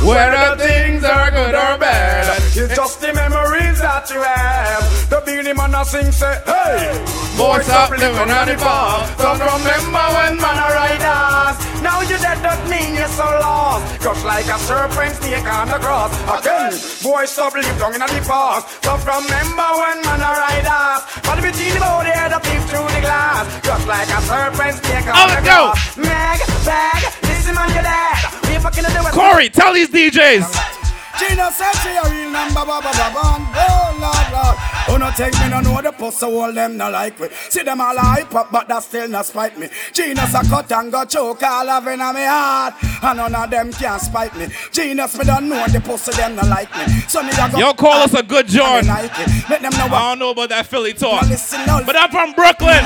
Whether 0.09 0.57
things 0.57 1.05
are 1.05 1.31
good 1.31 1.55
or 1.55 1.77
bad. 1.79 2.41
It's 2.57 2.75
just 2.75 3.01
the 3.01 3.13
memories 3.13 3.79
that 3.85 4.09
you 4.11 4.21
have. 4.23 4.83
The 5.11 5.21
Beenie 5.27 5.53
Man 5.53 5.75
a 5.75 5.85
sing 5.85 6.11
say, 6.11 6.41
hey. 6.47 6.97
Boy, 7.37 7.61
stop 7.63 7.91
living 7.91 8.17
on 8.17 8.47
the 8.49 8.57
bar. 8.57 9.05
Don't 9.21 9.41
remember 9.41 10.05
when 10.17 10.37
man 10.41 10.57
a 10.57 10.69
ride 10.73 11.05
us. 11.05 11.57
Now 11.83 12.01
you 12.01 12.17
dead 12.17 12.41
don't 12.43 12.65
mean 12.71 12.95
you're 12.95 13.09
so 13.13 13.25
lost. 13.25 14.01
Crush 14.01 14.23
like 14.25 14.47
a 14.49 14.59
serpent 14.59 15.15
snake 15.21 15.45
on 15.49 15.69
the 15.69 15.79
cross. 15.85 16.13
Again, 16.33 16.73
boy, 17.03 17.25
stop 17.27 17.53
live 17.55 17.77
down 17.79 17.93
in 17.95 18.01
the 18.01 18.21
past. 18.25 18.65
Don't 18.83 19.01
remember 19.05 19.69
when 19.81 19.97
man 20.07 20.21
a 20.25 20.31
ride 20.33 20.69
us. 20.69 21.01
But 21.25 21.41
between 21.45 21.73
the 21.77 21.81
body 21.81 22.11
head 22.11 22.33
up 22.33 22.43
peep 22.45 22.63
through 22.73 22.89
the 22.89 23.01
glass. 23.05 23.45
Just 23.65 23.85
like 23.89 24.09
a 24.09 24.21
serpent 24.29 24.75
snake 24.81 25.09
on 25.09 25.15
Oh, 25.17 25.29
the 25.35 25.41
go. 25.45 25.59
cross. 25.73 25.97
Meg, 25.97 26.39
bag, 26.69 27.01
listen 27.43 27.55
man, 27.55 27.69
you're 27.75 27.83
dead. 27.83 28.17
We 28.49 28.59
fucking 28.59 28.85
do 28.85 29.09
it. 29.09 29.13
Corey, 29.13 29.49
tell 29.49 29.75
these 29.75 29.91
DJs. 29.91 30.79
Gina 31.19 31.53
said 31.53 31.73
she 31.83 31.91
a 31.91 32.03
real 32.11 32.31
number, 32.31 32.65
ba 32.65 32.81
ba 32.81 32.91
ba 32.93 33.11
ba. 33.13 33.23
Oh 33.55 33.99
Lord, 34.01 34.33
Lord. 34.33 34.57
Who 34.87 34.99
no 34.99 35.11
take 35.13 35.35
me 35.41 35.49
no 35.51 35.61
know 35.61 35.81
the 35.81 35.93
puss 35.93 36.19
so 36.19 36.41
all 36.41 36.53
them 36.53 36.77
no 36.77 36.91
like 36.91 37.21
me. 37.21 37.29
See 37.51 37.63
them 37.63 37.81
all 37.81 37.97
a 37.97 38.01
hype 38.01 38.35
up, 38.35 38.51
but 38.51 38.67
that 38.69 38.83
still 38.83 39.09
not 39.09 39.27
spite 39.27 39.59
me. 39.59 39.69
Genius 39.93 40.35
a 40.35 40.43
cut 40.49 40.73
and 40.73 40.91
go 40.91 41.05
choke 41.05 41.43
all 41.43 41.69
of 41.69 41.87
in 41.87 42.01
a 42.01 42.13
me 42.13 42.25
heart, 42.25 42.75
and 43.03 43.19
none 43.19 43.35
of 43.35 43.51
them 43.51 43.73
can 43.73 44.01
spite 44.01 44.35
me. 44.37 44.49
Genius 44.73 45.17
me 45.19 45.25
don't 45.25 45.49
know 45.49 45.67
the 45.69 45.81
pussy 45.81 46.13
them 46.13 46.37
no 46.37 46.43
like 46.49 46.75
me. 46.77 46.87
So 47.09 47.23
me 47.23 47.31
a 47.31 47.51
go. 47.51 47.59
Y'all 47.59 47.75
call 47.75 48.03
us 48.03 48.15
a 48.15 48.23
good 48.23 48.49
joint. 48.49 48.89
I 48.89 49.03
like 49.03 49.13
it. 49.19 49.51
Let 49.51 49.63
them 49.63 49.73
know 49.73 49.95
I 49.95 50.11
don't 50.11 50.19
know 50.19 50.31
about 50.31 50.49
that 50.49 50.67
Philly 50.67 50.95
talk. 50.95 51.23
Now 51.23 51.29
listen, 51.29 51.67
now 51.67 51.85
But 51.85 51.97
I'm 51.97 52.11
from 52.11 52.33
Brooklyn. 52.33 52.83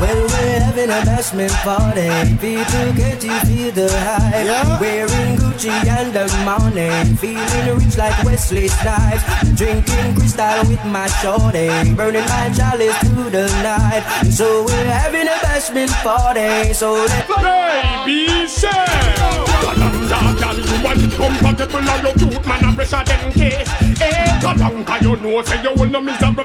Well, 0.00 0.22
we're 0.30 0.60
having 0.60 0.90
a 0.90 1.00
bashment 1.02 1.50
party. 1.66 2.08
People 2.38 2.92
get 2.94 3.22
you 3.24 3.34
feel 3.46 3.72
the 3.72 3.88
hype. 3.90 4.80
Wearing 4.80 5.36
Gucci 5.36 5.70
and 5.70 6.12
the 6.14 6.26
money. 6.44 6.90
Feeling 7.16 7.78
rich 7.78 7.98
like 7.98 8.16
Wesley 8.24 8.68
Snipes. 8.68 9.24
Drinking 9.56 10.14
Cristal 10.14 10.60
with 10.68 10.84
my 10.86 11.08
shorty. 11.20 11.94
Burning 11.94 12.26
my 12.30 12.50
chalice 12.54 12.96
through 12.98 13.30
the 13.30 13.46
night. 13.66 14.04
So 14.30 14.64
we're 14.64 14.84
having 14.86 15.26
a 15.26 15.36
bashment 15.42 15.90
party. 16.06 16.72
So 16.74 16.92
let 16.94 17.26
Baby, 17.26 18.46
say 18.46 18.68
Galang 19.66 20.38
gal, 20.40 20.56
you 20.56 20.84
want 20.84 21.00
compatible 21.12 21.78
and 21.80 22.20
you 22.20 22.28
cute 22.30 22.46
man 22.46 22.64
a 22.64 22.74
pressure 22.74 23.04
them 23.04 23.32
case 23.32 23.68
Eh, 24.00 24.38
galang 24.40 24.86
ka 24.86 24.96
you 25.02 25.16
know 25.16 25.42
say 25.42 25.60
you 25.62 25.72
will 25.76 25.90
no 25.90 26.00
miserable 26.00 26.44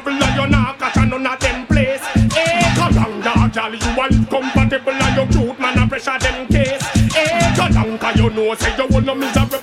want 3.95 4.29
compatible 4.29 4.93
and 4.93 5.15
you 5.17 5.25
cute 5.39 5.59
man 5.59 5.77
a 5.77 5.87
pressure 5.87 6.17
them 6.19 6.47
case. 6.47 6.83
Eh, 7.15 7.53
galang 7.55 7.99
ka 7.99 8.11
you 8.15 8.29
know 8.29 8.53
say 8.55 8.73
you 8.77 8.87
will 8.89 9.01
no 9.01 9.15
miserable 9.15 9.59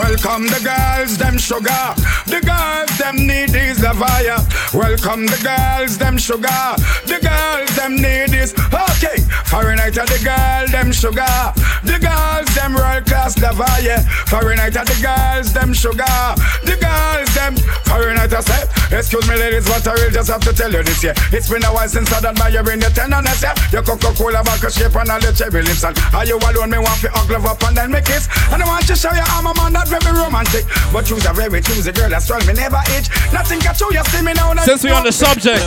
welcome 0.00 0.46
the 0.48 0.60
girls, 0.64 1.18
them 1.18 1.36
sugar. 1.36 1.84
The 2.24 2.40
girls, 2.40 2.90
them 2.98 3.16
need 3.26 3.54
is 3.54 3.78
the 3.78 3.92
fire. 3.92 4.40
Welcome 4.72 5.26
the 5.26 5.38
girls, 5.44 5.98
them 5.98 6.16
sugar. 6.16 6.64
The 7.04 7.18
girls, 7.20 7.70
them 7.76 7.96
need 7.96 8.32
is 8.34 8.54
okay. 8.72 9.20
Fahrenheit 9.52 9.98
of 9.98 10.08
the 10.08 10.20
girl, 10.24 10.64
them 10.68 10.92
sugar. 10.92 11.36
The 11.84 11.98
girls, 12.00 12.48
them 12.54 12.74
world 12.74 13.04
class 13.06 13.34
the 13.34 13.52
fire. 13.52 14.00
Fahrenheit 14.26 14.76
of 14.76 14.86
the 14.86 14.98
girls, 15.02 15.52
them 15.52 15.72
sugar. 15.74 16.20
The 16.64 16.76
girls, 16.80 17.28
them 17.34 17.56
Fahrenheit 17.84 18.32
I 18.32 18.40
say. 18.40 18.62
Excuse 18.96 19.26
me, 19.28 19.36
ladies, 19.36 19.66
but 19.66 19.86
I 19.86 19.94
will 19.94 20.10
just 20.10 20.30
have 20.30 20.40
to 20.42 20.52
tell 20.52 20.72
you 20.72 20.82
this 20.82 21.02
yeah. 21.02 21.14
It's 21.30 21.48
been 21.48 21.62
a 21.64 21.70
while 21.72 21.88
since 21.88 22.12
I 22.12 22.20
done 22.20 22.34
my 22.38 22.48
you 22.48 22.58
in 22.70 22.80
your 22.80 22.90
tenderness 22.90 23.42
yeah. 23.42 23.54
Your 23.70 23.82
Coca-Cola 23.82 24.42
vodka 24.42 24.70
shape 24.70 24.94
and 24.96 25.10
all 25.10 25.20
your 25.20 25.32
cherry 25.32 25.62
lips 25.62 25.84
and 25.84 25.96
are 26.14 26.26
you 26.26 26.38
alone? 26.38 26.70
Me 26.70 26.78
want 26.78 27.00
to 27.02 27.10
love 27.30 27.46
up 27.46 27.62
and 27.64 27.76
then 27.76 27.90
me 27.92 28.00
kiss. 28.02 28.28
And 28.50 28.62
I 28.62 28.66
want 28.66 28.86
to 28.86 28.96
show 28.96 29.12
you 29.12 29.22
I'm 29.22 29.46
a 29.46 29.54
man 29.54 29.72
that 29.74 29.89
very 29.90 30.14
romantic. 30.14 30.64
But 30.92 31.10
you's 31.10 31.26
a 31.26 31.32
very 31.32 31.60
choosy 31.60 31.92
girl 31.92 32.08
that's 32.08 32.24
strong, 32.24 32.46
me 32.46 32.54
never 32.54 32.80
itch. 32.94 33.10
Nothing 33.32 33.58
can 33.60 33.74
show 33.74 33.90
you 33.90 34.02
see 34.14 34.22
me 34.22 34.32
now. 34.32 34.54
Since 34.62 34.84
we 34.84 34.90
on 34.90 35.04
the 35.04 35.12
subject, 35.12 35.60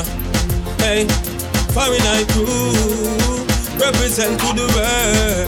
Hey, 0.79 1.07
Fahrenheit 1.75 2.27
crew, 2.31 2.47
represent 3.79 4.39
to 4.39 4.49
the 4.55 4.67
world. 4.75 5.47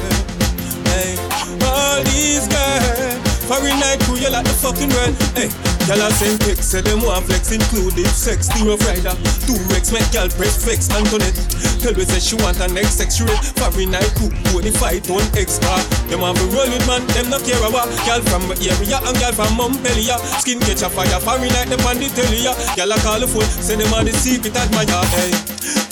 Hey, 0.91 1.15
all 1.63 2.03
these 2.03 2.47
girls, 2.47 3.19
Fahrenheit 3.47 3.99
crew, 4.03 4.17
you 4.17 4.30
like 4.30 4.45
the 4.45 4.55
fucking 4.55 4.89
world. 4.91 5.15
Hey, 5.36 5.49
Gyal 5.86 6.02
a 6.02 6.10
send 6.10 6.42
text, 6.42 6.74
say 6.74 6.82
them 6.82 7.06
want 7.06 7.30
flex, 7.30 7.54
including 7.54 8.10
sex. 8.10 8.50
The 8.50 8.66
rough 8.66 8.82
rider, 8.90 9.14
two 9.46 9.54
Rex, 9.70 9.94
make 9.94 10.10
gyal 10.10 10.34
press 10.34 10.58
flex. 10.58 10.90
Antoinette, 10.90 11.38
tell 11.78 11.94
me 11.94 12.02
say 12.10 12.18
she 12.18 12.34
want 12.42 12.58
a 12.58 12.66
next 12.74 12.98
sex 12.98 13.22
rate. 13.22 13.38
Fahrenheit 13.54 14.10
cook, 14.18 14.34
bonafide 14.50 15.06
on 15.14 15.22
bar. 15.30 15.78
Uh. 15.78 16.10
Them 16.10 16.26
want 16.26 16.42
to 16.42 16.46
roll 16.50 16.66
with 16.66 16.82
man, 16.90 17.06
them 17.14 17.30
not 17.30 17.46
care 17.46 17.62
about. 17.62 17.86
Gyal 18.02 18.26
from 18.26 18.50
the 18.50 18.58
area 18.66 18.98
and 18.98 19.14
gyal 19.22 19.38
from 19.38 19.54
Montpellier. 19.54 20.18
Skin 20.42 20.58
catch 20.58 20.82
a 20.82 20.90
fire, 20.90 21.22
Fahrenheit 21.22 21.70
them 21.70 21.86
on 21.86 22.02
the 22.02 22.10
telly. 22.18 22.42
Uh. 22.50 22.58
ya. 22.74 22.82
Gyal 22.82 22.90
a 22.90 22.98
call 23.06 23.22
the 23.22 23.30
phone, 23.30 23.46
say 23.46 23.78
them 23.78 23.94
are 23.94 24.02
the 24.02 24.10
secret 24.18 24.58
admirer. 24.58 25.06
Hey, 25.14 25.38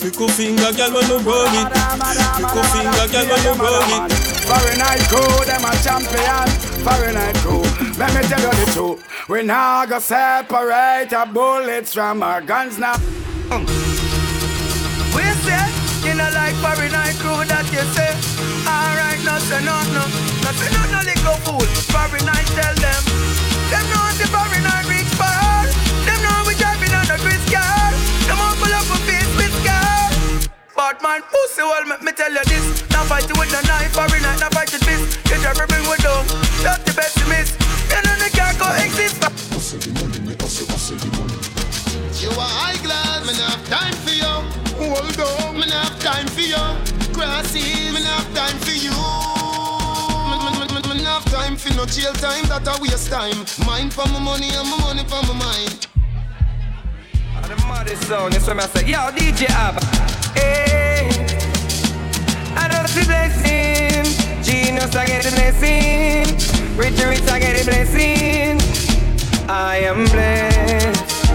pickle 0.01 0.25
finger, 0.33 0.73
gyal 0.73 0.89
when 0.89 1.05
no 1.05 1.21
roll 1.21 1.45
it. 1.53 1.69
Pick 1.69 2.49
Pickle 2.49 2.65
finger, 2.73 3.05
gyal 3.13 3.29
when 3.29 3.41
no 3.45 3.53
roll 3.61 3.85
it. 3.93 4.09
Fahrenheit 4.49 5.05
crew, 5.05 5.45
them 5.45 5.61
a 5.69 5.71
champion. 5.85 6.49
Fahrenheit 6.81 7.37
crew, 7.45 7.61
let 7.97 8.13
me 8.15 8.21
tell 8.27 8.41
you 8.41 8.65
the 8.65 8.71
truth. 8.71 9.29
We 9.29 9.43
now 9.43 9.85
go 9.85 9.99
separate 9.99 11.13
our 11.13 11.25
bullets 11.25 11.93
from 11.93 12.23
our 12.23 12.41
guns 12.41 12.77
now. 12.77 12.95
Um. 13.51 13.65
We 15.13 15.21
say, 15.45 15.61
you 16.01 16.13
know 16.17 16.29
like 16.33 16.57
Fahrenheit 16.57 17.15
crew 17.21 17.45
that 17.45 17.67
you 17.69 17.85
say. 17.93 18.11
Alright, 18.65 19.21
no 19.21 19.37
say 19.45 19.61
no, 19.61 19.77
no. 19.93 20.03
No 20.41 20.49
say 20.57 20.69
no, 20.73 20.81
no 20.89 20.99
little 21.05 21.37
fool. 21.45 21.67
Fahrenheit 21.93 22.49
tell 22.57 22.75
them. 22.81 23.01
Them 23.69 23.85
know 23.93 24.05
the 24.17 24.25
foreign 24.33 24.65
reach 24.89 25.13
far. 25.13 25.69
Them 26.07 26.19
know 26.25 26.49
we 26.49 26.57
driving 26.57 26.93
on 26.97 27.05
the 27.05 27.17
grid 27.21 27.43
car. 27.51 27.93
Them 28.25 28.41
all 28.41 28.57
pull 28.57 28.73
up 28.73 28.89
a 28.89 28.97
face 29.05 29.33
with 29.37 29.53
scar. 29.61 30.49
But 30.73 30.97
man, 31.05 31.21
pussy 31.29 31.61
well, 31.61 31.85
make 31.85 32.01
me 32.01 32.11
tell 32.11 32.33
you 32.33 32.43
this. 32.49 32.81
Now 32.89 33.05
fight 33.05 33.29
you 33.29 33.37
with 33.37 33.53
no 33.53 33.61
knife, 33.69 33.93
Fahrenheit, 33.93 34.39
now 34.41 34.49
fight 34.49 34.73
with 34.73 34.81
fist. 34.81 35.21
You 35.29 35.37
try 35.45 35.53
to 35.53 35.67
bring 35.69 35.85
we 35.85 35.97
down. 36.01 36.25
That's 36.65 36.81
the 36.89 36.93
best 38.37 39.73
you 39.73 39.77
miss. 39.77 39.85
You 39.85 39.93
know 39.93 40.07
they 40.07 40.35
can't 40.35 40.99
the 40.99 41.09
money. 41.17 41.37
You 42.21 42.29
are 42.29 42.53
high 42.61 42.77
class, 42.83 43.25
me 43.25 43.33
not 43.37 43.51
have 43.51 43.65
time 43.69 43.95
for 44.03 44.13
you. 44.13 44.33
Hold 44.77 45.19
on, 45.19 45.55
me 45.55 45.65
not 45.67 45.89
have 45.89 45.99
time 45.99 46.27
for 46.27 46.41
you. 46.41 46.63
Grassy, 47.13 47.91
me 47.91 47.99
not 48.03 48.23
have 48.23 48.33
time 48.33 48.57
for 48.59 48.75
you. 48.75 48.93
Me, 50.29 50.35
me, 50.43 50.49
me, 50.59 50.65
me, 50.73 50.79
me 50.89 51.03
not 51.03 51.23
have 51.23 51.33
time 51.33 51.55
for 51.55 51.73
no 51.75 51.85
jail 51.85 52.13
time, 52.13 52.45
that 52.47 52.67
a 52.67 52.81
waste 52.81 53.09
time. 53.09 53.37
Mind 53.65 53.93
for 53.93 54.07
my 54.07 54.19
money 54.19 54.49
and 54.53 54.69
my 54.69 54.77
money 54.77 55.03
for 55.03 55.21
my 55.27 55.33
mind. 55.33 55.87
The 57.43 57.55
maddest 57.67 58.07
sound, 58.07 58.33
that's 58.33 58.47
what 58.47 58.59
I 58.59 58.67
say. 58.67 58.87
Yo, 58.87 58.97
DJ 59.11 59.49
Ab. 59.49 59.83
Hey, 60.33 61.09
I 62.55 62.67
don't 62.67 62.87
see 62.87 63.05
blessing. 63.05 64.22
Genius, 64.53 64.95
I 64.95 65.07
get 65.07 65.23
the 65.23 65.31
blessing. 65.31 66.77
Rich, 66.77 67.03
rich, 67.03 67.27
I 67.27 67.39
get 67.39 67.57
the 67.57 67.63
blessing. 67.65 68.61
I 69.49 69.77
am 69.77 70.05
blessed. 70.05 71.31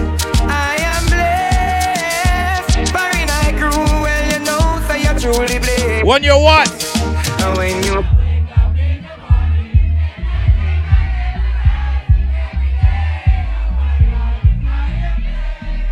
I 0.47 0.77
am 0.79 1.03
blessed. 1.11 2.93
Barry 2.93 3.25
Night 3.25 3.55
crew, 3.59 3.83
well, 3.99 4.25
you 4.31 4.39
know, 4.45 4.79
so 4.87 4.93
you're 4.93 5.19
truly 5.19 5.59
blessed. 5.59 6.05
When 6.05 6.23
you 6.23 6.37
what? 6.37 6.69
And 7.41 7.57
when 7.57 7.83
you 7.83 8.05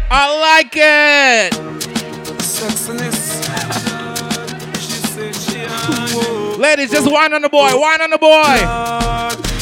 I 0.09 0.23
like 0.39 0.73
it. 0.77 1.57
Ladies, 6.57 6.89
just 6.89 7.11
wine 7.11 7.33
on 7.33 7.43
the 7.43 7.49
boy, 7.49 7.69
wine 7.77 8.01
on 8.01 8.09
the 8.09 8.17
boy. 8.17 8.57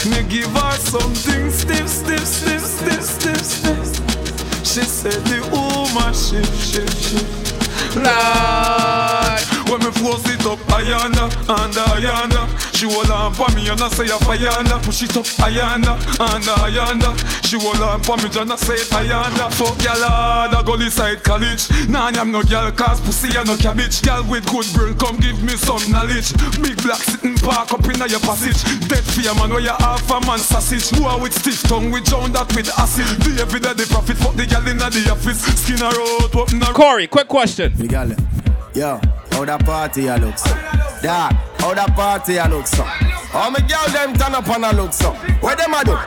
Me 0.10 0.24
give 0.30 0.50
her 0.50 0.72
something 0.78 1.52
stiff, 1.52 1.90
stiff, 1.90 2.26
stiff, 2.26 2.62
stiff, 2.62 3.04
stiff, 3.04 3.42
stiff. 3.44 4.66
She 4.66 4.82
said 4.84 5.22
the 5.26 5.42
woman 5.52 6.14
shift, 6.14 6.56
shift, 6.56 6.98
shift. 6.98 7.96
Lord, 7.98 9.55
when 9.70 9.80
me 9.80 9.92
force 9.92 10.26
it 10.30 10.46
up, 10.46 10.60
ayanda, 10.74 11.26
and 11.50 11.74
ayanda. 11.74 12.44
She 12.76 12.86
hold 12.92 13.10
on 13.12 13.34
for 13.34 13.50
me 13.56 13.68
and 13.70 13.82
I 13.82 13.88
say 13.90 14.06
a 14.06 14.18
ayanda. 14.18 14.82
Push 14.84 15.04
it 15.04 15.18
up, 15.18 15.26
ayanda, 15.44 15.96
and 16.20 16.44
ayanda. 16.44 17.12
She 17.46 17.58
hold 17.60 17.82
on 17.82 18.02
for 18.04 18.18
me 18.18 18.30
and 18.36 18.52
I 18.52 18.56
say 18.56 18.80
ayanda. 18.96 19.52
Fuck 19.54 19.82
y'all 19.84 20.04
hard, 20.04 20.54
ah, 20.54 20.60
I 20.60 20.64
go 20.64 20.78
side 20.90 21.24
college. 21.24 21.70
Nah, 21.90 22.12
I'm 22.14 22.32
no 22.32 22.44
girl, 22.44 22.72
cause 22.72 23.00
pussy 23.02 23.36
and 23.38 23.48
no 23.48 23.58
cabbage. 23.58 24.02
Girl 24.02 24.24
with 24.30 24.46
good 24.52 24.68
brain, 24.74 24.96
come 24.98 25.18
give 25.18 25.42
me 25.44 25.56
some 25.56 25.84
knowledge. 25.92 26.34
Big 26.62 26.78
black 26.84 27.02
sitting 27.02 27.36
park 27.36 27.72
up 27.74 27.86
in 27.86 28.00
your 28.10 28.20
passage. 28.20 28.60
Dead 28.88 29.04
fear 29.04 29.34
man, 29.36 29.50
where 29.50 29.62
you 29.62 29.76
half 29.80 30.10
a 30.12 30.20
man 30.28 30.40
sausage. 30.40 30.92
Boy 31.00 31.18
with 31.22 31.34
stiff 31.34 31.64
tongue, 31.64 31.92
we 31.92 32.02
drown 32.02 32.32
that 32.34 32.54
with 32.56 32.70
acid. 32.78 33.08
The 33.24 33.42
every 33.42 33.60
day 33.60 33.74
the 33.74 33.86
profit, 33.88 34.18
fuck 34.18 34.36
the 34.36 34.46
girl 34.46 34.68
in 34.68 34.78
the 34.78 35.12
office. 35.12 35.42
Skin 35.64 35.80
her 35.80 35.96
out, 35.96 36.36
open 36.36 36.62
her 36.62 36.74
Corey, 36.74 37.08
quick 37.08 37.28
question. 37.28 37.74
Me 37.78 37.88
gal, 37.88 38.12
yo, 38.74 39.00
how 39.36 39.44
that 39.44 39.66
party 39.66 40.08
a 40.08 40.16
looks? 40.18 40.44
Dog, 41.04 41.34
how 41.60 41.74
that 41.74 41.92
party 41.94 42.38
a 42.38 42.48
looks? 42.48 42.74
How 42.74 43.50
me 43.50 43.60
gal 43.68 43.88
them 43.92 44.16
turn 44.16 44.34
up 44.34 44.48
and 44.48 44.64
a 44.64 44.72
look 44.74 44.94
so? 44.94 45.12
Where 45.44 45.56
them 45.56 45.74
a 45.74 45.84
do? 45.84 45.98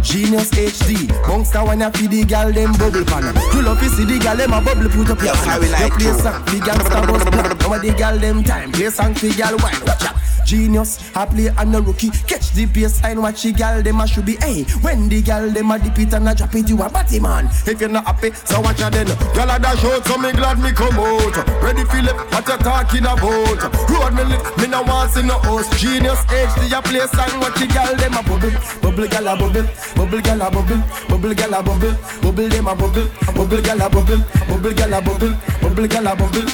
Genius 0.00 0.48
HD, 0.50 1.06
monster 1.28 1.62
when 1.64 1.80
you 1.80 1.90
feed 1.90 2.10
the 2.10 2.24
gal 2.24 2.50
them 2.50 2.72
bubble 2.72 3.04
pan. 3.04 3.28
You 3.52 3.62
love 3.62 3.78
to 3.80 3.88
see 3.90 4.04
the 4.04 4.18
gal 4.18 4.36
them 4.36 4.54
a 4.54 4.60
bubble 4.62 4.88
put 4.88 5.10
up 5.10 5.20
your 5.20 5.34
fan. 5.36 5.60
You 5.60 5.68
play 5.68 6.12
song, 6.16 6.44
the 6.46 6.62
gal 6.64 6.80
star 6.80 7.06
bus 7.06 7.24
plan. 7.24 7.58
Now 7.58 7.78
the 7.78 7.94
gal 7.94 8.18
them 8.18 8.42
time, 8.42 8.72
play 8.72 8.88
song 8.88 9.14
for 9.14 9.28
gal 9.36 9.56
wine. 9.58 9.84
Watch 9.84 10.06
out. 10.06 10.27
Genius, 10.48 11.14
I 11.14 11.26
play 11.26 11.48
and 11.48 11.76
a 11.76 11.80
rookie. 11.82 12.08
Catch 12.24 12.52
the 12.52 12.64
baseline, 12.64 13.20
watch 13.20 13.42
the 13.42 13.52
gal 13.52 13.82
them 13.82 14.00
a 14.00 14.08
should 14.08 14.24
be. 14.24 14.36
Hey, 14.36 14.64
when 14.80 15.06
the 15.06 15.20
gal 15.20 15.44
them 15.50 15.70
a 15.70 15.78
dip 15.78 15.98
it 15.98 16.14
and 16.14 16.26
a 16.26 16.34
drop 16.34 16.54
it, 16.54 16.66
you 16.70 16.80
a 16.80 16.88
batty 16.88 17.20
man. 17.20 17.52
If 17.68 17.78
you're 17.78 17.90
not 17.90 18.06
happy, 18.06 18.32
so 18.32 18.62
watch 18.62 18.80
out 18.80 18.92
then. 18.92 19.12
Gal 19.36 19.50
a 19.50 19.60
dash 19.60 19.84
out, 19.84 20.06
so 20.06 20.16
me 20.16 20.32
glad 20.32 20.58
me 20.58 20.72
come 20.72 20.96
out. 20.96 21.36
Ready 21.60 21.84
for 21.84 22.00
lip, 22.00 22.16
what 22.32 22.48
you 22.48 22.56
talking 22.64 23.04
about? 23.04 23.60
Road 23.92 24.14
me 24.16 24.24
lit, 24.24 24.40
me 24.56 24.66
no 24.72 24.80
want 24.88 25.12
see 25.12 25.20
no 25.20 25.36
host. 25.44 25.68
Genius 25.76 26.24
HD, 26.32 26.72
a 26.72 26.80
play 26.80 27.04
song, 27.12 27.40
watch 27.44 27.60
the 27.60 27.66
gal 27.68 27.92
them 27.96 28.16
a 28.16 28.22
bubble, 28.24 28.48
bubble 28.80 29.06
gal 29.06 29.28
a 29.28 29.36
bubble, 29.36 29.68
bubble 30.00 30.20
gal 30.24 30.40
a 30.40 30.48
bubble, 30.48 30.80
bubble 31.12 31.34
gal 31.36 31.52
a 31.52 31.62
bubble, 31.62 31.92
bubble 32.24 32.48
them 32.48 32.66
a 32.68 32.74
bubble, 32.74 33.04
bubble 33.36 33.60
gal 33.60 33.82
a 33.84 33.90
bubble, 33.90 34.24
bubble 34.48 34.72
gal 34.72 34.92
a 34.96 35.00
bubble, 35.04 35.34
bubble 35.60 35.86
gal 35.86 36.06
a 36.08 36.16
bubble. 36.16 36.48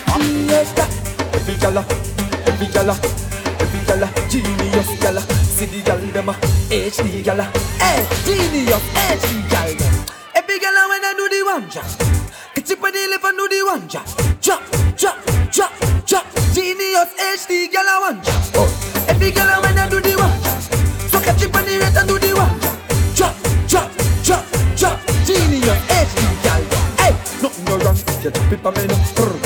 Every 1.31 1.55
gal 1.63 1.79
every 1.79 2.67
gal. 2.75 3.34
Every 3.61 3.81
gala, 3.87 4.09
genius 4.29 4.91
gala, 5.01 5.21
see 5.45 5.67
the 5.67 5.83
gal 5.83 6.01
dem 6.13 6.29
a 6.29 6.33
HD 6.71 7.23
gala, 7.25 7.45
hey 7.79 8.03
genius 8.25 8.85
HD 8.95 9.49
gal 9.51 9.71
dem. 9.79 9.95
Every 10.35 10.59
girl 10.59 10.89
when 10.89 11.05
I 11.05 11.15
do 11.17 11.29
the 11.29 11.43
one 11.45 11.69
drop, 11.69 11.87
get 12.55 12.71
on 12.71 12.93
the 12.93 13.07
lip 13.11 13.25
and 13.25 13.39
do 13.39 13.49
the 13.49 13.61
one 13.65 13.87
drop, 13.87 14.07
drop, 14.41 14.63
drop, 14.97 15.19
drop, 15.51 15.73
drop. 16.07 16.27
Genius 16.55 17.11
HD 17.19 17.67
I 17.75 17.99
one 17.99 18.21
drop. 18.23 18.43
Oh. 18.55 19.07
Every 19.09 19.31
girl 19.31 19.63
when 19.63 19.79
I 19.79 19.89
do 19.89 20.01
the 20.01 20.15
one 20.17 20.39
drop, 20.43 20.61
so 21.11 21.19
catch 21.21 21.43
on 21.45 21.65
the 21.65 21.79
rate 21.79 21.97
and 21.99 22.09
do 22.09 22.19
the 22.19 22.31
one 22.35 22.59
drop, 22.61 22.75
drop, 23.15 23.35
drop, 23.67 23.91
drop, 24.23 24.45
drop. 24.77 24.99
Genius 25.27 25.81
HD 25.91 26.23
girl. 26.43 26.63
Hey, 26.99 27.11
eh, 27.11 27.43
Nothing 27.43 27.65
no 27.67 27.79
wrong, 27.79 27.97
you 28.23 28.31
drop 28.31 28.53
it 28.53 28.61
for 28.61 28.73
me 28.73 28.87
no. 28.87 28.95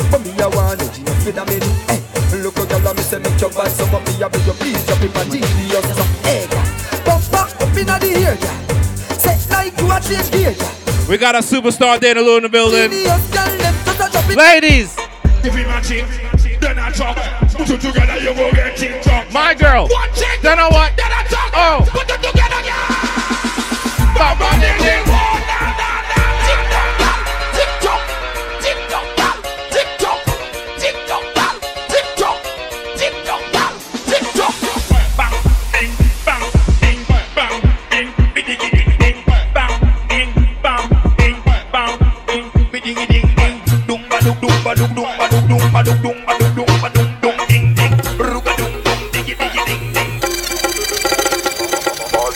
For 0.08 0.18
me 0.20 0.32
I 0.40 0.46
want 0.48 0.82
it, 0.82 0.92
genius 0.92 1.24
with 1.24 1.38
a 1.38 1.44
me 1.46 1.57
gal 3.38 3.50
a 3.50 3.64
me 3.64 3.70
say 3.70 3.70
make 3.70 3.70
your 3.70 3.70
vibe 3.70 3.70
so 3.70 3.86
for 3.86 4.00
me 4.00 4.22
I 4.22 4.28
beg 4.28 4.46
you 4.46 4.52
please 4.52 4.86
drop 4.86 5.02
it 5.02 5.10
for 5.10 5.24
genius 5.30 5.96
so. 5.96 6.02
Hey, 6.26 6.46
bumper 7.04 7.46
up 7.64 7.76
inna 7.76 7.98
the 7.98 8.10
ear, 8.18 8.36
girl. 8.36 9.18
Set 9.18 9.50
like 9.50 9.78
you 9.78 9.90
a 9.90 10.00
change 10.00 10.30
gear, 10.32 10.54
girl. 10.54 11.08
We 11.08 11.18
got 11.18 11.34
a 11.34 11.38
superstar 11.38 12.00
Dana 12.00 12.20
Lou 12.20 12.36
in 12.36 12.42
the 12.42 12.48
building. 12.48 12.90
Genius 12.90 13.30
girl, 13.30 13.58
them 13.58 13.74
just 13.84 14.00
a 14.00 14.10
drop 14.10 14.30
it. 14.30 14.36
Ladies, 14.36 14.96
If 15.44 15.56
you 15.56 15.64
match 15.66 15.90
it, 15.90 16.60
then 16.60 16.78
I 16.78 16.88
More 45.48 45.58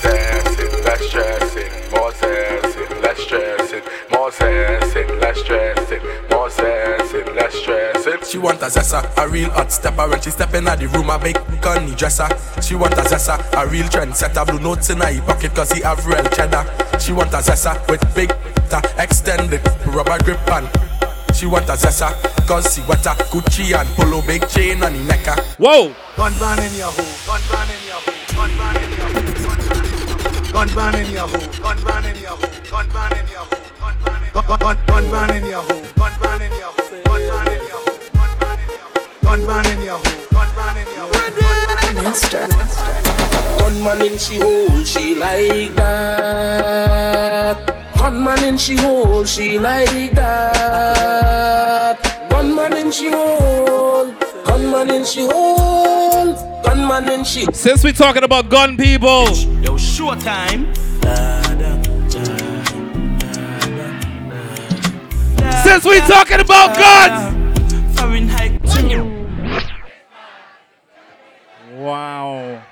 dancing, 0.00 0.72
less 0.84 1.02
stressing. 1.08 1.72
More 1.90 2.12
dancing, 2.12 3.02
less 3.02 3.18
stressing. 3.20 3.82
More 4.10 4.30
dancing, 4.30 5.08
less 5.20 5.38
stressing. 5.40 6.02
More 6.30 6.48
dancing, 6.48 7.34
less 7.34 7.54
stressing. 7.54 8.18
She 8.24 8.38
want 8.38 8.62
a 8.62 8.66
zessa, 8.66 9.04
a 9.18 9.28
real 9.28 9.50
hot 9.50 9.70
stepper. 9.70 10.08
When 10.08 10.20
she 10.22 10.30
step 10.30 10.54
in 10.54 10.64
the 10.64 10.88
room, 10.94 11.10
I 11.10 11.18
make 11.18 11.36
Connie 11.60 11.94
dresser. 11.94 12.28
She 12.62 12.74
want 12.74 12.94
a 12.94 13.02
zessa, 13.02 13.38
a 13.52 13.66
real 13.66 13.88
trendsetter. 13.88 14.46
Blue 14.46 14.58
notes 14.58 14.88
in 14.88 15.00
her 15.00 15.20
pocket 15.22 15.54
'cause 15.54 15.72
he 15.72 15.82
have 15.82 16.06
real 16.06 16.24
cheddar. 16.30 16.64
She 16.98 17.12
want 17.12 17.34
a 17.34 17.42
zessa 17.42 17.76
with 17.90 18.02
big 18.14 18.32
extended 18.96 19.60
rubber 19.84 20.18
grip 20.24 20.50
on. 20.50 20.66
She 21.34 21.44
want 21.46 21.68
a 21.68 21.76
zessa 21.76 22.31
cause 22.46 22.74
she 22.74 22.80
want 22.82 23.06
a 23.06 23.10
Gucci 23.30 23.72
and 23.74 23.88
polo 23.90 24.20
big 24.22 24.46
chain 24.48 24.82
on 24.82 24.92
the 24.92 24.98
necker. 25.04 25.34
Whoa! 25.58 25.94
Gun 26.16 26.32
ban 26.38 26.58
in 26.62 26.74
your 26.74 26.90
hole, 26.90 27.06
gun 27.26 27.40
ban 27.50 27.70
in 27.70 27.84
your 27.86 28.00
hole, 28.00 28.14
gun 28.36 28.50
ban 28.58 28.76
in 28.82 28.90
your 28.96 29.08
hole, 29.08 29.24
gun 30.52 30.68
ban 30.74 30.94
in 30.94 31.10
your 31.12 31.28
hole, 31.28 31.48
gun 31.60 31.74
ban 31.74 32.04
in 33.18 33.28
your 33.28 33.46
hole, 33.46 33.60
gun 33.80 33.96
ban 34.02 34.22
in 34.22 34.40
your 34.42 34.42
hole, 34.42 34.82
gun 34.86 35.06
ban 35.10 35.32
in 35.32 35.46
your 35.46 35.62
hole, 35.62 35.86
gun 35.96 36.14
ban 36.20 36.42
in 36.42 36.52
your 36.52 36.72
hole, 36.72 36.92
gun 37.02 37.24
ban 37.30 37.52
in 37.52 37.62
your 37.62 37.82
hole, 37.82 37.96
gun 38.12 38.38
ban 38.38 38.56
in 38.60 38.62
your 38.72 38.78
hole, 38.92 39.18
gun 39.22 39.40
ban 39.46 39.66
in 39.66 39.82
your 39.84 39.98
hole, 39.98 40.26
gun 40.32 40.48
ban 40.56 40.76
in 40.76 40.86
your 40.94 41.06
hole. 41.06 42.02
Monster. 42.02 42.46
Gunman 43.58 44.00
in 44.02 44.18
she 44.18 44.38
hole, 44.38 44.84
she 44.84 45.14
like 45.14 45.74
that. 45.76 47.56
Gunman 47.96 48.44
in 48.44 48.56
she 48.58 48.76
hole, 48.76 49.24
she 49.24 49.58
like 49.58 50.12
that. 50.12 52.11
Gunman 52.54 52.76
in 52.76 52.92
she 52.92 53.10
hole, 53.10 54.12
gunman 54.44 54.90
in 54.90 55.06
she 55.06 55.24
hole, 55.24 56.34
gunman 56.62 57.08
in 57.08 57.24
she. 57.24 57.46
Since 57.54 57.82
we're 57.82 57.94
talking 57.94 58.24
about 58.24 58.50
gun 58.50 58.76
people, 58.76 59.24
Yo, 59.62 59.78
showtime. 59.78 60.68
since 65.64 65.84
we're 65.86 66.06
talking 66.06 66.40
about 66.40 66.76
guns, 66.76 67.98
Fahrenheit. 67.98 68.60
wow, 71.78 72.62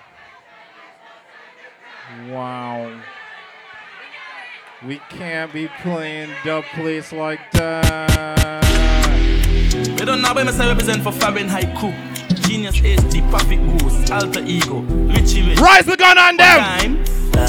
wow, 2.28 3.00
we 4.84 4.98
can't 5.08 5.50
be 5.54 5.68
playing 5.82 6.28
dub 6.44 6.64
place 6.74 7.14
like 7.14 7.40
that. 7.52 9.09
We 9.72 10.04
don't 10.04 10.22
know 10.22 10.34
where 10.34 10.46
I 10.46 10.68
represent 10.68 11.02
for 11.02 11.12
Fahrenheit 11.12 11.76
crew. 11.76 11.94
Genius 12.42 12.76
HD, 12.78 13.28
Perfect 13.30 13.62
Goose, 13.78 14.10
Alter 14.10 14.42
Ego, 14.44 14.80
Richie 14.80 15.48
Rich. 15.48 15.60
Rise 15.60 15.86
the 15.86 15.96
gun 15.96 16.18
on 16.18 16.36
them! 16.36 17.04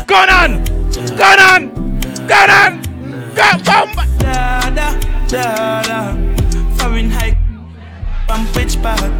Gun 0.05 0.29
on! 0.29 0.63
Gun 1.17 1.39
on! 1.39 1.99
Gun 2.27 2.49
on! 2.49 2.81
Gun 3.33 3.63
bomb! 3.63 3.95
Da 4.19 4.69
da 4.69 4.99
da 5.27 5.81
da. 5.83 6.15
Fahrenheit. 6.77 7.40
From 8.31 8.47
pitch 8.53 8.81
back. 8.81 9.11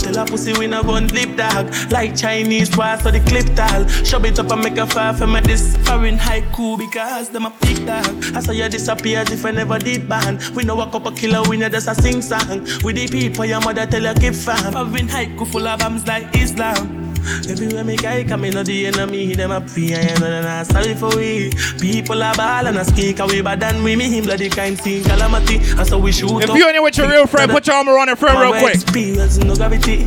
Tell 0.00 0.18
a 0.18 0.26
pussy 0.26 0.52
we 0.58 0.66
no 0.66 0.82
gun 0.82 1.06
lip 1.14 1.36
dog. 1.36 1.72
Like 1.92 2.16
Chinese 2.16 2.68
twice 2.68 3.00
so 3.00 3.12
the 3.12 3.20
clip 3.20 3.46
tall. 3.54 3.86
Shove 4.02 4.24
it 4.24 4.40
up 4.40 4.50
and 4.50 4.60
make 4.60 4.76
a 4.76 4.88
fire 4.88 5.14
for 5.14 5.28
me 5.28 5.38
this 5.38 5.76
Fahrenheit 5.86 6.42
cool 6.52 6.76
because 6.76 7.28
them 7.28 7.46
a 7.46 7.52
big 7.60 7.86
dog. 7.86 8.24
I 8.34 8.40
saw 8.40 8.50
you 8.50 8.68
disappear 8.68 9.22
if 9.28 9.44
I 9.44 9.52
never 9.52 9.78
did 9.78 10.08
ban. 10.08 10.40
We 10.56 10.64
know 10.64 10.80
a 10.80 10.90
couple 10.90 11.12
killer 11.12 11.48
we 11.48 11.58
know 11.58 11.68
just 11.68 11.86
a 11.86 11.94
sing 11.94 12.20
song. 12.20 12.64
With 12.82 12.96
the 12.96 13.06
people 13.08 13.44
your 13.44 13.60
mother 13.60 13.86
tell 13.86 14.02
you 14.02 14.14
keep 14.14 14.34
fam. 14.34 14.72
Fahrenheit 14.72 15.36
cool 15.36 15.46
full 15.46 15.68
of 15.68 15.78
bombs 15.78 16.04
like 16.08 16.34
Islam. 16.34 17.05
Everywhere 17.48 17.84
me 17.84 17.96
guy 17.96 18.24
come 18.24 18.44
in, 18.44 18.54
the 18.54 18.86
enemy, 18.86 19.34
them 19.34 19.50
a 19.50 19.60
pray 19.60 19.92
and 19.94 20.20
know 20.20 20.30
they 20.30 20.42
not 20.42 20.66
sorry 20.66 20.94
for 20.94 21.14
we. 21.16 21.50
People 21.80 22.22
are 22.22 22.34
ball 22.34 22.66
and 22.66 22.76
a 22.78 22.84
speak 22.84 23.18
away, 23.18 23.40
but 23.40 23.60
then 23.60 23.82
we 23.82 23.96
me 23.96 24.08
him 24.08 24.24
bloody 24.24 24.48
kind 24.48 24.78
thing 24.80 25.02
calamity, 25.04 25.56
and 25.78 25.86
so 25.86 25.98
we 25.98 26.12
shoot 26.12 26.42
If 26.42 26.48
you 26.50 26.68
in 26.68 26.74
here 26.74 26.82
with 26.82 26.96
your 26.98 27.08
real 27.08 27.26
friend, 27.26 27.50
put 27.50 27.66
your 27.66 27.76
armor 27.76 27.98
on 27.98 28.08
your 28.08 28.16
friend 28.16 28.38
real 28.38 28.50
My 28.50 28.60
quick. 28.60 28.74
Experience, 28.74 29.38
no 29.38 29.54
gravity. 29.54 30.06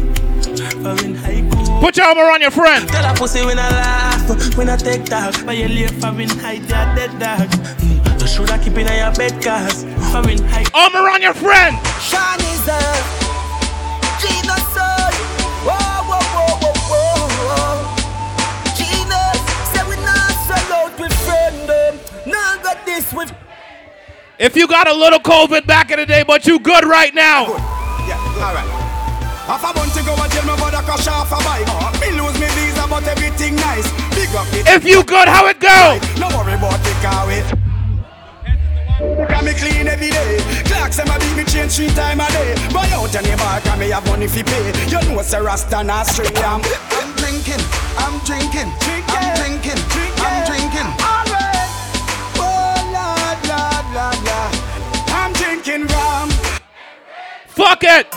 Fahrenheit 0.81 1.49
Put 1.81 1.97
your 1.97 2.05
armor 2.07 2.31
on 2.31 2.41
your 2.41 2.51
friend. 2.51 2.87
Tell 2.87 3.13
a 3.13 3.15
pussy 3.15 3.45
when 3.45 3.59
I 3.59 3.69
laugh, 3.69 4.57
when 4.57 4.69
I 4.69 4.75
take 4.77 5.05
talk. 5.05 5.33
But 5.45 5.57
you 5.57 5.67
leave 5.67 5.91
Fahrenheit, 6.01 6.59
you're 6.59 6.95
dead 6.95 7.11
dog. 7.19 7.49
Mm, 7.49 8.21
You 8.21 8.27
shoulda 8.27 8.57
keep 8.57 8.77
in 8.77 8.87
your 8.87 9.13
bed, 9.13 9.41
cause 9.43 9.83
Fahrenheit. 10.11 10.69
Armor 10.73 11.09
on 11.09 11.21
your 11.21 11.33
friend. 11.33 11.75
Sean 12.01 12.39
is 12.39 12.67
a 12.67 13.18
this 22.89 23.13
with 23.13 23.31
If 24.39 24.55
you 24.55 24.67
got 24.67 24.87
a 24.87 24.93
little 24.93 25.19
COVID 25.19 25.65
back 25.67 25.91
in 25.91 25.99
the 25.99 26.05
day, 26.05 26.23
but 26.25 26.45
you 26.47 26.59
good 26.59 26.85
right 26.85 27.13
now. 27.13 27.45
Yeah, 28.07 28.41
alright. 28.41 28.69
Half 29.45 29.65
a 29.65 29.73
bunch 29.73 29.93
to 29.93 30.01
go 30.05 30.13
and 30.13 30.31
jail, 30.31 30.45
my 30.45 30.55
brother 30.57 30.81
crash 30.85 31.07
off 31.07 31.31
a 31.33 31.39
bike. 31.45 31.65
Uh, 31.67 31.89
me 32.01 32.09
lose 32.17 32.37
me 32.41 32.47
visa, 32.53 32.85
but 32.89 33.05
everything 33.07 33.55
nice. 33.55 33.89
Big 34.13 34.29
up 34.33 34.47
the 34.53 34.63
If 34.65 34.85
you 34.85 35.03
good, 35.03 35.27
how 35.27 35.47
it 35.47 35.59
go? 35.59 35.97
No 36.21 36.29
worry 36.33 36.53
about 36.53 36.81
the 36.85 36.93
car 37.01 37.25
way. 37.27 37.41
Got 39.27 39.43
me 39.43 39.53
clean 39.53 39.87
every 39.87 40.09
day. 40.09 40.37
Clocks 40.65 40.97
them 40.97 41.09
a 41.09 41.17
beat 41.19 41.35
me 41.37 41.43
change 41.45 41.73
three 41.73 41.89
time 41.89 42.19
a 42.19 42.27
day. 42.29 42.53
Buy 42.73 42.89
out 42.93 43.13
any 43.15 43.35
bar, 43.37 43.61
can 43.61 43.79
me 43.79 43.89
have 43.89 44.05
money 44.07 44.27
fi 44.27 44.43
pay. 44.43 44.65
You 44.87 45.01
know 45.09 45.19
it's 45.19 45.33
a 45.33 45.41
rasta 45.41 45.83
not 45.83 46.05
straight. 46.05 46.37
I'm, 46.43 46.61
I'm 46.97 47.09
drinking, 47.15 47.63
I'm 47.97 48.19
drinking, 48.25 48.69
I'm 48.85 49.35
drinking, 49.39 49.77
I'm 49.77 49.81
drinking. 49.81 50.08
I'm 55.71 55.85
rum. 55.85 56.29
Fuck 57.49 57.83
it. 57.83 58.07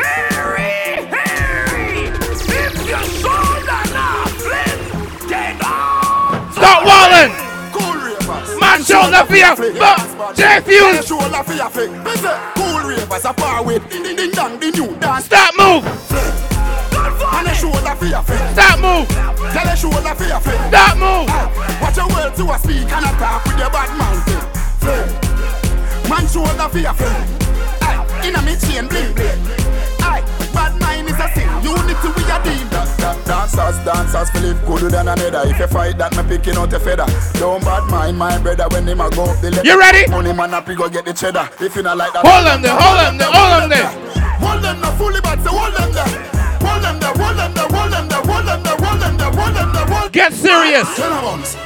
Harry, 0.00 1.04
Harry, 1.12 2.08
if 2.08 2.48
are 3.68 3.88
not 3.92 4.28
flint, 4.40 5.28
then. 5.28 5.56
Stop 6.50 6.80
walling. 6.88 7.32
Man, 8.58 8.82
shoulder 8.82 9.24
for 9.26 9.36
your 9.36 9.54
but 9.78 10.34
for 11.44 11.52
your 11.52 11.68
flick. 11.68 11.90
Me 11.90 12.16
say, 12.16 12.52
Cool 12.56 12.88
ravers 12.88 13.24
a 13.26 13.32
par 13.34 13.62
with 13.62 13.86
ding 13.90 14.02
ding 14.04 14.16
ding 14.16 14.30
dong 14.30 14.58
the 14.58 14.70
new 14.70 14.96
dance. 14.96 15.26
Stop 15.26 15.54
move. 15.58 15.84
And 17.36 17.48
a 17.48 17.54
shoulder 17.54 17.94
for 17.96 18.06
your 18.06 18.22
flick. 18.22 18.40
Stop 18.56 18.80
move. 18.80 19.08
Tell 19.52 19.68
a 19.68 19.76
shoulder 19.76 20.14
for 20.14 20.24
your 20.24 20.40
flick. 20.40 20.60
Stop 20.68 20.96
move. 20.96 21.28
Watch 21.82 21.96
your 21.98 22.08
words 22.08 22.34
to 22.38 22.50
a 22.50 22.58
speak 22.58 22.90
and 22.90 23.04
a 23.04 23.12
talk 23.20 23.44
with 23.44 23.58
your 23.58 23.68
bad 23.68 23.98
man. 23.98 25.23
Man 26.08 26.26
shoulder 26.28 26.68
for 26.68 26.78
your 26.78 26.94
flick. 26.94 27.16
Aye, 27.82 28.28
inna 28.28 28.42
me 28.42 28.56
chain 28.56 28.88
bling 28.88 29.14
bling. 29.14 29.40
Aye, 30.00 30.22
bad 30.52 30.78
mind 30.80 31.08
is 31.08 31.18
a 31.18 31.28
sin. 31.34 31.48
Unity 31.62 32.08
we 32.16 32.22
a 32.28 32.38
deal. 32.44 32.68
Dancers, 33.24 33.76
dancers, 33.84 34.30
Philip 34.30 34.58
gooder 34.66 34.88
than 34.90 35.08
another. 35.08 35.48
If 35.48 35.58
you 35.58 35.66
fight 35.66 35.98
that, 35.98 36.16
me 36.16 36.22
picking 36.36 36.56
out 36.56 36.72
a 36.72 36.80
feather. 36.80 37.06
Don't 37.38 37.62
bad 37.64 37.84
mind 37.90 38.18
my 38.18 38.38
brother 38.38 38.66
when 38.70 38.86
him 38.88 39.00
a 39.00 39.10
go 39.10 39.24
up 39.24 39.40
the 39.40 39.50
left. 39.50 39.64
You 39.66 39.78
ready? 39.78 40.10
Money 40.10 40.32
man 40.32 40.54
up, 40.54 40.66
we 40.68 40.74
go 40.74 40.88
get 40.88 41.04
the 41.04 41.12
cheddar. 41.12 41.48
If 41.60 41.76
you 41.76 41.82
not 41.82 41.96
like 41.96 42.12
that, 42.12 42.24
Hold 42.24 42.46
them 42.46 42.62
there, 42.62 42.72
hold 42.76 42.98
them 43.00 43.18
there, 43.18 43.28
hold 43.32 43.62
them 43.62 43.68
there. 43.70 43.88
Hold 44.40 44.62
them 44.64 44.80
there, 44.80 44.92
fully 44.96 45.20
bad, 45.20 45.42
so 45.44 45.50
hold 45.52 45.74
them 45.74 45.92
there. 45.92 46.08
Hold 46.64 46.82
them 46.84 46.98
there, 47.00 47.12
hold 47.12 47.36
them 47.36 47.52
there, 47.54 47.68
hold 47.68 47.92
them 47.92 48.08
there, 48.08 48.24
hold 48.24 48.43
them 48.43 48.43
there, 48.43 48.43
hold 48.43 48.43
Get 50.12 50.32
serious. 50.32 50.88
Ravers, 50.98 51.56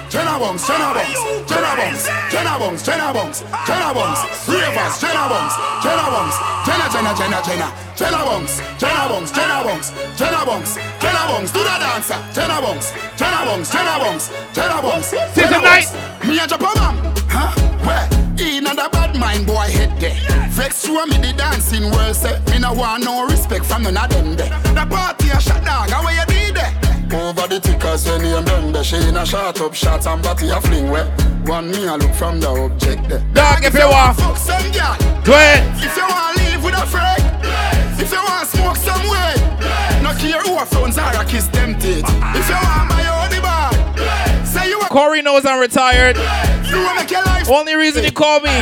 do 15.35 15.43
the 15.43 15.61
dancer. 15.61 15.99
Me 16.27 16.39
a 16.39 16.47
drop 16.47 16.61
a 16.61 16.65
bomb, 16.65 16.97
huh? 17.29 17.53
Where? 17.85 18.07
In 18.41 18.67
a 18.67 18.75
bad 18.75 19.17
mind 19.19 19.47
boy 19.47 19.69
head 19.71 19.99
there. 20.01 20.17
Vex 20.51 20.85
show 20.87 21.07
me 21.07 21.19
the 21.19 21.33
dancing 21.37 21.91
world 21.91 22.17
say 22.17 22.39
me 22.51 22.59
no 22.59 22.73
want 22.73 23.05
no 23.05 23.27
respect 23.27 23.65
from 23.65 23.83
none 23.83 23.97
of 23.97 24.11
them 24.11 24.37
there. 24.37 24.51
The 24.75 24.87
party 24.89 25.29
a 25.29 25.41
shot 25.41 25.65
dog, 25.65 25.91
how 25.91 26.03
you 26.09 26.17
did 26.17 26.28
there? 26.28 26.28
Over 27.11 27.49
the 27.49 27.59
tickers 27.59 28.07
when 28.07 28.21
you 28.21 28.43
done 28.45 28.73
the 28.73 28.83
She 28.83 28.97
in 28.97 29.17
a 29.17 29.25
shot 29.25 29.61
up 29.61 29.75
shots 29.75 30.07
and 30.07 30.23
body 30.23 30.51
a 30.51 30.61
fling 30.61 30.91
where 30.91 31.07
One 31.47 31.71
me 31.71 31.87
a 31.87 31.97
look 31.97 32.13
from 32.13 32.39
the 32.39 32.49
object 32.49 33.09
there 33.09 33.25
Dog, 33.33 33.65
if 33.65 33.73
you 33.73 33.89
want. 33.89 34.19
Fuck 34.19 34.37
some 34.37 34.61
girl 34.73 34.93
Do 35.25 35.33
it. 35.33 35.65
If 35.81 35.97
you 35.97 36.05
want 36.05 36.37
live 36.37 36.63
with 36.65 36.77
a 36.77 36.85
friend 36.85 37.25
If 37.99 38.13
you 38.13 38.21
want 38.21 38.45
to 38.45 38.57
smoke 38.57 38.77
some 38.77 39.01
way 39.09 39.35
No 40.05 40.13
care 40.21 40.43
who 40.43 40.61
a 40.61 40.67
phones 40.67 40.99
are 40.99 41.17
a 41.17 41.25
kiss 41.25 41.49
them 41.49 41.79
teeth 41.81 42.05
uh-uh. 42.05 42.37
If 42.37 42.49
you 42.49 42.61
want 42.61 42.91
my 42.93 43.05
own 43.09 43.31
the 43.33 43.41
bar 43.41 43.73
Say 44.45 44.69
you 44.69 44.79
a 44.79 44.85
Corey 44.89 45.23
knows 45.23 45.47
I'm 45.47 45.61
retired. 45.61 46.17
You 46.69 46.77
wanna 46.85 47.01
make 47.01 47.11
your 47.11 47.25
life 47.25 47.49
Only 47.49 47.75
reason 47.75 48.05
he 48.05 48.11
called 48.11 48.43
me 48.43 48.53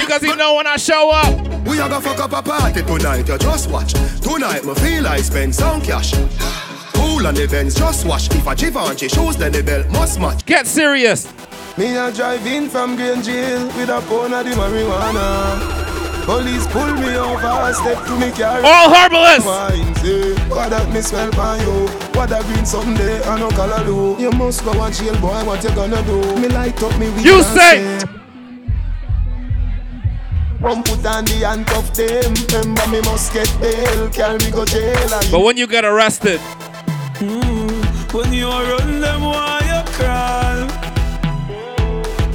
because 0.00 0.22
he 0.22 0.34
know 0.36 0.54
when 0.54 0.68
I 0.68 0.76
show 0.76 1.10
up. 1.10 1.34
We 1.66 1.80
a 1.80 1.88
go 1.88 2.00
fuck 2.00 2.20
up 2.20 2.32
a 2.32 2.40
party 2.40 2.82
tonight, 2.82 3.26
you 3.26 3.36
just 3.38 3.68
watch. 3.68 3.94
Tonight 4.22 4.64
me 4.64 4.74
feel 4.76 5.06
I 5.08 5.16
spend 5.18 5.52
some 5.52 5.80
cash. 5.82 6.14
Cool 6.96 7.26
on 7.26 7.34
the 7.34 7.46
Benz, 7.46 7.74
just 7.74 8.06
watch. 8.06 8.28
If 8.34 8.46
a 8.46 8.54
Givenchy 8.54 9.08
shoes, 9.08 9.36
then 9.36 9.52
the 9.52 9.62
belt 9.62 9.88
must 9.90 10.18
match. 10.18 10.44
Get 10.46 10.66
serious. 10.66 11.32
Me 11.76 11.94
a 11.96 12.10
drive 12.10 12.46
in 12.46 12.68
from 12.68 12.96
Green 12.96 13.22
Jail 13.22 13.66
with 13.76 13.90
a 13.90 14.00
pound 14.08 14.32
of 14.34 14.44
the 14.44 14.52
marijuana. 14.52 15.84
Police 16.24 16.66
pull 16.68 16.92
me 16.94 17.14
over, 17.16 17.72
step 17.72 18.04
to 18.06 18.18
me 18.18 18.32
car. 18.32 18.60
All 18.64 18.92
herbalists. 18.92 19.46
Wine 19.46 19.94
say, 19.96 20.34
what 20.48 20.70
that 20.70 20.92
me 20.92 21.00
smell 21.00 21.30
by 21.32 21.60
you? 21.60 21.86
What 22.18 22.30
that 22.30 22.42
green 22.46 22.66
someday 22.66 23.22
I 23.22 23.38
no 23.38 23.48
color 23.50 23.84
do? 23.84 24.16
You 24.20 24.32
must 24.32 24.64
go 24.64 24.72
and 24.82 24.92
jail, 24.92 25.14
boy. 25.20 25.44
What 25.44 25.62
you 25.62 25.70
gonna 25.70 26.02
do? 26.02 26.20
Me 26.40 26.48
light 26.48 26.82
up 26.82 26.98
me 26.98 27.10
weed 27.10 27.24
You 27.24 27.36
and 27.36 27.46
say. 27.46 27.98
Come 30.60 30.82
put 30.82 31.06
on 31.06 31.24
the 31.26 31.44
handcuff 31.46 31.94
them. 31.94 32.34
Remember 32.50 32.86
me 32.90 33.00
must 33.02 33.32
get 33.32 33.48
bail. 33.60 34.10
Carry 34.10 34.38
me 34.38 34.50
go 34.50 34.64
jail. 34.64 35.08
But 35.30 35.40
when 35.40 35.56
you 35.56 35.68
get 35.68 35.84
arrested, 35.84 36.40
When 37.18 38.30
you 38.30 38.50
run 38.50 39.00
them, 39.00 39.22
why 39.22 39.60
you 39.64 39.82
crawl? 39.94 40.68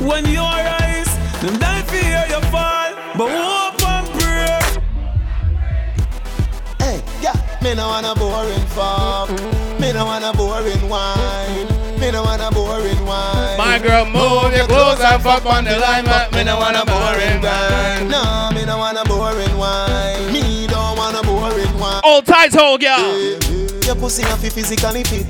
When 0.10 0.26
you 0.26 0.40
rise, 0.40 1.14
them 1.40 1.60
die 1.60 1.84
fear 1.84 2.26
you 2.28 2.42
fall. 2.50 2.96
But 3.16 3.30
hope 3.30 3.80
and 3.88 4.08
pray. 4.18 4.60
Hey, 6.80 7.04
yeah, 7.22 7.38
me 7.62 7.76
no 7.76 7.90
want 7.90 8.08
a 8.08 8.16
boring 8.20 8.66
fuck. 8.74 9.30
Me 9.80 9.94
no 9.94 10.06
want 10.06 10.26
a 10.26 10.36
boring 10.36 10.90
wine. 10.90 11.68
Me 12.00 12.10
no 12.10 12.24
want 12.24 12.42
a 12.42 12.50
boring 12.50 13.06
wine. 13.06 13.58
My 13.60 13.78
girl, 13.78 14.06
move 14.06 14.56
your 14.56 14.66
clothes 14.66 15.00
and 15.00 15.22
fuck 15.22 15.46
on 15.46 15.64
the 15.64 15.78
line, 15.78 16.06
but 16.06 16.32
me 16.34 16.44
no 16.44 16.58
want 16.58 16.76
a 16.76 16.84
boring 16.88 17.40
wine. 17.40 18.08
No, 18.10 18.50
me 18.52 18.66
no 18.66 18.80
want 18.80 18.98
a 18.98 19.04
boring 19.06 19.58
wine. 19.60 20.34
Me 20.34 20.66
don't 20.66 20.98
want 20.98 21.16
a 21.16 21.22
boring 21.22 21.78
wine. 21.80 22.02
Old 22.04 22.26
tight 22.26 22.52
hole, 22.52 22.80
girl. 22.80 23.61
Your 23.92 24.00
pussy 24.00 24.24
to 24.24 24.38
physically 24.38 25.04
fit. 25.04 25.28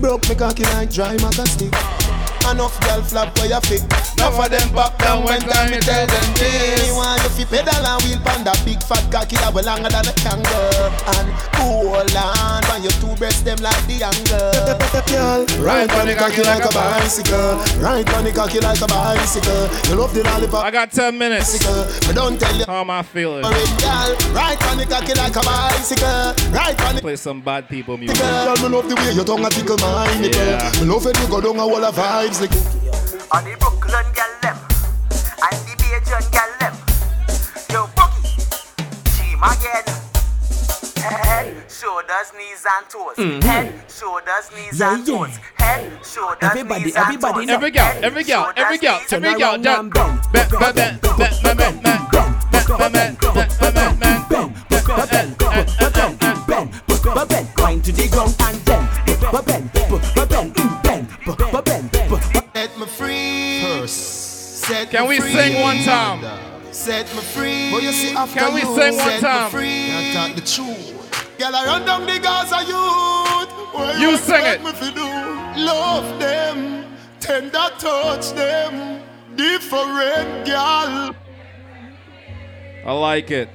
Broke 0.00 0.28
me 0.28 0.36
cocky 0.36 0.62
like 0.62 0.88
dry 0.88 1.16
maca 1.16 1.44
stick. 1.48 2.03
Enough 2.50 2.78
girl 2.82 3.02
flap 3.02 3.36
where 3.38 3.48
you 3.48 3.60
fit. 3.66 3.82
Enough 4.14 4.38
of 4.38 4.50
them 4.50 4.68
back 4.74 4.98
down 4.98 5.24
when 5.24 5.40
time 5.40 5.70
me 5.70 5.80
tell 5.80 6.06
them 6.06 6.28
this. 6.36 6.86
Me 6.86 6.92
want 6.94 7.22
you 7.24 7.30
fi 7.30 7.44
pedal 7.44 7.86
and 7.86 8.02
wheel 8.04 8.20
pan 8.20 8.44
that 8.44 8.60
big 8.64 8.82
fat 8.82 9.02
cocky 9.10 9.36
that 9.36 9.52
way 9.52 9.62
longer 9.62 9.88
than 9.88 10.06
a 10.06 10.14
kangaroo. 10.22 10.92
And 11.18 11.28
hold 11.56 12.14
on, 12.14 12.62
when 12.68 12.82
your 12.84 12.94
two 13.00 13.16
breasts 13.16 13.42
them 13.42 13.58
like 13.58 13.80
the 13.88 14.04
angle. 14.04 14.52
Ride 15.64 15.90
on 15.98 16.06
the 16.06 16.14
cocky 16.14 16.42
like 16.42 16.64
a 16.64 16.70
bicycle. 16.70 17.58
Ride 17.80 18.08
on 18.14 18.24
the 18.24 18.32
cocky 18.32 18.60
like 18.60 18.80
a 18.80 18.86
bicycle. 18.86 19.66
You 19.88 19.96
love 19.96 20.14
the 20.14 20.22
lollipop. 20.22 20.64
I 20.64 20.70
got 20.70 20.92
10 20.92 21.16
minutes. 21.18 21.58
But 22.06 22.14
don't 22.14 22.38
tell 22.38 22.54
you. 22.54 22.64
How 22.66 22.82
am 22.82 22.90
I 22.90 23.02
feeling? 23.02 23.42
Ride 23.42 24.62
on 24.68 24.78
the 24.78 24.86
cocky 24.86 25.14
like 25.14 25.34
a 25.34 25.42
bicycle. 25.42 26.34
Ride 26.52 26.80
on 26.82 26.94
the 26.96 27.00
Play 27.00 27.16
some 27.16 27.40
bad 27.40 27.68
people 27.68 27.96
music. 27.96 28.18
Girl, 28.18 28.54
me 28.62 28.68
love 28.68 28.88
the 28.88 28.94
way 28.96 29.12
your 29.12 29.24
tongue 29.24 29.44
a 29.44 29.50
tickle 29.50 29.76
my 29.78 30.06
nipple. 30.20 30.80
Me 30.80 30.92
love 30.92 31.04
when 31.04 31.14
you 31.16 31.28
go 31.28 31.40
down 31.40 31.58
a 31.58 31.66
wall 31.66 31.84
of 31.84 31.94
vibes 31.96 32.33
like. 32.40 32.50
On 33.32 33.42
the 33.44 33.56
Brooklyn 33.58 34.06
girl 34.14 34.34
them 34.42 34.56
And 35.42 35.58
the 35.66 35.74
Bajan 35.80 36.24
girl 36.32 36.52
them 36.60 36.74
Yo 37.70 37.86
Boogie 37.96 38.36
Team 39.16 39.40
again 39.42 39.86
Head, 41.02 41.54
shoulders, 41.70 42.32
knees 42.36 42.64
and 42.64 42.88
toes 42.88 43.16
Mhm. 43.18 43.42
Head, 43.42 43.72
shoulders, 43.90 44.50
knees 44.54 44.78
Yeah, 44.80 44.94
and 44.94 45.08
yeah. 45.08 45.14
toes 45.18 45.38
Head, 45.56 46.06
shoulders, 46.06 46.38
Everybody, 46.42 46.84
knees 46.84 46.96
everybody 46.96 47.38
and 47.40 47.46
know. 47.48 47.54
toes 47.54 47.54
Every 47.54 47.70
girl, 47.70 47.84
Head, 47.84 48.04
every 48.04 48.24
girl, 48.24 48.52
every 48.56 48.78
girl, 48.78 48.98
shoulders, 48.98 49.12
every 49.12 49.28
knees 49.30 49.38
girl, 49.38 49.54
and 49.54 49.64
done. 49.64 49.90
toes. 49.90 50.26
Bend, 50.32 50.50
bend, 50.50 50.60
bend, 50.60 50.74
bend, 50.74 51.00
bend, 51.18 51.42
bend, 51.42 51.58
bend, 51.58 51.82
bend, 51.82 52.18
bend, 52.78 53.50
bend, 53.58 53.74
bend, 53.74 53.94
bend, 57.28 57.54
Wine 57.58 57.80
to 57.80 57.92
the 57.92 58.08
ground 58.08 58.34
and 58.40 58.56
then 58.66 58.88
bend, 59.46 59.72
bend, 59.72 60.23
Set 64.74 64.90
Can 64.90 65.06
we 65.06 65.20
free. 65.20 65.32
sing 65.32 65.60
one 65.62 65.76
time? 65.84 66.20
Set 66.72 67.06
me 67.14 67.20
free. 67.20 67.70
But 67.70 67.84
you 67.84 67.92
see 67.92 68.12
after 68.16 68.40
Can 68.40 68.54
we 68.54 68.60
you 68.62 68.74
sing 68.74 68.96
one 68.96 69.08
set 69.08 69.20
time? 69.20 69.44
Me 69.44 69.50
free. 69.52 70.34
The 70.34 70.40
truth. 70.40 71.38
Girl, 71.38 71.54
I 71.54 71.64
run 71.64 71.86
down 71.86 72.06
the 72.06 72.18
Gaza 72.18 72.58
youth. 72.66 73.50
What 73.72 74.00
You 74.00 74.16
sing 74.16 74.44
it. 74.44 74.64
Me 74.64 74.72
fi 74.72 74.90
do? 74.90 75.62
Love 75.64 76.18
them, 76.18 76.86
tender 77.20 77.68
touch 77.78 78.32
them, 78.32 79.00
different 79.36 80.44
girl. 80.44 81.14
I 82.84 82.92
like 82.92 83.30
it. 83.30 83.48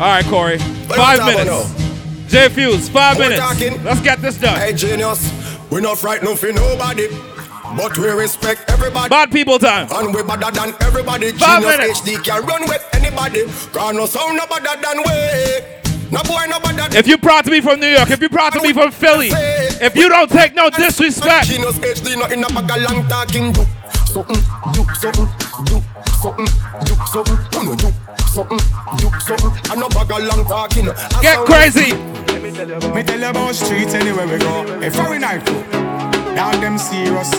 All 0.00 0.06
right, 0.06 0.24
Corey. 0.24 0.58
Five 0.58 1.20
are 1.20 1.26
we 1.26 1.34
talking 1.34 1.44
minutes. 1.44 2.32
J 2.32 2.48
Fuse, 2.48 2.88
five 2.88 3.18
minutes. 3.18 3.40
talking. 3.40 3.84
Let's 3.84 4.00
get 4.00 4.22
this 4.22 4.38
done. 4.38 4.58
Hey, 4.58 4.72
genius, 4.72 5.20
We're 5.70 5.80
not 5.80 5.98
frightened 5.98 6.38
for 6.38 6.50
nobody, 6.50 7.08
but 7.76 7.96
we 7.98 8.08
respect 8.08 8.70
everybody. 8.70 9.08
Bad 9.08 9.30
people 9.30 9.58
time. 9.58 9.88
And 9.90 10.14
we 10.14 10.22
better 10.22 10.50
than 10.50 10.74
everybody. 10.80 11.32
Five 11.32 11.62
genius 11.62 11.78
minutes. 11.78 12.00
HD 12.00 12.24
can 12.24 12.46
run 12.46 12.62
with 12.68 12.86
anybody. 12.92 13.44
Cause 13.72 13.94
no 13.94 14.06
sound 14.06 14.36
no 14.36 14.46
better 14.46 14.80
than 14.80 14.98
we. 14.98 15.78
No 16.10 16.22
boy 16.22 16.46
no 16.48 16.58
better 16.60 16.96
If 16.96 17.06
you 17.06 17.18
proud 17.18 17.44
to 17.44 17.50
be 17.50 17.60
from 17.60 17.80
New 17.80 17.88
York, 17.88 18.10
if 18.10 18.20
you 18.22 18.30
proud 18.30 18.54
to 18.54 18.60
be 18.60 18.72
from 18.72 18.90
Philly, 18.90 19.28
if 19.30 19.94
you 19.94 20.08
don't 20.08 20.30
take 20.30 20.54
no 20.54 20.70
disrespect, 20.70 21.48
Genius 21.48 21.78
HD 21.78 22.18
not 22.18 22.32
in 22.32 22.42
a 22.42 22.48
bag 22.48 22.70
of 22.70 22.90
long 22.90 23.06
talking. 23.08 23.52
Do 23.52 23.66
something, 24.06 24.36
mm, 24.36 24.72
do 24.74 24.94
something, 24.94 25.26
mm, 25.26 25.66
do 25.68 25.82
something, 26.16 26.46
mm, 26.46 26.86
do 26.86 26.94
something. 27.12 27.36
Do 28.16 28.24
something, 28.34 28.58
do 28.98 29.20
something. 29.20 29.70
And 29.70 29.80
no 29.80 29.88
bag 29.90 30.10
of 30.10 30.22
long 30.24 30.44
talking. 30.46 30.86
Get 31.20 31.38
crazy. 31.44 31.92
Me 32.94 33.02
tell 33.02 33.20
you 33.20 33.26
about 33.28 33.54
streets 33.54 33.92
anywhere 33.94 34.26
we 34.26 34.38
go. 34.38 34.64
A 34.80 34.90
Fahrenheit 34.90 35.44
crew, 36.28 36.34
down 36.34 36.60
them 36.60 36.78
serious. 36.78 37.32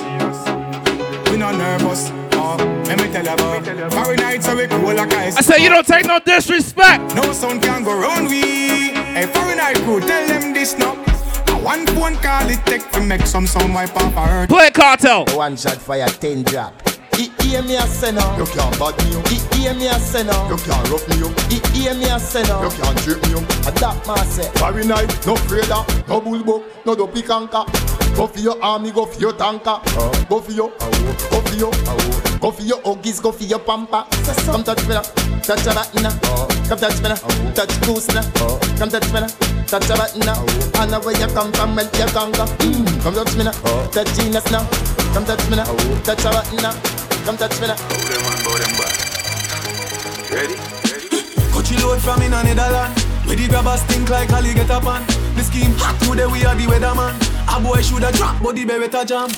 We 1.29 1.37
not 1.37 1.55
nervous. 1.55 2.11
Oh, 2.33 2.55
let 2.87 2.99
me 2.99 3.11
tell 3.11 3.23
you 3.23 3.33
about 3.33 3.63
Fahrenheits 3.91 4.43
so 4.43 4.55
we 4.55 4.67
cool 4.67 4.95
like 4.95 5.13
ice. 5.13 5.37
I 5.37 5.41
say 5.41 5.63
you 5.63 5.69
don't 5.69 5.85
take 5.85 6.05
no 6.05 6.19
disrespect. 6.19 7.15
No 7.15 7.33
sound 7.33 7.61
can 7.61 7.83
go 7.83 7.99
round 7.99 8.29
we. 8.29 8.91
A 8.91 9.27
Fahrenheit 9.27 9.77
crew, 9.77 9.99
tell 9.99 10.27
them 10.27 10.53
this 10.53 10.77
now. 10.77 10.93
A 10.93 11.61
one 11.61 11.85
phone 11.87 12.15
call 12.15 12.49
it 12.49 12.65
take 12.65 12.89
to 12.91 13.01
make 13.01 13.25
some 13.25 13.45
sound 13.45 13.73
wipe 13.73 13.95
off 13.95 14.15
a 14.15 14.25
hurt. 14.25 14.49
Play 14.49 14.71
cartel. 14.71 15.25
One 15.35 15.57
shot 15.57 15.77
fire, 15.77 16.07
ten 16.07 16.43
drop. 16.43 16.73
He 17.15 17.29
hear 17.41 17.61
me 17.61 17.75
a 17.75 17.81
say 17.81 18.13
now. 18.13 18.37
You 18.37 18.45
can't 18.45 18.79
bad 18.79 18.95
me 19.03 19.15
up. 19.19 19.27
He 19.27 19.59
hear 19.59 19.73
me 19.73 19.87
a 19.87 19.99
say 19.99 20.23
now. 20.23 20.49
You 20.49 20.55
can't 20.55 20.89
rough 20.89 21.07
me 21.09 21.27
up. 21.27 21.37
He 21.51 21.59
hear 21.77 21.93
me 21.93 22.05
a 22.05 22.17
say 22.17 22.43
now. 22.43 22.63
You 22.63 22.69
can't 22.69 22.97
trip 22.99 23.21
me 23.27 23.33
up. 23.33 23.43
A 23.67 23.71
that 23.77 24.07
man 24.07 24.25
say. 24.25 24.49
Barry 24.53 24.85
night, 24.85 25.27
no 25.27 25.33
afraid 25.33 25.69
of, 25.69 26.07
no 26.07 26.21
bullbuck, 26.21 26.63
no 26.85 26.95
dopey 26.95 27.21
canker. 27.21 27.65
Go 28.19 28.27
for 28.27 28.39
your 28.39 28.61
army, 28.61 28.91
go 28.91 29.05
for 29.05 29.17
your 29.17 29.31
tanker. 29.31 29.79
Go 30.27 30.41
for 30.41 30.51
your, 30.51 30.69
go 31.31 31.39
for 31.39 31.55
your, 31.55 31.71
go 32.43 32.51
for 32.51 32.61
your 32.63 32.79
huggies, 32.83 33.23
go 33.23 33.31
for 33.31 33.45
your 33.45 33.59
pamper. 33.59 34.03
Come 34.43 34.61
touch 34.61 34.83
me 34.83 34.95
now, 34.95 35.01
touch 35.39 35.63
a 35.65 35.71
button 35.71 36.03
now. 36.03 36.11
Come 36.67 36.79
touch 36.79 36.99
me 36.99 37.07
now, 37.07 37.15
touch 37.55 37.71
goose 37.87 38.09
now. 38.11 38.27
Come 38.75 38.89
touch 38.89 39.07
me 39.13 39.21
now, 39.23 39.27
touch 39.71 39.89
a 39.89 39.95
button 39.95 40.19
now. 40.27 40.35
I 40.75 40.85
know 40.91 40.99
where 40.99 41.15
you 41.15 41.27
come 41.31 41.53
from, 41.53 41.77
where 41.77 41.85
you 41.85 42.11
conquer. 42.11 42.43
Mm, 42.59 43.01
Come 43.03 43.15
touch 43.15 43.35
me 43.37 43.43
now, 43.45 43.55
touch 43.87 44.11
genius 44.19 44.51
now. 44.51 44.67
Come 45.15 45.23
touch 45.23 45.49
me 45.49 45.55
now, 45.55 45.71
touch 46.03 46.19
a 46.19 46.29
button 46.29 46.57
now. 46.59 46.75
Come 47.23 47.37
touch 47.37 47.55
me 47.61 47.67
now. 47.71 47.79
Ready? 50.27 50.55
Coachy 51.55 51.77
load 51.79 52.01
from 52.01 52.21
in 52.21 52.33
a 52.33 52.43
Netherland. 52.43 52.99
Where 53.23 53.37
the 53.37 53.47
grabbers 53.47 53.81
think 53.83 54.09
like 54.09 54.33
Ali 54.33 54.53
get 54.53 54.69
up 54.69 54.85
on. 54.85 55.05
The 55.39 55.43
scheme 55.43 55.71
hot 55.79 55.95
today 56.03 56.25
we 56.27 56.43
are 56.43 56.55
the 56.55 56.65
weatherman. 56.67 57.15
A 57.49 57.59
boy 57.61 57.81
shoulda 57.81 58.11
drop, 58.11 58.41
but 58.41 58.55
the 58.55 58.65
beretta 58.65 59.05
jam. 59.05 59.29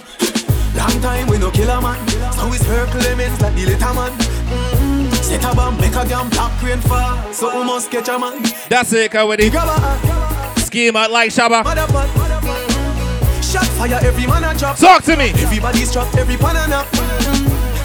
Long 0.76 1.02
time 1.02 1.28
we 1.28 1.38
no 1.38 1.50
kill 1.50 1.70
a 1.70 1.82
man. 1.82 1.98
So 2.34 2.50
we 2.50 2.58
circle 2.58 3.02
elements 3.02 3.42
like 3.42 3.56
the 3.56 3.66
little 3.66 3.94
man. 3.94 4.12
Mm-hmm. 4.12 5.12
Set 5.14 5.44
a 5.44 5.56
bomb, 5.56 5.78
make 5.78 5.96
a 5.96 6.04
damn 6.06 6.30
black 6.30 6.62
rain 6.62 6.80
fall. 6.82 7.34
So 7.34 7.58
we 7.58 7.66
must 7.66 7.90
catch 7.90 8.10
a 8.10 8.20
man. 8.20 8.44
That's 8.70 8.92
it, 8.94 9.12
Cody. 9.12 9.50
Scheme 10.60 10.96
out 10.96 11.12
like 11.12 11.32
Shabba. 11.32 11.64
Shot 13.42 13.66
fire, 13.78 14.00
every 14.04 14.28
man 14.28 14.44
a 14.44 14.58
drop. 14.58 14.78
Talk 14.78 15.04
to 15.04 15.16
me. 15.16 15.30
Everybody's 15.36 15.92
trapped, 15.92 16.16
every 16.18 16.38
pan 16.38 16.56
a 16.56 16.68
nap. 16.68 16.88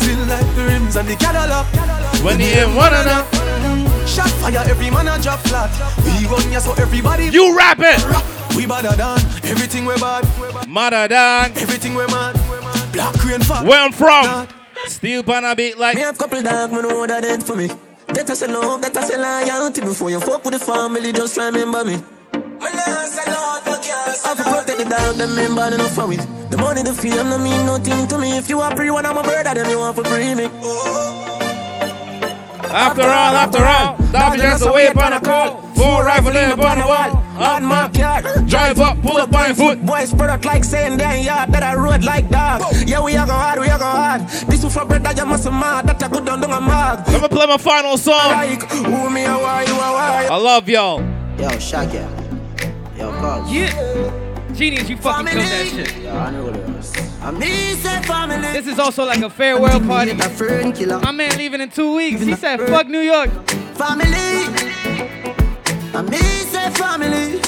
Still 0.01 0.27
like 0.27 0.55
the 0.57 0.64
rims 0.66 0.97
and 0.97 1.09
the 1.09 1.16
Cadillac. 1.16 1.66
When 2.24 2.41
you 2.41 2.47
in 2.47 2.74
one 2.74 2.93
of 2.95 3.05
them. 3.05 4.07
Shot 4.07 4.31
fire, 4.43 4.62
every 4.66 4.91
man 4.91 5.09
a 5.09 5.22
drop 5.22 5.41
flat. 5.41 5.70
We 6.05 6.27
run 6.27 6.51
ya 6.53 6.59
so 6.59 6.72
everybody. 6.74 7.27
You 7.27 7.57
rap 7.57 7.79
it. 7.81 8.45
We 8.57 8.64
badder 8.66 8.96
than 8.96 9.18
everything 9.44 9.84
we 9.84 9.94
bad. 10.00 10.24
Mother 10.66 11.09
done. 11.09 11.52
Everything 11.57 11.94
we 11.94 12.07
mad. 12.07 12.34
Black 12.92 13.24
rain 13.24 13.40
fall. 13.40 13.64
Where 13.64 13.80
I'm 13.80 13.92
from. 13.92 14.48
Still 14.86 15.22
banana 15.22 15.54
beat 15.54 15.76
like. 15.78 15.96
Me 15.96 16.02
have 16.02 16.16
couple 16.16 16.42
dog, 16.42 16.72
me 16.72 16.80
know 16.80 17.07
that 17.07 17.22
dead 17.22 17.42
for 17.42 17.54
me. 17.54 17.68
That 18.09 18.30
I 18.30 18.34
say 18.34 18.46
love, 18.46 18.80
that 18.82 18.96
I 18.96 19.04
say 19.04 19.18
loyalty. 19.18 19.80
Before 19.82 20.11
you 20.11 20.20
fuck 20.20 20.44
with 20.44 20.54
the 20.54 20.61
family, 20.61 21.12
just 21.12 21.36
remember 21.36 21.84
me. 21.84 21.98
I 22.32 22.68
have 24.24 24.36
to 24.38 24.44
protect 24.44 24.78
the 24.78 24.84
dog, 24.88 25.16
them 25.16 25.36
remember 25.36 25.74
enough 25.74 25.94
for 25.94 26.12
it. 26.12 26.26
The 26.50 26.57
money, 26.57 26.82
the 26.82 26.94
fame, 26.94 27.28
no 27.28 27.38
mean 27.38 27.66
nothing 27.66 28.07
to 28.09 28.18
me. 28.18 28.38
If 28.38 28.48
you 28.48 28.61
are 28.61 28.74
free, 28.74 28.90
one 28.90 29.04
I'm 29.04 29.18
a 29.18 29.22
brother, 29.22 29.54
then 29.54 29.68
you 29.68 29.78
want 29.78 29.96
to 29.96 30.04
free 30.04 30.34
me. 30.34 30.44
After 32.72 33.02
all, 33.02 33.36
after 33.36 33.64
all, 33.64 33.96
dog 34.12 34.36
is 34.36 34.42
just 34.42 34.66
a 34.66 34.72
way 34.72 34.86
upon 34.86 35.12
a 35.12 35.20
call. 35.20 35.61
Four 35.74 36.04
rifle 36.04 36.36
in 36.36 36.52
upon 36.52 36.78
the 36.78 36.86
wall. 36.86 37.26
On 37.39 37.64
my 37.64 37.89
car, 37.91 38.22
Drive 38.47 38.78
up, 38.80 39.01
pull 39.03 39.18
up 39.18 39.34
on 39.34 39.55
foot. 39.55 39.84
Boys 39.84 40.11
spread 40.11 40.30
out 40.30 40.45
like 40.45 40.64
saying 40.64 40.97
they 40.97 41.22
yard 41.24 41.53
that 41.53 41.62
I 41.62 41.74
road 41.74 42.03
like 42.03 42.30
dog. 42.30 42.62
Yeah, 42.87 43.03
we 43.03 43.14
are 43.16 43.26
go 43.26 43.32
hard, 43.32 43.61
we 43.61 43.68
are 43.68 43.78
go 43.78 43.84
hard. 43.84 44.22
This 44.49 44.64
is 44.64 44.72
for 44.72 44.87
bread 44.87 45.05
that 45.05 45.18
you 45.18 45.26
must 45.26 45.45
mad. 45.45 45.87
That 45.87 46.03
I 46.03 46.09
good 46.09 46.24
down 46.24 46.41
down 46.41 46.53
a 46.53 46.61
mag. 46.61 47.07
Let 47.09 47.22
me 47.22 47.28
play 47.28 47.47
my 47.47 47.59
final 47.59 47.99
song. 47.99 48.16
Like, 48.16 48.62
who 48.62 49.11
me 49.11 49.24
a 49.24 49.34
why, 49.34 49.64
you 49.64 49.74
a 49.74 49.76
why. 49.76 50.28
I 50.30 50.37
love 50.37 50.68
y'all. 50.68 51.01
Yo, 51.39 51.51
Shaggy. 51.59 51.99
Yo, 52.97 53.11
Cogs. 53.20 53.53
Yeah. 53.53 54.53
Genius, 54.55 54.89
you 54.89 54.97
fucking 54.97 55.26
killed 55.26 55.43
that 55.43 55.66
shit. 55.66 56.03
Yo, 56.03 56.16
I 56.16 56.30
know 56.30 56.51
this. 56.51 56.95
Me 57.34 57.74
say 57.74 58.01
family. 58.03 58.53
This 58.53 58.66
is 58.66 58.78
also 58.78 59.05
like 59.05 59.20
a 59.20 59.28
farewell 59.28 59.80
party. 59.80 60.14
My 60.14 61.12
man 61.12 61.37
leaving 61.37 61.61
in 61.61 61.68
two 61.68 61.95
weeks. 61.95 62.22
He 62.22 62.34
said, 62.34 62.61
fuck 62.61 62.87
New 62.87 63.01
York. 63.01 63.28
Family. 63.74 64.14
And 65.93 66.09
family. 66.71 67.41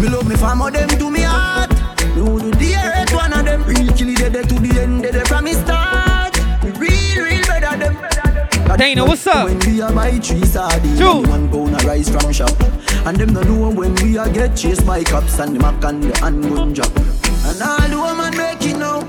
Me 0.00 0.08
love 0.08 0.28
me 0.28 0.36
fam, 0.36 0.58
them 0.72 0.88
to 0.88 1.10
me 1.10 1.22
heart. 1.22 1.70
Me 2.16 2.22
would 2.22 2.42
do 2.42 2.50
the 2.50 2.74
earth 2.74 3.14
one 3.14 3.32
of 3.32 3.44
them. 3.44 3.64
Real 3.64 3.92
kill 3.94 4.08
it 4.08 4.32
dead 4.32 4.48
to 4.48 4.54
the 4.54 4.80
end, 4.80 5.02
dead 5.02 5.26
from 5.28 5.44
me 5.44 5.52
start. 5.52 6.34
Me 6.64 6.70
real, 6.72 7.24
real 7.24 7.46
better 7.46 7.76
them. 7.78 8.76
Dana, 8.78 9.04
what's 9.04 9.26
up? 9.26 9.48
When 9.48 9.58
we 9.60 9.80
are 9.80 9.92
buy 9.92 10.18
three 10.18 10.44
sardines, 10.44 10.98
Two. 10.98 11.22
one 11.28 11.48
pound 11.50 11.74
of 11.74 11.84
rice 11.84 12.08
from 12.08 12.32
shop. 12.32 12.58
And 13.06 13.16
them 13.16 13.32
no 13.32 13.42
know 13.42 13.70
when 13.70 13.94
we 13.96 14.16
are 14.16 14.30
get 14.30 14.56
chased 14.56 14.86
by 14.86 15.04
cops 15.04 15.38
and 15.38 15.56
the 15.56 15.60
mac 15.60 15.84
and 15.84 16.02
the 16.02 16.18
handgun 16.18 16.74
job. 16.74 16.90
And 16.96 17.62
all 17.62 17.88
the 17.88 17.96
woman 17.96 18.36
make 18.36 18.64
it 18.64 18.76
now. 18.76 19.00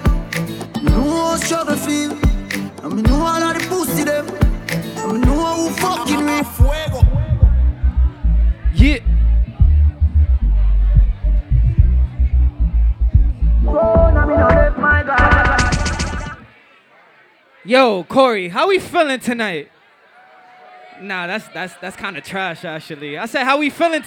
Me 0.81 0.89
know 0.89 1.29
how 1.29 1.35
struggle 1.37 1.75
feel. 1.75 2.11
And 2.83 2.95
me 2.95 3.01
know 3.03 3.21
all 3.21 3.41
of 3.41 3.57
the 3.57 3.65
pussy 3.69 4.03
them. 4.03 4.27
And 4.97 5.13
me 5.13 5.19
know 5.25 5.55
who 5.55 5.69
fucking 5.69 6.25
me. 6.25 6.33
Yeah. 8.75 9.12
Yo, 17.65 18.03
Corey, 18.03 18.49
how 18.49 18.67
we 18.67 18.77
feeling 18.77 19.19
tonight? 19.19 19.71
Nah, 21.01 21.25
that's 21.25 21.47
that's 21.47 21.73
that's 21.81 21.95
kind 21.95 22.15
of 22.15 22.23
trash 22.23 22.65
actually. 22.65 23.17
I 23.17 23.25
said, 23.25 23.45
how 23.45 23.57
we 23.57 23.71
feeling? 23.71 24.03